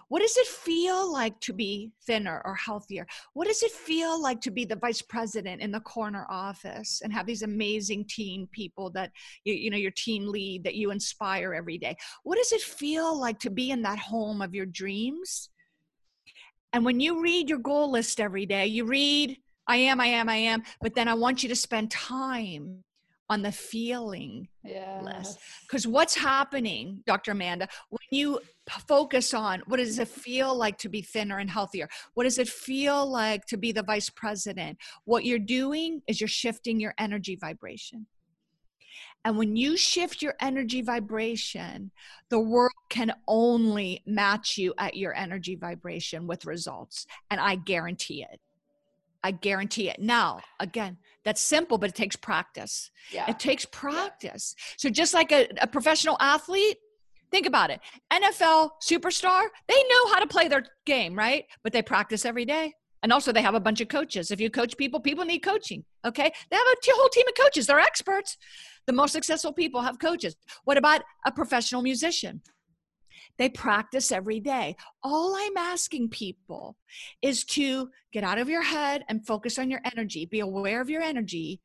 What 0.10 0.22
does 0.22 0.36
it 0.38 0.48
feel 0.48 1.12
like 1.12 1.40
to 1.40 1.54
be 1.54 1.92
thinner 2.06 2.42
or 2.46 2.56
healthier? 2.56 3.08
What 3.34 3.48
does 3.48 3.64
it 3.64 3.72
feel 3.72 4.22
like 4.22 4.42
to 4.42 4.52
be 4.52 4.66
the 4.66 4.76
vice 4.76 5.02
president 5.02 5.62
in 5.62 5.72
the 5.72 5.80
corner 5.80 6.28
office 6.30 7.02
and 7.04 7.12
have 7.14 7.26
these 7.26 7.42
amazing 7.42 8.06
team 8.08 8.48
people 8.52 8.90
that 8.92 9.12
you, 9.46 9.54
you 9.54 9.70
know 9.72 9.78
your 9.78 9.92
team 9.92 10.28
lead 10.28 10.66
that 10.66 10.76
you 10.76 10.92
inspire 10.92 11.54
every 11.54 11.78
day? 11.78 11.96
What 12.24 12.38
does 12.38 12.52
it 12.52 12.62
feel 12.62 13.18
like 13.18 13.40
to 13.40 13.50
be 13.50 13.72
in 13.72 13.82
that 13.84 13.98
home 13.98 14.42
of 14.42 14.54
your 14.54 14.66
dreams? 14.66 15.50
And 16.74 16.84
when 16.84 17.00
you 17.00 17.22
read 17.22 17.50
your 17.50 17.60
goal 17.60 17.92
list 17.92 18.20
every 18.20 18.46
day, 18.46 18.68
you 18.68 18.86
read 18.86 19.38
I 19.68 19.78
am, 19.78 20.00
I 20.00 20.08
am, 20.08 20.30
I 20.30 20.36
am, 20.36 20.64
but 20.82 20.96
then 20.96 21.08
I 21.08 21.14
want 21.14 21.44
you 21.44 21.50
to 21.50 21.56
spend 21.56 21.92
time 21.92 22.84
on 23.30 23.42
the 23.42 23.52
feeling 23.52 24.48
yes. 24.64 25.04
list. 25.04 25.40
Because 25.62 25.88
what's 25.88 26.16
happening, 26.16 27.02
Dr. 27.06 27.32
Amanda, 27.32 27.68
when 27.90 28.00
you 28.12 28.40
focus 28.88 29.34
on 29.34 29.64
what 29.68 29.78
does 29.78 29.98
it 30.00 30.08
feel 30.08 30.56
like 30.56 30.78
to 30.80 30.90
be 30.90 31.02
thinner 31.02 31.40
and 31.40 31.50
healthier? 31.50 31.88
What 32.14 32.24
does 32.24 32.38
it 32.38 32.48
feel 32.48 33.10
like 33.10 33.46
to 33.48 33.58
be 33.58 33.72
the 33.72 33.84
vice 33.84 34.10
president? 34.10 34.78
What 35.06 35.26
you're 35.26 35.40
doing 35.40 36.02
is 36.08 36.20
you're 36.20 36.28
shifting 36.28 36.80
your 36.80 36.94
energy 36.98 37.36
vibration. 37.36 38.08
And 39.26 39.38
when 39.38 39.56
you 39.56 39.78
shift 39.78 40.22
your 40.22 40.36
energy 40.42 40.82
vibration, 40.82 41.92
the 42.30 42.40
world 42.40 42.74
can 42.90 43.14
only 43.28 44.04
match 44.06 44.58
you 44.58 44.74
at 44.78 44.98
your 44.98 45.16
energy 45.16 45.56
vibration 45.56 46.28
with 46.28 46.46
results. 46.46 47.06
And 47.32 47.40
I 47.40 47.56
guarantee 47.56 48.26
it. 48.30 48.42
I 49.24 49.32
guarantee 49.32 49.90
it. 49.90 50.00
Now, 50.00 50.42
again, 50.60 50.98
that's 51.24 51.42
simple, 51.42 51.78
but 51.78 51.90
it 51.90 51.96
takes 51.96 52.16
practice. 52.16 52.92
Yeah. 53.12 53.30
It 53.30 53.40
takes 53.40 53.66
practice. 53.66 54.56
Yeah. 54.58 54.74
So 54.78 54.90
just 54.90 55.14
like 55.14 55.32
a, 55.32 55.48
a 55.62 55.68
professional 55.68 56.18
athlete, 56.20 56.78
think 57.32 57.48
about 57.48 57.70
it. 57.70 57.80
NFL 58.12 58.72
superstar, 58.82 59.48
they 59.68 59.84
know 59.90 60.12
how 60.12 60.20
to 60.20 60.28
play 60.28 60.48
their 60.48 60.66
game, 60.86 61.16
right? 61.16 61.46
But 61.64 61.74
they 61.74 61.82
practice 61.82 62.26
every 62.26 62.46
day. 62.46 62.74
And 63.02 63.12
also, 63.12 63.34
they 63.34 63.42
have 63.42 63.56
a 63.56 63.60
bunch 63.60 63.82
of 63.82 63.90
coaches. 63.90 64.32
If 64.32 64.40
you 64.40 64.50
coach 64.50 64.78
people, 64.78 65.00
people 65.02 65.26
need 65.26 65.40
coaching. 65.40 65.84
Okay. 66.06 66.32
They 66.50 66.56
have 66.56 66.66
a 66.66 66.92
whole 66.92 67.10
team 67.10 67.28
of 67.28 67.34
coaches. 67.38 67.68
They're 67.68 67.80
experts. 67.80 68.38
The 68.88 68.94
most 68.94 69.12
successful 69.12 69.52
people 69.52 69.82
have 69.82 70.00
coaches. 70.00 70.38
What 70.64 70.78
about 70.78 71.02
a 71.26 71.32
professional 71.32 71.82
musician? 71.82 72.42
They 73.38 73.50
practice 73.50 74.12
every 74.12 74.40
day. 74.40 74.76
All 75.02 75.36
I'm 75.36 75.58
asking 75.58 76.10
people 76.10 76.78
is 77.22 77.44
to 77.46 77.90
get 78.12 78.24
out 78.24 78.38
of 78.38 78.50
your 78.50 78.62
head 78.62 79.04
and 79.10 79.26
focus 79.26 79.58
on 79.58 79.70
your 79.70 79.82
energy. 79.92 80.26
Be 80.26 80.40
aware 80.40 80.82
of 80.82 80.90
your 80.90 81.02
energy. 81.02 81.60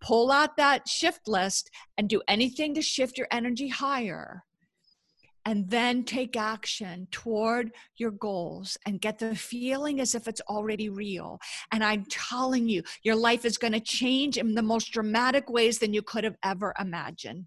Pull 0.00 0.30
out 0.30 0.56
that 0.56 0.86
shift 0.88 1.26
list 1.26 1.70
and 1.96 2.08
do 2.08 2.20
anything 2.28 2.74
to 2.74 2.82
shift 2.82 3.16
your 3.16 3.28
energy 3.30 3.68
higher. 3.68 4.44
And 5.46 5.68
then 5.68 6.04
take 6.04 6.36
action 6.38 7.06
toward 7.10 7.72
your 7.96 8.12
goals 8.12 8.78
and 8.86 9.00
get 9.00 9.18
the 9.18 9.34
feeling 9.34 10.00
as 10.00 10.14
if 10.14 10.26
it's 10.26 10.40
already 10.42 10.88
real. 10.88 11.38
And 11.70 11.84
I'm 11.84 12.06
telling 12.06 12.66
you, 12.66 12.82
your 13.02 13.16
life 13.16 13.44
is 13.44 13.58
going 13.58 13.74
to 13.74 13.80
change 13.80 14.38
in 14.38 14.54
the 14.54 14.62
most 14.62 14.90
dramatic 14.92 15.50
ways 15.50 15.78
than 15.78 15.92
you 15.92 16.00
could 16.00 16.24
have 16.24 16.36
ever 16.42 16.74
imagined. 16.80 17.44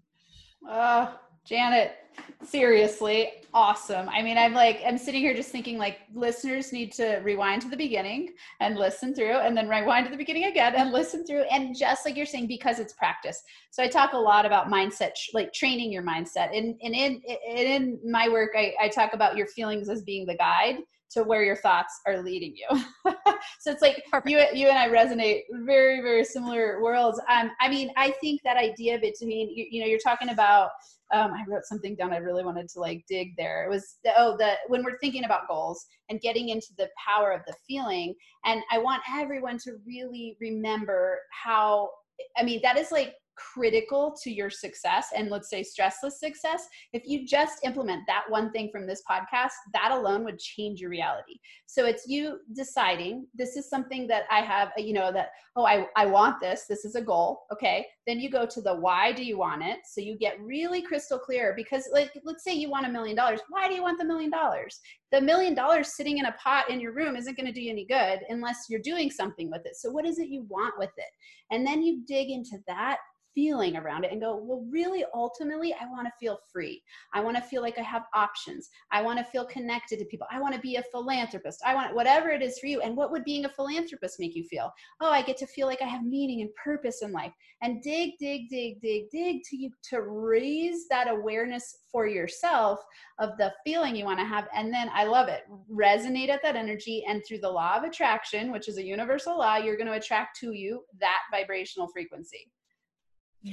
Uh, 0.68 1.12
Janet, 1.44 1.96
seriously, 2.44 3.30
awesome. 3.54 4.08
I 4.08 4.22
mean, 4.22 4.38
I'm 4.38 4.54
like, 4.54 4.80
I'm 4.86 4.98
sitting 4.98 5.20
here 5.20 5.34
just 5.34 5.50
thinking 5.50 5.78
like 5.78 5.98
listeners 6.14 6.72
need 6.72 6.92
to 6.94 7.16
rewind 7.24 7.62
to 7.62 7.68
the 7.68 7.76
beginning 7.76 8.30
and 8.60 8.76
listen 8.76 9.14
through 9.14 9.38
and 9.38 9.56
then 9.56 9.68
rewind 9.68 10.06
to 10.06 10.10
the 10.10 10.16
beginning 10.16 10.44
again 10.44 10.74
and 10.74 10.92
listen 10.92 11.24
through. 11.26 11.42
And 11.42 11.76
just 11.76 12.04
like 12.04 12.16
you're 12.16 12.26
saying, 12.26 12.46
because 12.46 12.78
it's 12.78 12.92
practice. 12.92 13.42
So 13.70 13.82
I 13.82 13.88
talk 13.88 14.12
a 14.12 14.18
lot 14.18 14.46
about 14.46 14.68
mindset, 14.68 15.12
like 15.34 15.52
training 15.52 15.92
your 15.92 16.02
mindset. 16.02 16.56
And, 16.56 16.78
and 16.82 16.94
in, 16.94 17.22
in 17.46 17.98
my 18.04 18.28
work, 18.28 18.52
I, 18.56 18.74
I 18.80 18.88
talk 18.88 19.14
about 19.14 19.36
your 19.36 19.46
feelings 19.48 19.88
as 19.88 20.02
being 20.02 20.26
the 20.26 20.36
guide 20.36 20.78
to 21.10 21.22
where 21.22 21.42
your 21.42 21.56
thoughts 21.56 22.00
are 22.06 22.22
leading 22.22 22.54
you. 22.54 22.82
so 23.60 23.70
it's 23.70 23.82
like 23.82 24.02
Perfect. 24.10 24.30
you 24.30 24.38
you 24.52 24.68
and 24.68 24.78
I 24.78 24.88
resonate 24.88 25.42
very 25.64 26.00
very 26.00 26.24
similar 26.24 26.82
worlds. 26.82 27.20
Um, 27.28 27.50
I 27.60 27.68
mean, 27.68 27.90
I 27.96 28.10
think 28.20 28.42
that 28.44 28.56
idea 28.56 28.98
between 28.98 29.50
you, 29.54 29.66
you 29.70 29.80
know 29.80 29.86
you're 29.86 29.98
talking 29.98 30.30
about. 30.30 30.70
Um, 31.10 31.32
I 31.32 31.42
wrote 31.48 31.64
something 31.64 31.94
down. 31.94 32.12
I 32.12 32.18
really 32.18 32.44
wanted 32.44 32.68
to 32.68 32.80
like 32.80 33.02
dig 33.08 33.34
there. 33.38 33.64
It 33.64 33.70
was 33.70 33.96
the, 34.04 34.10
oh 34.18 34.36
the 34.36 34.52
when 34.66 34.84
we're 34.84 34.98
thinking 34.98 35.24
about 35.24 35.48
goals 35.48 35.86
and 36.10 36.20
getting 36.20 36.50
into 36.50 36.68
the 36.76 36.90
power 37.02 37.32
of 37.32 37.40
the 37.46 37.54
feeling, 37.66 38.14
and 38.44 38.62
I 38.70 38.78
want 38.78 39.02
everyone 39.10 39.58
to 39.64 39.78
really 39.86 40.36
remember 40.40 41.20
how. 41.30 41.90
I 42.36 42.42
mean, 42.42 42.60
that 42.64 42.76
is 42.76 42.90
like 42.90 43.14
critical 43.52 44.16
to 44.22 44.30
your 44.30 44.50
success 44.50 45.08
and 45.16 45.30
let's 45.30 45.50
say 45.50 45.62
stressless 45.62 46.12
success, 46.12 46.66
if 46.92 47.02
you 47.06 47.26
just 47.26 47.64
implement 47.64 48.02
that 48.06 48.24
one 48.28 48.50
thing 48.52 48.68
from 48.70 48.86
this 48.86 49.02
podcast, 49.08 49.52
that 49.72 49.92
alone 49.92 50.24
would 50.24 50.38
change 50.38 50.80
your 50.80 50.90
reality. 50.90 51.38
So 51.66 51.84
it's 51.86 52.06
you 52.06 52.38
deciding 52.54 53.26
this 53.34 53.56
is 53.56 53.68
something 53.68 54.06
that 54.08 54.24
I 54.30 54.40
have, 54.40 54.72
you 54.76 54.92
know, 54.92 55.12
that, 55.12 55.30
oh, 55.56 55.66
I, 55.66 55.86
I 55.96 56.06
want 56.06 56.40
this. 56.40 56.64
This 56.68 56.84
is 56.84 56.94
a 56.94 57.02
goal. 57.02 57.42
Okay. 57.52 57.86
Then 58.06 58.20
you 58.20 58.30
go 58.30 58.46
to 58.46 58.60
the 58.60 58.74
why 58.74 59.12
do 59.12 59.24
you 59.24 59.38
want 59.38 59.62
it? 59.62 59.80
So 59.84 60.00
you 60.00 60.16
get 60.16 60.40
really 60.40 60.80
crystal 60.80 61.18
clear 61.18 61.52
because, 61.54 61.88
like, 61.92 62.10
let's 62.24 62.42
say 62.42 62.54
you 62.54 62.70
want 62.70 62.86
a 62.86 62.90
million 62.90 63.16
dollars. 63.16 63.40
Why 63.48 63.68
do 63.68 63.74
you 63.74 63.82
want 63.82 63.98
the 63.98 64.04
million 64.04 64.30
dollars? 64.30 64.80
The 65.12 65.20
million 65.20 65.54
dollars 65.54 65.94
sitting 65.94 66.18
in 66.18 66.26
a 66.26 66.32
pot 66.32 66.70
in 66.70 66.80
your 66.80 66.92
room 66.92 67.16
isn't 67.16 67.36
going 67.36 67.46
to 67.46 67.52
do 67.52 67.60
you 67.60 67.70
any 67.70 67.84
good 67.84 68.20
unless 68.28 68.66
you're 68.68 68.80
doing 68.80 69.10
something 69.10 69.50
with 69.50 69.66
it. 69.66 69.76
So, 69.76 69.90
what 69.90 70.06
is 70.06 70.18
it 70.18 70.28
you 70.28 70.46
want 70.48 70.74
with 70.78 70.92
it? 70.96 71.10
And 71.50 71.66
then 71.66 71.82
you 71.82 72.02
dig 72.06 72.30
into 72.30 72.58
that 72.66 72.98
feeling 73.34 73.76
around 73.76 74.04
it 74.04 74.12
and 74.12 74.20
go, 74.20 74.36
well, 74.36 74.66
really, 74.70 75.04
ultimately, 75.14 75.74
I 75.80 75.86
want 75.86 76.06
to 76.06 76.12
feel 76.18 76.38
free. 76.52 76.82
I 77.14 77.20
want 77.20 77.36
to 77.36 77.42
feel 77.42 77.62
like 77.62 77.78
I 77.78 77.82
have 77.82 78.04
options. 78.14 78.68
I 78.90 79.02
want 79.02 79.18
to 79.18 79.24
feel 79.24 79.44
connected 79.46 79.98
to 79.98 80.04
people. 80.06 80.26
I 80.30 80.40
want 80.40 80.54
to 80.54 80.60
be 80.60 80.76
a 80.76 80.82
philanthropist. 80.90 81.62
I 81.64 81.74
want 81.74 81.94
whatever 81.94 82.30
it 82.30 82.42
is 82.42 82.58
for 82.58 82.66
you. 82.66 82.80
And 82.80 82.96
what 82.96 83.10
would 83.10 83.24
being 83.24 83.44
a 83.44 83.48
philanthropist 83.48 84.18
make 84.18 84.34
you 84.34 84.44
feel? 84.44 84.72
Oh, 85.00 85.10
I 85.10 85.22
get 85.22 85.36
to 85.38 85.46
feel 85.46 85.66
like 85.66 85.82
I 85.82 85.86
have 85.86 86.04
meaning 86.04 86.40
and 86.40 86.50
purpose 86.62 87.02
in 87.02 87.12
life. 87.12 87.32
And 87.62 87.82
dig, 87.82 88.12
dig, 88.18 88.48
dig, 88.48 88.80
dig, 88.80 89.10
dig 89.10 89.42
to 89.44 89.56
you 89.56 89.70
to 89.90 90.02
raise 90.02 90.86
that 90.88 91.08
awareness 91.08 91.78
for 91.90 92.06
yourself 92.06 92.80
of 93.18 93.30
the 93.38 93.52
feeling 93.64 93.96
you 93.96 94.04
want 94.04 94.18
to 94.18 94.24
have. 94.24 94.48
And 94.54 94.72
then 94.72 94.90
I 94.92 95.04
love 95.04 95.28
it. 95.28 95.42
Resonate 95.72 96.28
at 96.28 96.42
that 96.42 96.56
energy. 96.56 97.04
And 97.08 97.22
through 97.26 97.38
the 97.38 97.50
law 97.50 97.76
of 97.76 97.84
attraction, 97.84 98.52
which 98.52 98.68
is 98.68 98.78
a 98.78 98.84
universal 98.84 99.38
law, 99.38 99.56
you're 99.56 99.76
going 99.76 99.86
to 99.86 99.94
attract 99.94 100.38
to 100.40 100.52
you 100.52 100.84
that 101.00 101.20
vibrational 101.32 101.88
frequency 101.88 102.50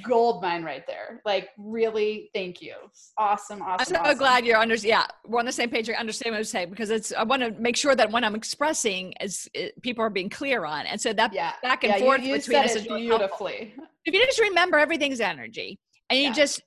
gold 0.07 0.41
mine 0.41 0.63
right 0.63 0.85
there. 0.87 1.21
Like, 1.25 1.49
really, 1.57 2.29
thank 2.33 2.61
you. 2.61 2.73
Awesome, 3.17 3.61
awesome. 3.61 3.77
I'm 3.79 3.85
so 3.85 3.95
awesome. 3.97 4.17
glad 4.17 4.45
you're 4.45 4.57
under. 4.57 4.75
Yeah, 4.75 5.05
we're 5.25 5.39
on 5.39 5.45
the 5.45 5.51
same 5.51 5.69
page. 5.69 5.89
I 5.89 5.93
understand 5.93 6.33
what 6.33 6.39
I'm 6.39 6.43
saying 6.43 6.69
because 6.69 6.89
it's. 6.89 7.13
I 7.13 7.23
want 7.23 7.41
to 7.43 7.51
make 7.51 7.77
sure 7.77 7.95
that 7.95 8.11
when 8.11 8.23
I'm 8.23 8.35
expressing, 8.35 9.13
is 9.21 9.49
it, 9.53 9.81
people 9.81 10.03
are 10.03 10.09
being 10.09 10.29
clear 10.29 10.65
on, 10.65 10.85
and 10.85 10.99
so 10.99 11.13
that 11.13 11.33
yeah. 11.33 11.53
back 11.61 11.83
and 11.83 11.93
yeah, 11.93 11.99
forth 11.99 12.21
you, 12.21 12.29
you 12.29 12.35
between 12.35 12.57
us 12.57 12.75
is 12.75 12.87
beautifully. 12.87 13.73
Helpful. 13.75 13.85
If 14.05 14.13
you 14.13 14.25
just 14.25 14.39
remember 14.39 14.77
everything's 14.77 15.19
energy, 15.19 15.79
and 16.09 16.19
you 16.19 16.25
yeah. 16.27 16.33
just 16.33 16.61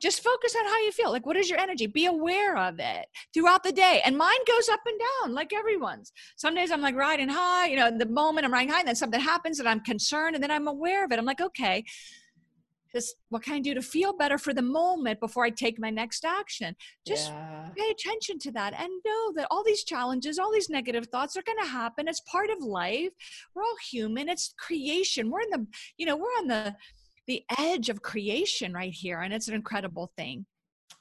just 0.00 0.22
focus 0.22 0.54
on 0.56 0.64
how 0.64 0.78
you 0.78 0.92
feel. 0.92 1.10
Like, 1.10 1.26
what 1.26 1.36
is 1.36 1.48
your 1.48 1.58
energy? 1.58 1.86
Be 1.86 2.06
aware 2.06 2.56
of 2.56 2.76
it 2.78 3.06
throughout 3.32 3.62
the 3.62 3.72
day. 3.72 4.00
And 4.04 4.16
mine 4.16 4.44
goes 4.46 4.68
up 4.68 4.80
and 4.86 4.98
down 4.98 5.34
like 5.34 5.52
everyone's. 5.52 6.12
Some 6.36 6.54
days 6.54 6.70
I'm 6.70 6.82
like 6.82 6.96
riding 6.96 7.28
high, 7.28 7.66
you 7.66 7.76
know, 7.76 7.88
in 7.88 7.98
the 7.98 8.06
moment 8.06 8.44
I'm 8.44 8.52
riding 8.52 8.72
high, 8.72 8.80
and 8.80 8.88
then 8.88 8.96
something 8.96 9.20
happens 9.20 9.60
and 9.60 9.68
I'm 9.68 9.80
concerned, 9.80 10.34
and 10.34 10.42
then 10.42 10.50
I'm 10.50 10.68
aware 10.68 11.04
of 11.04 11.12
it. 11.12 11.18
I'm 11.18 11.24
like, 11.24 11.40
okay, 11.40 11.84
just 12.94 13.16
what 13.28 13.42
can 13.42 13.54
I 13.54 13.60
do 13.60 13.74
to 13.74 13.82
feel 13.82 14.12
better 14.12 14.38
for 14.38 14.54
the 14.54 14.62
moment 14.62 15.18
before 15.18 15.44
I 15.44 15.50
take 15.50 15.80
my 15.80 15.90
next 15.90 16.24
action? 16.24 16.76
Just 17.06 17.30
yeah. 17.30 17.68
pay 17.76 17.90
attention 17.90 18.38
to 18.40 18.52
that 18.52 18.72
and 18.78 18.88
know 19.04 19.32
that 19.34 19.48
all 19.50 19.64
these 19.64 19.82
challenges, 19.82 20.38
all 20.38 20.52
these 20.52 20.70
negative 20.70 21.08
thoughts 21.08 21.36
are 21.36 21.42
going 21.42 21.58
to 21.58 21.68
happen. 21.68 22.06
It's 22.06 22.20
part 22.20 22.50
of 22.50 22.60
life. 22.60 23.10
We're 23.54 23.64
all 23.64 23.76
human. 23.90 24.28
It's 24.28 24.54
creation. 24.58 25.30
We're 25.30 25.40
in 25.40 25.50
the, 25.50 25.66
you 25.96 26.06
know, 26.06 26.16
we're 26.16 26.38
on 26.38 26.46
the, 26.46 26.76
the 27.26 27.44
edge 27.58 27.88
of 27.88 28.02
creation 28.02 28.72
right 28.72 28.92
here 28.92 29.20
and 29.20 29.32
it's 29.32 29.48
an 29.48 29.54
incredible 29.54 30.10
thing 30.16 30.44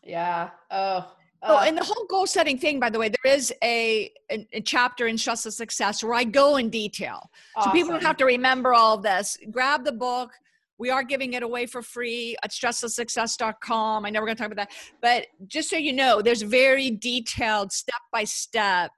yeah 0.03 0.49
oh 0.71 1.13
Oh, 1.45 1.57
uh 1.57 1.63
and 1.65 1.77
the 1.77 1.83
whole 1.83 2.05
goal 2.09 2.25
setting 2.25 2.57
thing, 2.57 2.79
by 2.79 2.89
the 2.89 2.97
way, 2.97 3.09
there 3.09 3.33
is 3.33 3.53
a, 3.63 4.09
a, 4.31 4.47
a 4.53 4.61
chapter 4.61 5.07
in 5.07 5.17
Stressless 5.17 5.53
Success 5.53 6.03
where 6.03 6.13
I 6.13 6.23
go 6.23 6.55
in 6.57 6.69
detail. 6.69 7.29
Awesome. 7.55 7.69
So 7.69 7.73
people 7.73 7.91
don't 7.91 8.03
have 8.03 8.17
to 8.17 8.25
remember 8.25 8.73
all 8.73 8.95
of 8.95 9.03
this. 9.03 9.37
Grab 9.51 9.83
the 9.83 9.91
book. 9.91 10.31
We 10.77 10.89
are 10.89 11.03
giving 11.03 11.33
it 11.33 11.43
away 11.43 11.65
for 11.65 11.81
free 11.81 12.35
at 12.43 12.51
stresslesssuccess.com. 12.51 14.05
I 14.05 14.09
know 14.09 14.19
we're 14.19 14.25
going 14.25 14.37
to 14.37 14.43
talk 14.43 14.51
about 14.51 14.69
that. 14.69 14.77
But 15.01 15.27
just 15.47 15.69
so 15.69 15.77
you 15.77 15.93
know, 15.93 16.21
there's 16.21 16.41
very 16.41 16.91
detailed 16.91 17.71
step 17.71 18.01
by 18.11 18.23
step 18.23 18.91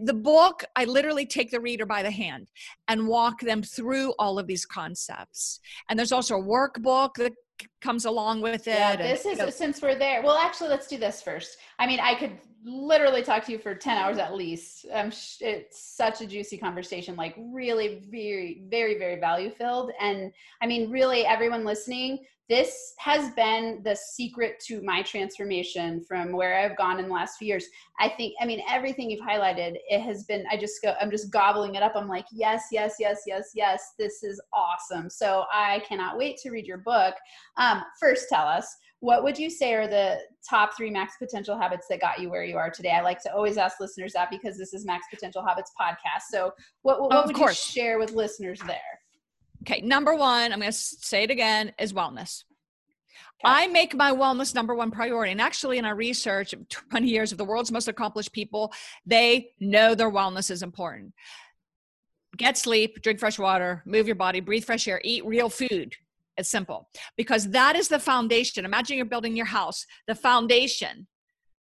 the 0.00 0.14
book, 0.14 0.64
I 0.76 0.84
literally 0.84 1.26
take 1.26 1.50
the 1.50 1.60
reader 1.60 1.86
by 1.86 2.02
the 2.02 2.10
hand 2.10 2.48
and 2.88 3.06
walk 3.06 3.40
them 3.40 3.62
through 3.62 4.12
all 4.18 4.38
of 4.38 4.46
these 4.46 4.66
concepts. 4.66 5.60
And 5.88 5.98
there's 5.98 6.12
also 6.12 6.38
a 6.38 6.42
workbook 6.42 7.14
that 7.14 7.32
comes 7.80 8.04
along 8.04 8.40
with 8.40 8.68
it. 8.68 8.74
Yeah, 8.74 8.96
this 8.96 9.24
and, 9.24 9.32
is 9.32 9.38
you 9.38 9.44
know, 9.44 9.50
since 9.50 9.82
we're 9.82 9.98
there. 9.98 10.22
Well, 10.22 10.36
actually, 10.36 10.68
let's 10.68 10.86
do 10.86 10.98
this 10.98 11.22
first. 11.22 11.58
I 11.78 11.86
mean, 11.86 12.00
I 12.00 12.14
could 12.14 12.38
literally 12.64 13.22
talk 13.22 13.44
to 13.46 13.52
you 13.52 13.58
for 13.58 13.74
10 13.74 13.96
hours 13.96 14.18
at 14.18 14.34
least. 14.34 14.86
Um, 14.92 15.10
it's 15.40 15.80
such 15.96 16.20
a 16.20 16.26
juicy 16.26 16.58
conversation, 16.58 17.16
like 17.16 17.34
really 17.38 18.02
very, 18.10 18.62
very, 18.68 18.98
very 18.98 19.18
value 19.18 19.50
filled. 19.50 19.92
And 20.00 20.32
I 20.60 20.66
mean, 20.66 20.90
really, 20.90 21.24
everyone 21.24 21.64
listening, 21.64 22.18
this 22.48 22.94
has 22.98 23.30
been 23.32 23.80
the 23.84 23.94
secret 23.94 24.58
to 24.66 24.80
my 24.82 25.02
transformation 25.02 26.02
from 26.02 26.32
where 26.32 26.58
I've 26.58 26.76
gone 26.78 26.98
in 26.98 27.08
the 27.08 27.12
last 27.14 27.36
few 27.36 27.48
years. 27.48 27.66
I 28.00 28.08
think, 28.08 28.34
I 28.40 28.46
mean, 28.46 28.62
everything 28.68 29.10
you've 29.10 29.26
highlighted, 29.26 29.76
it 29.88 30.00
has 30.00 30.24
been, 30.24 30.44
I 30.50 30.56
just 30.56 30.80
go, 30.82 30.94
I'm 31.00 31.10
just 31.10 31.30
gobbling 31.30 31.74
it 31.74 31.82
up. 31.82 31.92
I'm 31.94 32.08
like, 32.08 32.24
yes, 32.32 32.68
yes, 32.72 32.94
yes, 32.98 33.22
yes, 33.26 33.50
yes, 33.54 33.92
this 33.98 34.22
is 34.22 34.40
awesome. 34.54 35.10
So 35.10 35.44
I 35.52 35.82
cannot 35.86 36.16
wait 36.16 36.38
to 36.38 36.50
read 36.50 36.66
your 36.66 36.78
book. 36.78 37.14
Um, 37.58 37.82
first, 38.00 38.28
tell 38.30 38.46
us, 38.46 38.74
what 39.00 39.22
would 39.22 39.38
you 39.38 39.50
say 39.50 39.74
are 39.74 39.86
the 39.86 40.18
top 40.48 40.76
three 40.76 40.90
max 40.90 41.14
potential 41.18 41.56
habits 41.56 41.86
that 41.88 42.00
got 42.00 42.18
you 42.18 42.30
where 42.30 42.44
you 42.44 42.56
are 42.56 42.70
today? 42.70 42.90
I 42.90 43.02
like 43.02 43.22
to 43.24 43.34
always 43.34 43.58
ask 43.58 43.78
listeners 43.78 44.14
that 44.14 44.30
because 44.30 44.58
this 44.58 44.74
is 44.74 44.84
Max 44.84 45.06
Potential 45.08 45.44
Habits 45.46 45.70
podcast. 45.80 46.22
So, 46.30 46.52
what, 46.82 47.00
what, 47.00 47.10
what 47.10 47.26
would 47.26 47.36
course. 47.36 47.74
you 47.74 47.80
share 47.80 47.98
with 47.98 48.12
listeners 48.12 48.60
there? 48.66 49.00
Okay, 49.62 49.80
number 49.80 50.14
one, 50.14 50.52
I'm 50.52 50.60
going 50.60 50.70
to 50.70 50.76
say 50.76 51.24
it 51.24 51.30
again, 51.30 51.72
is 51.78 51.92
wellness. 51.92 52.44
Okay. 53.44 53.52
I 53.52 53.66
make 53.68 53.94
my 53.94 54.12
wellness 54.12 54.54
number 54.54 54.74
one 54.74 54.90
priority. 54.90 55.32
And 55.32 55.40
actually, 55.40 55.78
in 55.78 55.84
our 55.84 55.94
research, 55.94 56.54
20 56.90 57.06
years 57.06 57.30
of 57.30 57.38
the 57.38 57.44
world's 57.44 57.70
most 57.70 57.86
accomplished 57.86 58.32
people, 58.32 58.72
they 59.06 59.50
know 59.60 59.94
their 59.94 60.10
wellness 60.10 60.50
is 60.50 60.62
important. 60.62 61.12
Get 62.36 62.58
sleep, 62.58 63.00
drink 63.02 63.20
fresh 63.20 63.38
water, 63.38 63.82
move 63.86 64.06
your 64.06 64.16
body, 64.16 64.40
breathe 64.40 64.64
fresh 64.64 64.88
air, 64.88 65.00
eat 65.04 65.24
real 65.24 65.48
food. 65.48 65.94
It's 66.36 66.48
simple 66.48 66.88
because 67.16 67.50
that 67.50 67.74
is 67.74 67.88
the 67.88 67.98
foundation. 67.98 68.64
Imagine 68.64 68.96
you're 68.96 69.06
building 69.06 69.36
your 69.36 69.46
house, 69.46 69.84
the 70.06 70.14
foundation, 70.14 71.08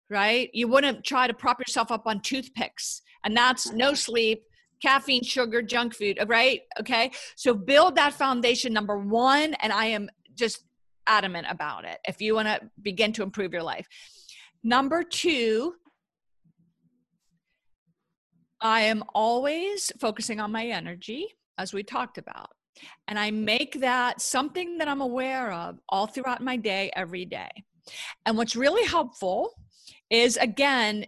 right? 0.10 0.50
You 0.52 0.68
wouldn't 0.68 1.04
try 1.04 1.28
to 1.28 1.34
prop 1.34 1.60
yourself 1.60 1.92
up 1.92 2.08
on 2.08 2.22
toothpicks, 2.22 3.04
and 3.24 3.38
that's 3.38 3.72
no 3.72 3.94
sleep, 3.94 4.44
caffeine, 4.84 5.24
sugar, 5.24 5.62
junk 5.62 5.96
food, 5.96 6.20
uh, 6.20 6.26
right? 6.28 6.62
Okay. 6.80 7.12
So 7.36 7.54
build 7.54 7.96
that 7.96 8.14
foundation, 8.14 8.74
number 8.74 8.98
one. 8.98 9.54
And 9.56 9.72
I 9.72 9.86
am 9.86 10.10
just 10.36 10.64
adamant 11.08 11.48
about 11.50 11.86
it 11.86 12.00
if 12.08 12.22
you 12.22 12.36
want 12.36 12.50
to 12.50 12.60
begin 12.82 13.14
to 13.14 13.24
improve 13.24 13.54
your 13.54 13.64
life. 13.64 13.88
Number 14.64 15.04
two, 15.04 15.76
I 18.62 18.82
am 18.82 19.04
always 19.14 19.92
focusing 20.00 20.40
on 20.40 20.52
my 20.52 20.66
energy, 20.66 21.28
as 21.58 21.74
we 21.74 21.84
talked 21.84 22.18
about. 22.18 22.50
And 23.08 23.20
I 23.20 23.32
make 23.32 23.82
that 23.82 24.22
something 24.22 24.78
that 24.78 24.88
I'm 24.88 25.02
aware 25.02 25.52
of 25.52 25.80
all 25.90 26.08
throughout 26.08 26.42
my 26.42 26.58
day, 26.58 26.92
every 26.96 27.26
day. 27.26 27.52
And 28.26 28.38
what's 28.38 28.56
really 28.56 28.86
helpful 28.86 29.52
is 30.10 30.38
again, 30.38 31.06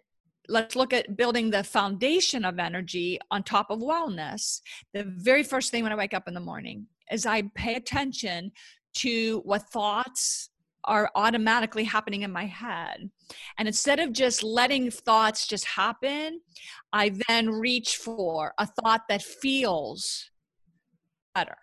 let's 0.50 0.76
look 0.76 0.94
at 0.94 1.18
building 1.18 1.50
the 1.50 1.64
foundation 1.64 2.46
of 2.46 2.60
energy 2.60 3.20
on 3.32 3.44
top 3.44 3.70
of 3.70 3.80
wellness. 3.80 4.62
The 4.94 5.04
very 5.04 5.44
first 5.44 5.72
thing 5.72 5.84
when 5.84 5.92
I 5.92 5.96
wake 5.96 6.14
up 6.14 6.28
in 6.28 6.34
the 6.34 6.40
morning 6.40 6.88
is 7.12 7.26
I 7.26 7.44
pay 7.56 7.76
attention 7.76 8.52
to 8.96 9.42
what 9.46 9.70
thoughts 9.70 10.50
are 10.86 11.10
automatically 11.16 11.84
happening 11.84 12.22
in 12.22 12.32
my 12.32 12.46
head. 12.46 13.10
And 13.58 13.68
instead 13.68 14.00
of 14.00 14.14
just 14.14 14.44
letting 14.44 14.92
thoughts 14.92 15.48
just 15.48 15.66
happen, 15.66 16.42
I 16.94 17.12
then 17.28 17.50
reach 17.50 17.98
for 17.98 18.54
a 18.60 18.68
thought 18.68 19.02
that 19.10 19.24
feels 19.24 20.30
better. 21.34 21.58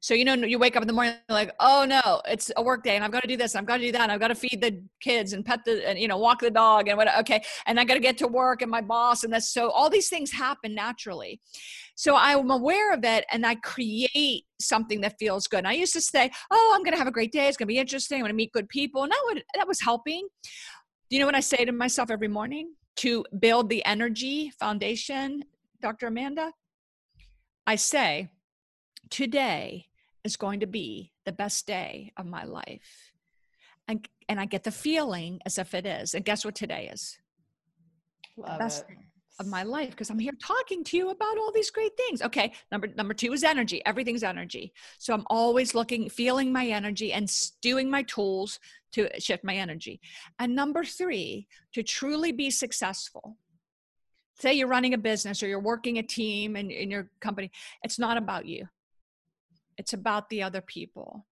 So 0.00 0.14
you 0.14 0.24
know, 0.24 0.34
you 0.34 0.58
wake 0.58 0.76
up 0.76 0.82
in 0.82 0.86
the 0.86 0.92
morning 0.92 1.14
like, 1.28 1.50
oh 1.60 1.84
no, 1.88 2.20
it's 2.26 2.50
a 2.56 2.62
work 2.62 2.82
day, 2.84 2.96
and 2.96 3.04
I've 3.04 3.12
got 3.12 3.22
to 3.22 3.28
do 3.28 3.36
this, 3.36 3.54
and 3.54 3.60
I've 3.60 3.66
got 3.66 3.78
to 3.78 3.82
do 3.84 3.92
that, 3.92 4.02
and 4.02 4.12
I've 4.12 4.20
got 4.20 4.28
to 4.28 4.34
feed 4.34 4.60
the 4.60 4.82
kids 5.00 5.32
and 5.32 5.44
pet 5.44 5.60
the, 5.64 5.86
and 5.88 5.98
you 5.98 6.08
know, 6.08 6.18
walk 6.18 6.40
the 6.40 6.50
dog, 6.50 6.88
and 6.88 6.96
what? 6.96 7.08
Okay, 7.20 7.42
and 7.66 7.78
I 7.78 7.84
got 7.84 7.94
to 7.94 8.00
get 8.00 8.18
to 8.18 8.28
work, 8.28 8.62
and 8.62 8.70
my 8.70 8.80
boss, 8.80 9.24
and 9.24 9.32
this. 9.32 9.52
So 9.52 9.70
all 9.70 9.90
these 9.90 10.08
things 10.08 10.32
happen 10.32 10.74
naturally. 10.74 11.40
So 11.94 12.14
I'm 12.16 12.50
aware 12.50 12.92
of 12.92 13.04
it, 13.04 13.24
and 13.32 13.44
I 13.44 13.56
create 13.56 14.44
something 14.60 15.00
that 15.00 15.16
feels 15.18 15.46
good. 15.46 15.58
And 15.58 15.68
I 15.68 15.72
used 15.72 15.92
to 15.94 16.00
say, 16.00 16.30
oh, 16.50 16.72
I'm 16.74 16.82
going 16.82 16.92
to 16.92 16.98
have 16.98 17.08
a 17.08 17.12
great 17.12 17.32
day. 17.32 17.48
It's 17.48 17.56
going 17.56 17.66
to 17.66 17.72
be 17.72 17.78
interesting. 17.78 18.16
I'm 18.16 18.22
going 18.22 18.30
to 18.30 18.36
meet 18.36 18.52
good 18.52 18.68
people, 18.68 19.02
and 19.02 19.12
that 19.12 19.22
would 19.26 19.42
that 19.56 19.66
was 19.66 19.80
helping. 19.80 20.26
Do 21.10 21.16
you 21.16 21.20
know 21.20 21.26
what 21.26 21.34
I 21.34 21.40
say 21.40 21.64
to 21.64 21.72
myself 21.72 22.10
every 22.10 22.28
morning? 22.28 22.74
to 22.98 23.24
build 23.38 23.70
the 23.70 23.84
energy 23.84 24.50
foundation, 24.58 25.44
Dr. 25.80 26.08
Amanda, 26.08 26.50
I 27.64 27.76
say 27.76 28.28
today 29.08 29.86
is 30.24 30.36
going 30.36 30.60
to 30.60 30.66
be 30.66 31.12
the 31.24 31.32
best 31.32 31.66
day 31.66 32.12
of 32.16 32.26
my 32.26 32.44
life. 32.44 33.12
And, 33.86 34.06
and 34.28 34.38
I 34.38 34.44
get 34.44 34.64
the 34.64 34.70
feeling 34.70 35.40
as 35.46 35.58
if 35.58 35.74
it 35.74 35.86
is. 35.86 36.14
And 36.14 36.24
guess 36.24 36.44
what 36.44 36.54
today 36.54 36.90
is? 36.92 37.18
Love 38.36 38.52
the 38.52 38.58
best 38.58 38.84
it. 38.88 38.96
of 39.40 39.46
my 39.46 39.62
life 39.62 39.90
because 39.90 40.10
I'm 40.10 40.18
here 40.18 40.36
talking 40.40 40.84
to 40.84 40.96
you 40.96 41.10
about 41.10 41.38
all 41.38 41.50
these 41.52 41.70
great 41.70 41.96
things. 41.96 42.22
Okay, 42.22 42.52
number 42.70 42.88
number 42.96 43.14
2 43.14 43.32
is 43.32 43.42
energy. 43.42 43.82
Everything's 43.86 44.22
energy. 44.22 44.72
So 44.98 45.14
I'm 45.14 45.24
always 45.28 45.74
looking 45.74 46.08
feeling 46.08 46.52
my 46.52 46.66
energy 46.66 47.12
and 47.12 47.30
doing 47.62 47.90
my 47.90 48.02
tools 48.02 48.60
to 48.92 49.08
shift 49.18 49.44
my 49.44 49.56
energy. 49.56 50.00
And 50.38 50.54
number 50.54 50.84
3, 50.84 51.46
to 51.72 51.82
truly 51.82 52.32
be 52.32 52.50
successful. 52.50 53.36
Say 54.40 54.54
you're 54.54 54.68
running 54.68 54.94
a 54.94 54.98
business 54.98 55.42
or 55.42 55.48
you're 55.48 55.60
working 55.60 55.98
a 55.98 56.02
team 56.02 56.54
in, 56.54 56.70
in 56.70 56.90
your 56.90 57.10
company, 57.20 57.50
it's 57.82 57.98
not 57.98 58.16
about 58.16 58.46
you. 58.46 58.68
It's 59.78 59.92
about 59.92 60.28
the 60.28 60.42
other 60.42 60.60
people. 60.60 61.24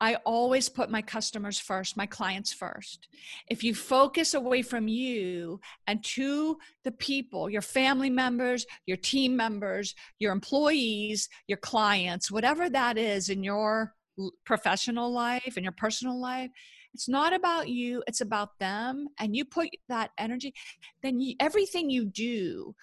I 0.00 0.16
always 0.26 0.68
put 0.68 0.90
my 0.90 1.00
customers 1.00 1.60
first, 1.60 1.96
my 1.96 2.06
clients 2.06 2.52
first. 2.52 3.06
If 3.48 3.62
you 3.62 3.72
focus 3.72 4.34
away 4.34 4.62
from 4.62 4.88
you 4.88 5.60
and 5.86 6.02
to 6.02 6.58
the 6.82 6.90
people, 6.90 7.48
your 7.48 7.62
family 7.62 8.10
members, 8.10 8.66
your 8.84 8.96
team 8.96 9.36
members, 9.36 9.94
your 10.18 10.32
employees, 10.32 11.28
your 11.46 11.58
clients, 11.58 12.32
whatever 12.32 12.68
that 12.68 12.98
is 12.98 13.28
in 13.28 13.44
your 13.44 13.94
professional 14.44 15.12
life 15.12 15.54
and 15.54 15.62
your 15.62 15.72
personal 15.72 16.20
life, 16.20 16.50
it's 16.94 17.08
not 17.08 17.32
about 17.32 17.68
you, 17.68 18.02
it's 18.08 18.20
about 18.20 18.58
them. 18.58 19.06
And 19.20 19.36
you 19.36 19.44
put 19.44 19.68
that 19.88 20.10
energy, 20.18 20.52
then 21.02 21.20
you, 21.20 21.36
everything 21.38 21.90
you 21.90 22.06
do 22.06 22.74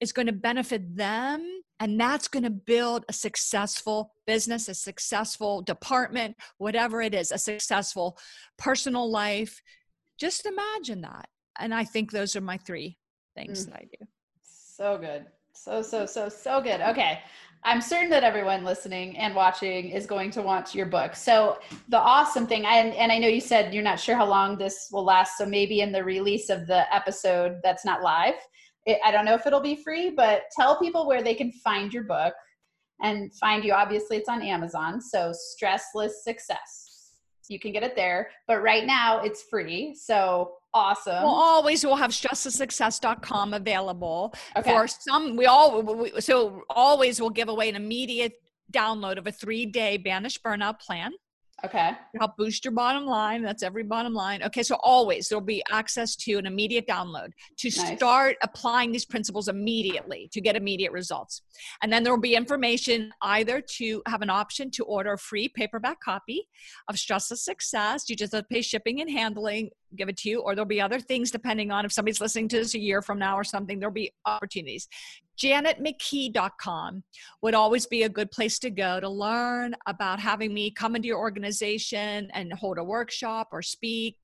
is 0.00 0.12
going 0.12 0.26
to 0.26 0.32
benefit 0.32 0.96
them 0.96 1.62
and 1.80 1.98
that's 1.98 2.28
going 2.28 2.42
to 2.42 2.50
build 2.50 3.04
a 3.08 3.12
successful 3.12 4.12
business 4.26 4.68
a 4.68 4.74
successful 4.74 5.62
department 5.62 6.36
whatever 6.58 7.00
it 7.00 7.14
is 7.14 7.32
a 7.32 7.38
successful 7.38 8.18
personal 8.56 9.10
life. 9.10 9.62
Just 10.18 10.46
imagine 10.46 11.00
that 11.02 11.28
and 11.58 11.74
i 11.74 11.84
think 11.84 12.10
those 12.10 12.36
are 12.36 12.40
my 12.40 12.56
three 12.58 12.98
things 13.34 13.66
mm. 13.66 13.70
that 13.70 13.76
i 13.76 13.84
do. 13.98 14.06
So 14.78 14.98
good. 14.98 15.26
So 15.54 15.82
so 15.82 16.06
so 16.06 16.28
so 16.28 16.60
good. 16.60 16.80
Okay. 16.80 17.20
I'm 17.64 17.80
certain 17.80 18.08
that 18.10 18.22
everyone 18.22 18.62
listening 18.62 19.18
and 19.18 19.34
watching 19.34 19.90
is 19.90 20.06
going 20.06 20.30
to 20.30 20.42
want 20.42 20.76
your 20.76 20.86
book. 20.86 21.16
So 21.16 21.58
the 21.88 21.98
awesome 21.98 22.46
thing 22.46 22.64
and, 22.64 22.94
and 22.94 23.10
i 23.10 23.18
know 23.18 23.28
you 23.28 23.40
said 23.40 23.74
you're 23.74 23.82
not 23.82 23.98
sure 23.98 24.14
how 24.14 24.26
long 24.26 24.56
this 24.56 24.88
will 24.92 25.04
last 25.04 25.36
so 25.36 25.44
maybe 25.44 25.80
in 25.80 25.90
the 25.90 26.02
release 26.02 26.48
of 26.48 26.66
the 26.66 26.94
episode 26.94 27.58
that's 27.64 27.84
not 27.84 28.02
live 28.02 28.34
it, 28.88 28.98
I 29.04 29.12
don't 29.12 29.24
know 29.26 29.34
if 29.34 29.46
it'll 29.46 29.60
be 29.60 29.76
free, 29.76 30.10
but 30.10 30.42
tell 30.58 30.78
people 30.78 31.06
where 31.06 31.22
they 31.22 31.34
can 31.34 31.52
find 31.52 31.92
your 31.92 32.04
book 32.04 32.34
and 33.02 33.32
find 33.34 33.62
you. 33.62 33.72
Obviously, 33.72 34.16
it's 34.16 34.28
on 34.28 34.42
Amazon. 34.42 35.00
So, 35.00 35.32
Stressless 35.32 36.22
Success. 36.22 37.12
You 37.48 37.58
can 37.58 37.72
get 37.72 37.82
it 37.82 37.94
there. 37.96 38.30
But 38.46 38.62
right 38.62 38.84
now, 38.84 39.20
it's 39.20 39.42
free. 39.42 39.94
So, 39.94 40.54
awesome. 40.74 41.22
Well, 41.22 41.26
always 41.26 41.84
we'll 41.84 41.96
have 41.96 42.10
stresslesssuccess.com 42.10 43.54
available 43.54 44.34
okay. 44.56 44.70
for 44.70 44.88
some. 44.88 45.36
We 45.36 45.46
all, 45.46 45.82
we, 45.82 46.20
so 46.20 46.62
always 46.70 47.20
we'll 47.20 47.30
give 47.30 47.48
away 47.48 47.68
an 47.68 47.76
immediate 47.76 48.34
download 48.72 49.18
of 49.18 49.26
a 49.26 49.32
three 49.32 49.66
day 49.66 49.96
banish 49.96 50.40
burnout 50.40 50.80
plan. 50.80 51.12
Okay. 51.64 51.90
Help 52.18 52.36
boost 52.36 52.64
your 52.64 52.72
bottom 52.72 53.04
line. 53.04 53.42
That's 53.42 53.64
every 53.64 53.82
bottom 53.82 54.14
line. 54.14 54.42
Okay. 54.44 54.62
So 54.62 54.76
always 54.76 55.28
there'll 55.28 55.44
be 55.44 55.62
access 55.70 56.14
to 56.16 56.34
an 56.34 56.46
immediate 56.46 56.86
download 56.86 57.30
to 57.58 57.68
nice. 57.68 57.96
start 57.96 58.36
applying 58.42 58.92
these 58.92 59.04
principles 59.04 59.48
immediately 59.48 60.28
to 60.32 60.40
get 60.40 60.54
immediate 60.54 60.92
results. 60.92 61.42
And 61.82 61.92
then 61.92 62.04
there 62.04 62.12
will 62.12 62.20
be 62.20 62.36
information 62.36 63.10
either 63.22 63.60
to 63.76 64.02
have 64.06 64.22
an 64.22 64.30
option 64.30 64.70
to 64.72 64.84
order 64.84 65.14
a 65.14 65.18
free 65.18 65.48
paperback 65.48 66.00
copy 66.00 66.46
of 66.88 66.94
Stressless 66.94 67.38
Success. 67.38 68.08
You 68.08 68.14
just 68.14 68.32
have 68.34 68.42
to 68.42 68.48
pay 68.48 68.62
shipping 68.62 69.00
and 69.00 69.10
handling, 69.10 69.70
give 69.96 70.08
it 70.08 70.16
to 70.18 70.28
you, 70.28 70.40
or 70.40 70.54
there'll 70.54 70.66
be 70.66 70.80
other 70.80 71.00
things 71.00 71.30
depending 71.30 71.70
on 71.70 71.84
if 71.84 71.92
somebody's 71.92 72.20
listening 72.20 72.48
to 72.48 72.56
this 72.58 72.74
a 72.74 72.78
year 72.78 73.02
from 73.02 73.18
now 73.18 73.36
or 73.36 73.44
something, 73.44 73.78
there'll 73.78 73.92
be 73.92 74.12
opportunities 74.26 74.88
janetmckee.com 75.38 77.02
would 77.42 77.54
always 77.54 77.86
be 77.86 78.02
a 78.02 78.08
good 78.08 78.30
place 78.30 78.58
to 78.58 78.70
go 78.70 78.98
to 79.00 79.08
learn 79.08 79.74
about 79.86 80.18
having 80.18 80.52
me 80.52 80.70
come 80.70 80.96
into 80.96 81.06
your 81.06 81.18
organization 81.18 82.28
and 82.34 82.52
hold 82.52 82.78
a 82.78 82.84
workshop 82.84 83.48
or 83.52 83.62
speak 83.62 84.16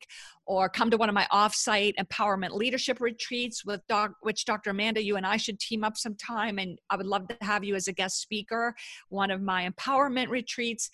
or 0.47 0.69
come 0.69 0.91
to 0.91 0.97
one 0.97 1.09
of 1.09 1.15
my 1.15 1.27
offsite 1.33 1.95
empowerment 1.97 2.51
leadership 2.51 3.01
retreats 3.01 3.65
with 3.65 3.81
doc, 3.89 4.13
which 4.21 4.45
Dr. 4.45 4.71
Amanda, 4.71 5.03
you 5.03 5.17
and 5.17 5.27
I 5.27 5.37
should 5.37 5.59
team 5.59 5.85
up 5.85 5.97
sometime. 5.97 6.59
And 6.59 6.79
I 6.91 6.97
would 6.97 7.07
love 7.07 7.29
to 7.29 7.37
have 7.41 7.65
you 7.65 7.75
as 7.77 7.89
a 7.89 7.93
guest 7.93 8.21
speaker, 8.21 8.75
one 9.09 9.31
of 9.31 9.41
my 9.41 9.69
empowerment 9.69 10.29
retreats 10.29 10.91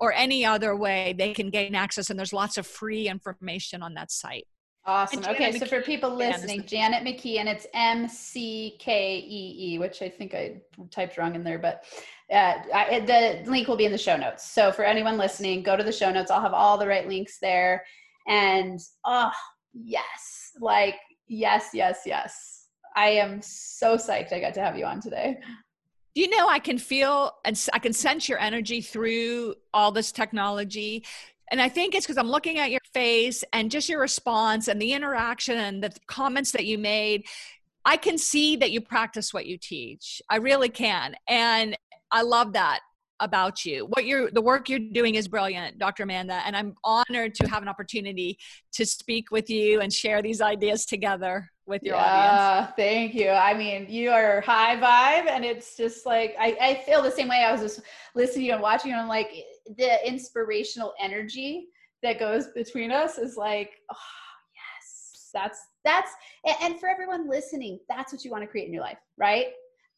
or 0.00 0.12
any 0.12 0.44
other 0.44 0.76
way 0.76 1.14
they 1.16 1.32
can 1.32 1.50
gain 1.50 1.74
access. 1.74 2.10
And 2.10 2.18
there's 2.18 2.32
lots 2.32 2.58
of 2.58 2.66
free 2.66 3.08
information 3.08 3.82
on 3.82 3.94
that 3.94 4.10
site. 4.10 4.46
Awesome. 4.86 5.22
Okay, 5.22 5.58
so 5.58 5.66
for 5.66 5.82
people 5.82 6.14
listening, 6.14 6.64
Janet 6.64 7.04
McKee, 7.04 7.38
and 7.38 7.48
it's 7.48 7.66
M 7.74 8.08
C 8.08 8.76
K 8.78 9.18
E 9.18 9.74
E, 9.74 9.78
which 9.78 10.00
I 10.00 10.08
think 10.08 10.34
I 10.34 10.62
typed 10.90 11.18
wrong 11.18 11.34
in 11.34 11.44
there, 11.44 11.58
but 11.58 11.84
uh, 12.32 12.54
I, 12.72 13.00
the 13.00 13.50
link 13.50 13.68
will 13.68 13.76
be 13.76 13.84
in 13.84 13.92
the 13.92 13.98
show 13.98 14.16
notes. 14.16 14.50
So 14.50 14.72
for 14.72 14.84
anyone 14.84 15.18
listening, 15.18 15.62
go 15.62 15.76
to 15.76 15.84
the 15.84 15.92
show 15.92 16.10
notes. 16.10 16.30
I'll 16.30 16.40
have 16.40 16.54
all 16.54 16.78
the 16.78 16.86
right 16.86 17.06
links 17.06 17.38
there. 17.38 17.84
And 18.26 18.80
oh, 19.04 19.30
yes, 19.74 20.52
like, 20.58 20.96
yes, 21.26 21.70
yes, 21.74 22.00
yes. 22.06 22.68
I 22.96 23.08
am 23.10 23.42
so 23.42 23.96
psyched 23.96 24.32
I 24.32 24.40
got 24.40 24.54
to 24.54 24.60
have 24.60 24.78
you 24.78 24.86
on 24.86 25.02
today. 25.02 25.38
Do 26.14 26.20
you 26.20 26.30
know 26.30 26.48
I 26.48 26.58
can 26.58 26.78
feel 26.78 27.32
and 27.44 27.68
I 27.72 27.78
can 27.78 27.92
sense 27.92 28.28
your 28.28 28.38
energy 28.38 28.80
through 28.80 29.54
all 29.72 29.92
this 29.92 30.10
technology? 30.12 31.04
And 31.50 31.60
I 31.62 31.68
think 31.68 31.94
it's 31.94 32.06
because 32.06 32.18
I'm 32.18 32.30
looking 32.30 32.58
at 32.58 32.70
your 32.70 32.80
face 32.92 33.44
and 33.52 33.70
just 33.70 33.88
your 33.88 34.00
response 34.00 34.68
and 34.68 34.80
the 34.80 34.92
interaction 34.92 35.56
and 35.56 35.82
the 35.82 35.92
comments 36.06 36.52
that 36.52 36.66
you 36.66 36.78
made. 36.78 37.26
I 37.84 37.96
can 37.96 38.18
see 38.18 38.56
that 38.56 38.70
you 38.70 38.80
practice 38.80 39.32
what 39.32 39.46
you 39.46 39.56
teach. 39.56 40.20
I 40.28 40.36
really 40.36 40.68
can. 40.68 41.14
And 41.26 41.76
I 42.10 42.22
love 42.22 42.52
that 42.54 42.80
about 43.20 43.64
you. 43.64 43.86
What 43.86 44.04
you're 44.04 44.30
the 44.30 44.42
work 44.42 44.68
you're 44.68 44.78
doing 44.78 45.14
is 45.14 45.26
brilliant, 45.26 45.78
Dr. 45.78 46.04
Amanda, 46.04 46.40
and 46.46 46.56
I'm 46.56 46.74
honored 46.84 47.34
to 47.36 47.48
have 47.48 47.62
an 47.62 47.68
opportunity 47.68 48.38
to 48.72 48.86
speak 48.86 49.30
with 49.30 49.50
you 49.50 49.80
and 49.80 49.92
share 49.92 50.22
these 50.22 50.40
ideas 50.40 50.86
together 50.86 51.50
with 51.68 51.82
your 51.82 51.96
yeah, 51.96 52.02
audience. 52.58 52.74
Thank 52.76 53.14
you. 53.14 53.28
I 53.28 53.54
mean, 53.54 53.86
you 53.88 54.10
are 54.10 54.40
high 54.40 54.76
vibe 54.76 55.28
and 55.28 55.44
it's 55.44 55.76
just 55.76 56.06
like 56.06 56.34
I, 56.38 56.56
I 56.60 56.74
feel 56.86 57.02
the 57.02 57.10
same 57.10 57.28
way. 57.28 57.44
I 57.46 57.52
was 57.52 57.60
just 57.60 57.80
listening 58.14 58.50
and 58.50 58.62
watching 58.62 58.92
and 58.92 59.00
I'm 59.00 59.08
like 59.08 59.30
the 59.76 60.06
inspirational 60.06 60.94
energy 61.00 61.68
that 62.02 62.18
goes 62.18 62.48
between 62.54 62.90
us 62.90 63.18
is 63.18 63.36
like, 63.36 63.72
oh 63.92 63.96
yes, 64.54 65.30
that's 65.32 65.60
that's 65.84 66.10
and 66.62 66.80
for 66.80 66.88
everyone 66.88 67.28
listening, 67.28 67.78
that's 67.88 68.12
what 68.12 68.24
you 68.24 68.30
want 68.30 68.42
to 68.42 68.48
create 68.48 68.66
in 68.66 68.72
your 68.72 68.82
life, 68.82 68.98
right? 69.18 69.48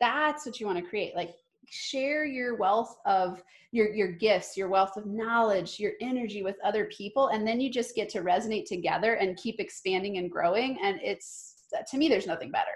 That's 0.00 0.44
what 0.44 0.58
you 0.58 0.66
want 0.66 0.78
to 0.78 0.84
create. 0.84 1.14
Like 1.14 1.34
share 1.68 2.24
your 2.24 2.56
wealth 2.56 2.96
of 3.06 3.42
your 3.70 3.94
your 3.94 4.10
gifts 4.10 4.56
your 4.56 4.68
wealth 4.68 4.96
of 4.96 5.06
knowledge 5.06 5.78
your 5.78 5.92
energy 6.00 6.42
with 6.42 6.56
other 6.64 6.86
people 6.86 7.28
and 7.28 7.46
then 7.46 7.60
you 7.60 7.70
just 7.70 7.94
get 7.94 8.08
to 8.08 8.22
resonate 8.22 8.64
together 8.64 9.14
and 9.14 9.36
keep 9.36 9.60
expanding 9.60 10.18
and 10.18 10.30
growing 10.30 10.78
and 10.82 10.98
it's 11.00 11.49
to 11.88 11.98
me 11.98 12.08
there's 12.08 12.26
nothing 12.26 12.50
better 12.50 12.72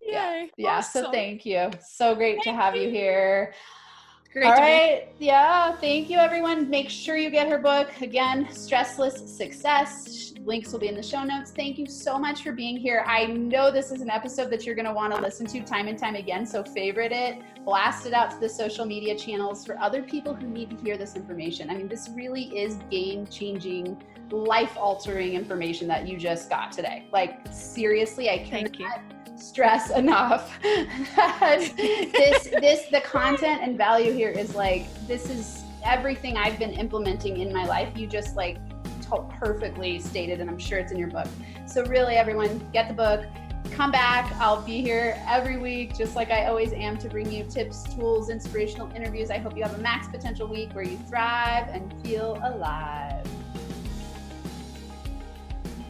Yay, 0.00 0.12
yeah 0.12 0.46
yeah 0.56 0.68
awesome. 0.78 1.04
so 1.04 1.10
thank 1.12 1.44
you 1.44 1.70
so 1.86 2.14
great 2.14 2.34
thank 2.36 2.44
to 2.44 2.52
have 2.52 2.76
you, 2.76 2.82
you 2.82 2.90
here 2.90 3.52
Great 4.30 4.44
All 4.44 4.52
right. 4.52 5.08
Yeah. 5.18 5.74
Thank 5.76 6.10
you, 6.10 6.18
everyone. 6.18 6.68
Make 6.68 6.90
sure 6.90 7.16
you 7.16 7.30
get 7.30 7.48
her 7.48 7.58
book. 7.58 7.88
Again, 8.02 8.44
Stressless 8.50 9.26
Success. 9.26 10.34
Links 10.44 10.70
will 10.70 10.78
be 10.78 10.88
in 10.88 10.94
the 10.94 11.02
show 11.02 11.24
notes. 11.24 11.50
Thank 11.50 11.78
you 11.78 11.86
so 11.86 12.18
much 12.18 12.42
for 12.42 12.52
being 12.52 12.76
here. 12.76 13.04
I 13.06 13.24
know 13.24 13.70
this 13.70 13.90
is 13.90 14.02
an 14.02 14.10
episode 14.10 14.50
that 14.50 14.66
you're 14.66 14.74
going 14.74 14.86
to 14.86 14.92
want 14.92 15.14
to 15.14 15.20
listen 15.20 15.46
to 15.46 15.62
time 15.62 15.88
and 15.88 15.98
time 15.98 16.14
again. 16.14 16.44
So, 16.44 16.62
favorite 16.62 17.10
it, 17.10 17.38
blast 17.64 18.04
it 18.04 18.12
out 18.12 18.30
to 18.32 18.38
the 18.38 18.48
social 18.50 18.84
media 18.84 19.16
channels 19.16 19.64
for 19.64 19.78
other 19.80 20.02
people 20.02 20.34
who 20.34 20.46
need 20.46 20.70
to 20.70 20.76
hear 20.76 20.98
this 20.98 21.16
information. 21.16 21.70
I 21.70 21.76
mean, 21.76 21.88
this 21.88 22.10
really 22.14 22.44
is 22.56 22.76
game 22.90 23.26
changing, 23.28 23.96
life 24.30 24.76
altering 24.76 25.34
information 25.34 25.88
that 25.88 26.06
you 26.06 26.16
just 26.16 26.50
got 26.50 26.72
today. 26.72 27.06
Like, 27.12 27.40
seriously, 27.50 28.30
I 28.30 28.38
can't 28.38 28.76
stress 29.36 29.90
enough 29.96 30.58
that 30.62 31.60
this 31.76 32.48
this 32.60 32.86
the 32.90 33.00
content 33.02 33.62
and 33.62 33.78
value 33.78 34.12
here 34.12 34.30
is 34.30 34.54
like 34.54 34.86
this 35.06 35.30
is 35.30 35.62
everything 35.84 36.36
I've 36.36 36.58
been 36.58 36.72
implementing 36.72 37.38
in 37.38 37.52
my 37.52 37.64
life. 37.64 37.96
You 37.96 38.06
just 38.06 38.36
like 38.36 38.58
perfectly 39.40 39.98
stated, 39.98 40.40
and 40.40 40.50
I'm 40.50 40.58
sure 40.58 40.78
it's 40.78 40.92
in 40.92 40.98
your 40.98 41.08
book. 41.08 41.26
So 41.66 41.84
really, 41.86 42.16
everyone, 42.16 42.60
get 42.72 42.88
the 42.88 42.94
book. 42.94 43.24
Come 43.72 43.90
back. 43.90 44.32
I'll 44.40 44.62
be 44.62 44.80
here 44.80 45.22
every 45.26 45.56
week, 45.56 45.96
just 45.96 46.16
like 46.16 46.30
I 46.30 46.46
always 46.46 46.72
am, 46.72 46.96
to 46.98 47.08
bring 47.08 47.30
you 47.30 47.44
tips, 47.44 47.82
tools, 47.94 48.28
inspirational 48.28 48.90
interviews. 48.94 49.30
I 49.30 49.38
hope 49.38 49.56
you 49.56 49.62
have 49.62 49.74
a 49.74 49.78
max 49.78 50.08
potential 50.08 50.48
week 50.48 50.74
where 50.74 50.84
you 50.84 50.96
thrive 51.08 51.68
and 51.68 51.94
feel 52.04 52.38
alive. 52.42 53.26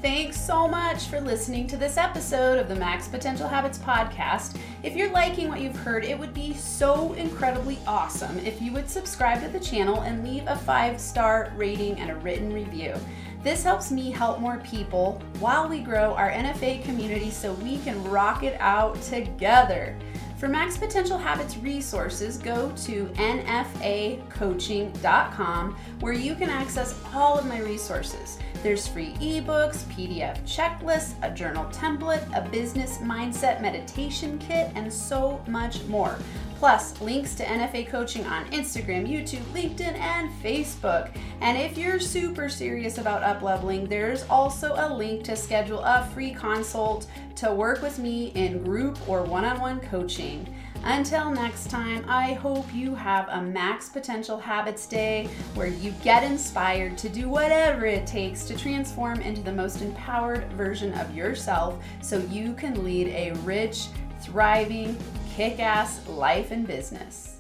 Thanks 0.01 0.40
so 0.40 0.68
much 0.68 1.07
for 1.07 1.20
listening 1.20 1.66
to 1.66 1.76
this 1.76 1.96
episode 1.96 2.61
of 2.61 2.68
the 2.68 2.76
Max 2.76 3.09
Potential 3.09 3.49
Habits 3.49 3.78
podcast. 3.78 4.57
If 4.84 4.94
you're 4.94 5.11
liking 5.11 5.49
what 5.49 5.61
you've 5.61 5.74
heard, 5.74 6.05
it 6.05 6.16
would 6.16 6.32
be 6.32 6.55
so 6.55 7.14
incredibly 7.14 7.80
awesome 7.84 8.38
if 8.46 8.62
you 8.62 8.72
would 8.74 8.88
subscribe 8.88 9.42
to 9.42 9.49
the 9.49 9.59
channel 9.59 10.03
and 10.03 10.22
leave 10.22 10.44
a 10.46 10.55
five 10.55 11.01
star 11.01 11.53
rating 11.57 11.99
and 11.99 12.12
a 12.12 12.16
written 12.16 12.53
review. 12.53 12.94
This 13.42 13.64
helps 13.64 13.90
me 13.90 14.12
help 14.12 14.38
more 14.38 14.59
people 14.59 15.20
while 15.40 15.68
we 15.68 15.80
grow 15.80 16.14
our 16.14 16.30
NFA 16.30 16.84
community 16.84 17.30
so 17.30 17.55
we 17.55 17.78
can 17.78 18.03
rock 18.05 18.44
it 18.44 18.57
out 18.61 19.03
together. 19.03 19.96
For 20.38 20.46
Max 20.46 20.76
Potential 20.76 21.18
Habits 21.18 21.57
resources, 21.57 22.38
go 22.38 22.70
to 22.84 23.07
nfacoaching.com 23.16 25.76
where 25.99 26.12
you 26.12 26.36
can 26.36 26.49
access 26.49 26.94
all 27.12 27.36
of 27.36 27.46
my 27.46 27.59
resources. 27.59 28.38
There's 28.61 28.88
free 28.88 29.12
ebooks, 29.14 29.84
PDF 29.94 30.42
checklists, 30.42 31.14
a 31.22 31.32
journal 31.32 31.64
template, 31.66 32.26
a 32.36 32.48
business 32.50 32.98
mindset 32.98 33.62
meditation 33.62 34.36
kit, 34.38 34.72
and 34.74 34.92
so 34.92 35.40
much 35.46 35.84
more. 35.84 36.18
Plus, 36.59 37.00
links 37.00 37.36
to 37.36 37.44
NFA 37.44 37.88
coaching 37.88 38.26
on 38.26 38.44
Instagram, 38.46 39.09
YouTube, 39.09 39.44
LinkedIn, 39.52 39.96
and 39.96 40.28
Facebook. 40.42 41.09
And 41.40 41.56
if 41.56 41.78
you're 41.78 42.00
super 42.00 42.48
serious 42.48 42.98
about 42.98 43.22
upleveling, 43.22 43.88
there's 43.88 44.24
also 44.28 44.74
a 44.76 44.92
link 44.92 45.22
to 45.24 45.36
schedule 45.36 45.78
a 45.78 46.11
free 46.12 46.32
consult 46.32 47.06
to 47.36 47.54
work 47.54 47.80
with 47.80 48.00
me 48.00 48.32
in 48.34 48.64
group 48.64 48.98
or 49.09 49.22
one 49.22 49.44
on 49.44 49.61
one 49.61 49.78
coaching. 49.78 50.52
Until 50.82 51.30
next 51.30 51.70
time, 51.70 52.04
I 52.09 52.32
hope 52.32 52.66
you 52.74 52.92
have 52.92 53.28
a 53.28 53.40
Max 53.40 53.88
Potential 53.88 54.36
Habits 54.36 54.88
Day 54.88 55.28
where 55.54 55.68
you 55.68 55.92
get 56.02 56.24
inspired 56.24 56.98
to 56.98 57.09
do 57.09 57.28
whatever 57.28 57.86
it 57.86 58.04
takes 58.04 58.42
to 58.46 58.56
transform 58.56 59.20
into 59.20 59.42
the 59.42 59.52
most 59.52 59.80
empowered 59.80 60.50
version 60.54 60.92
of 60.94 61.14
yourself 61.14 61.80
so 62.00 62.18
you 62.18 62.52
can 62.54 62.82
lead 62.82 63.09
a 63.09 63.32
rich, 63.44 63.88
thriving, 64.20 64.96
kick 65.39 65.61
ass 65.61 66.05
life 66.09 66.51
and 66.51 66.66
business. 66.66 67.38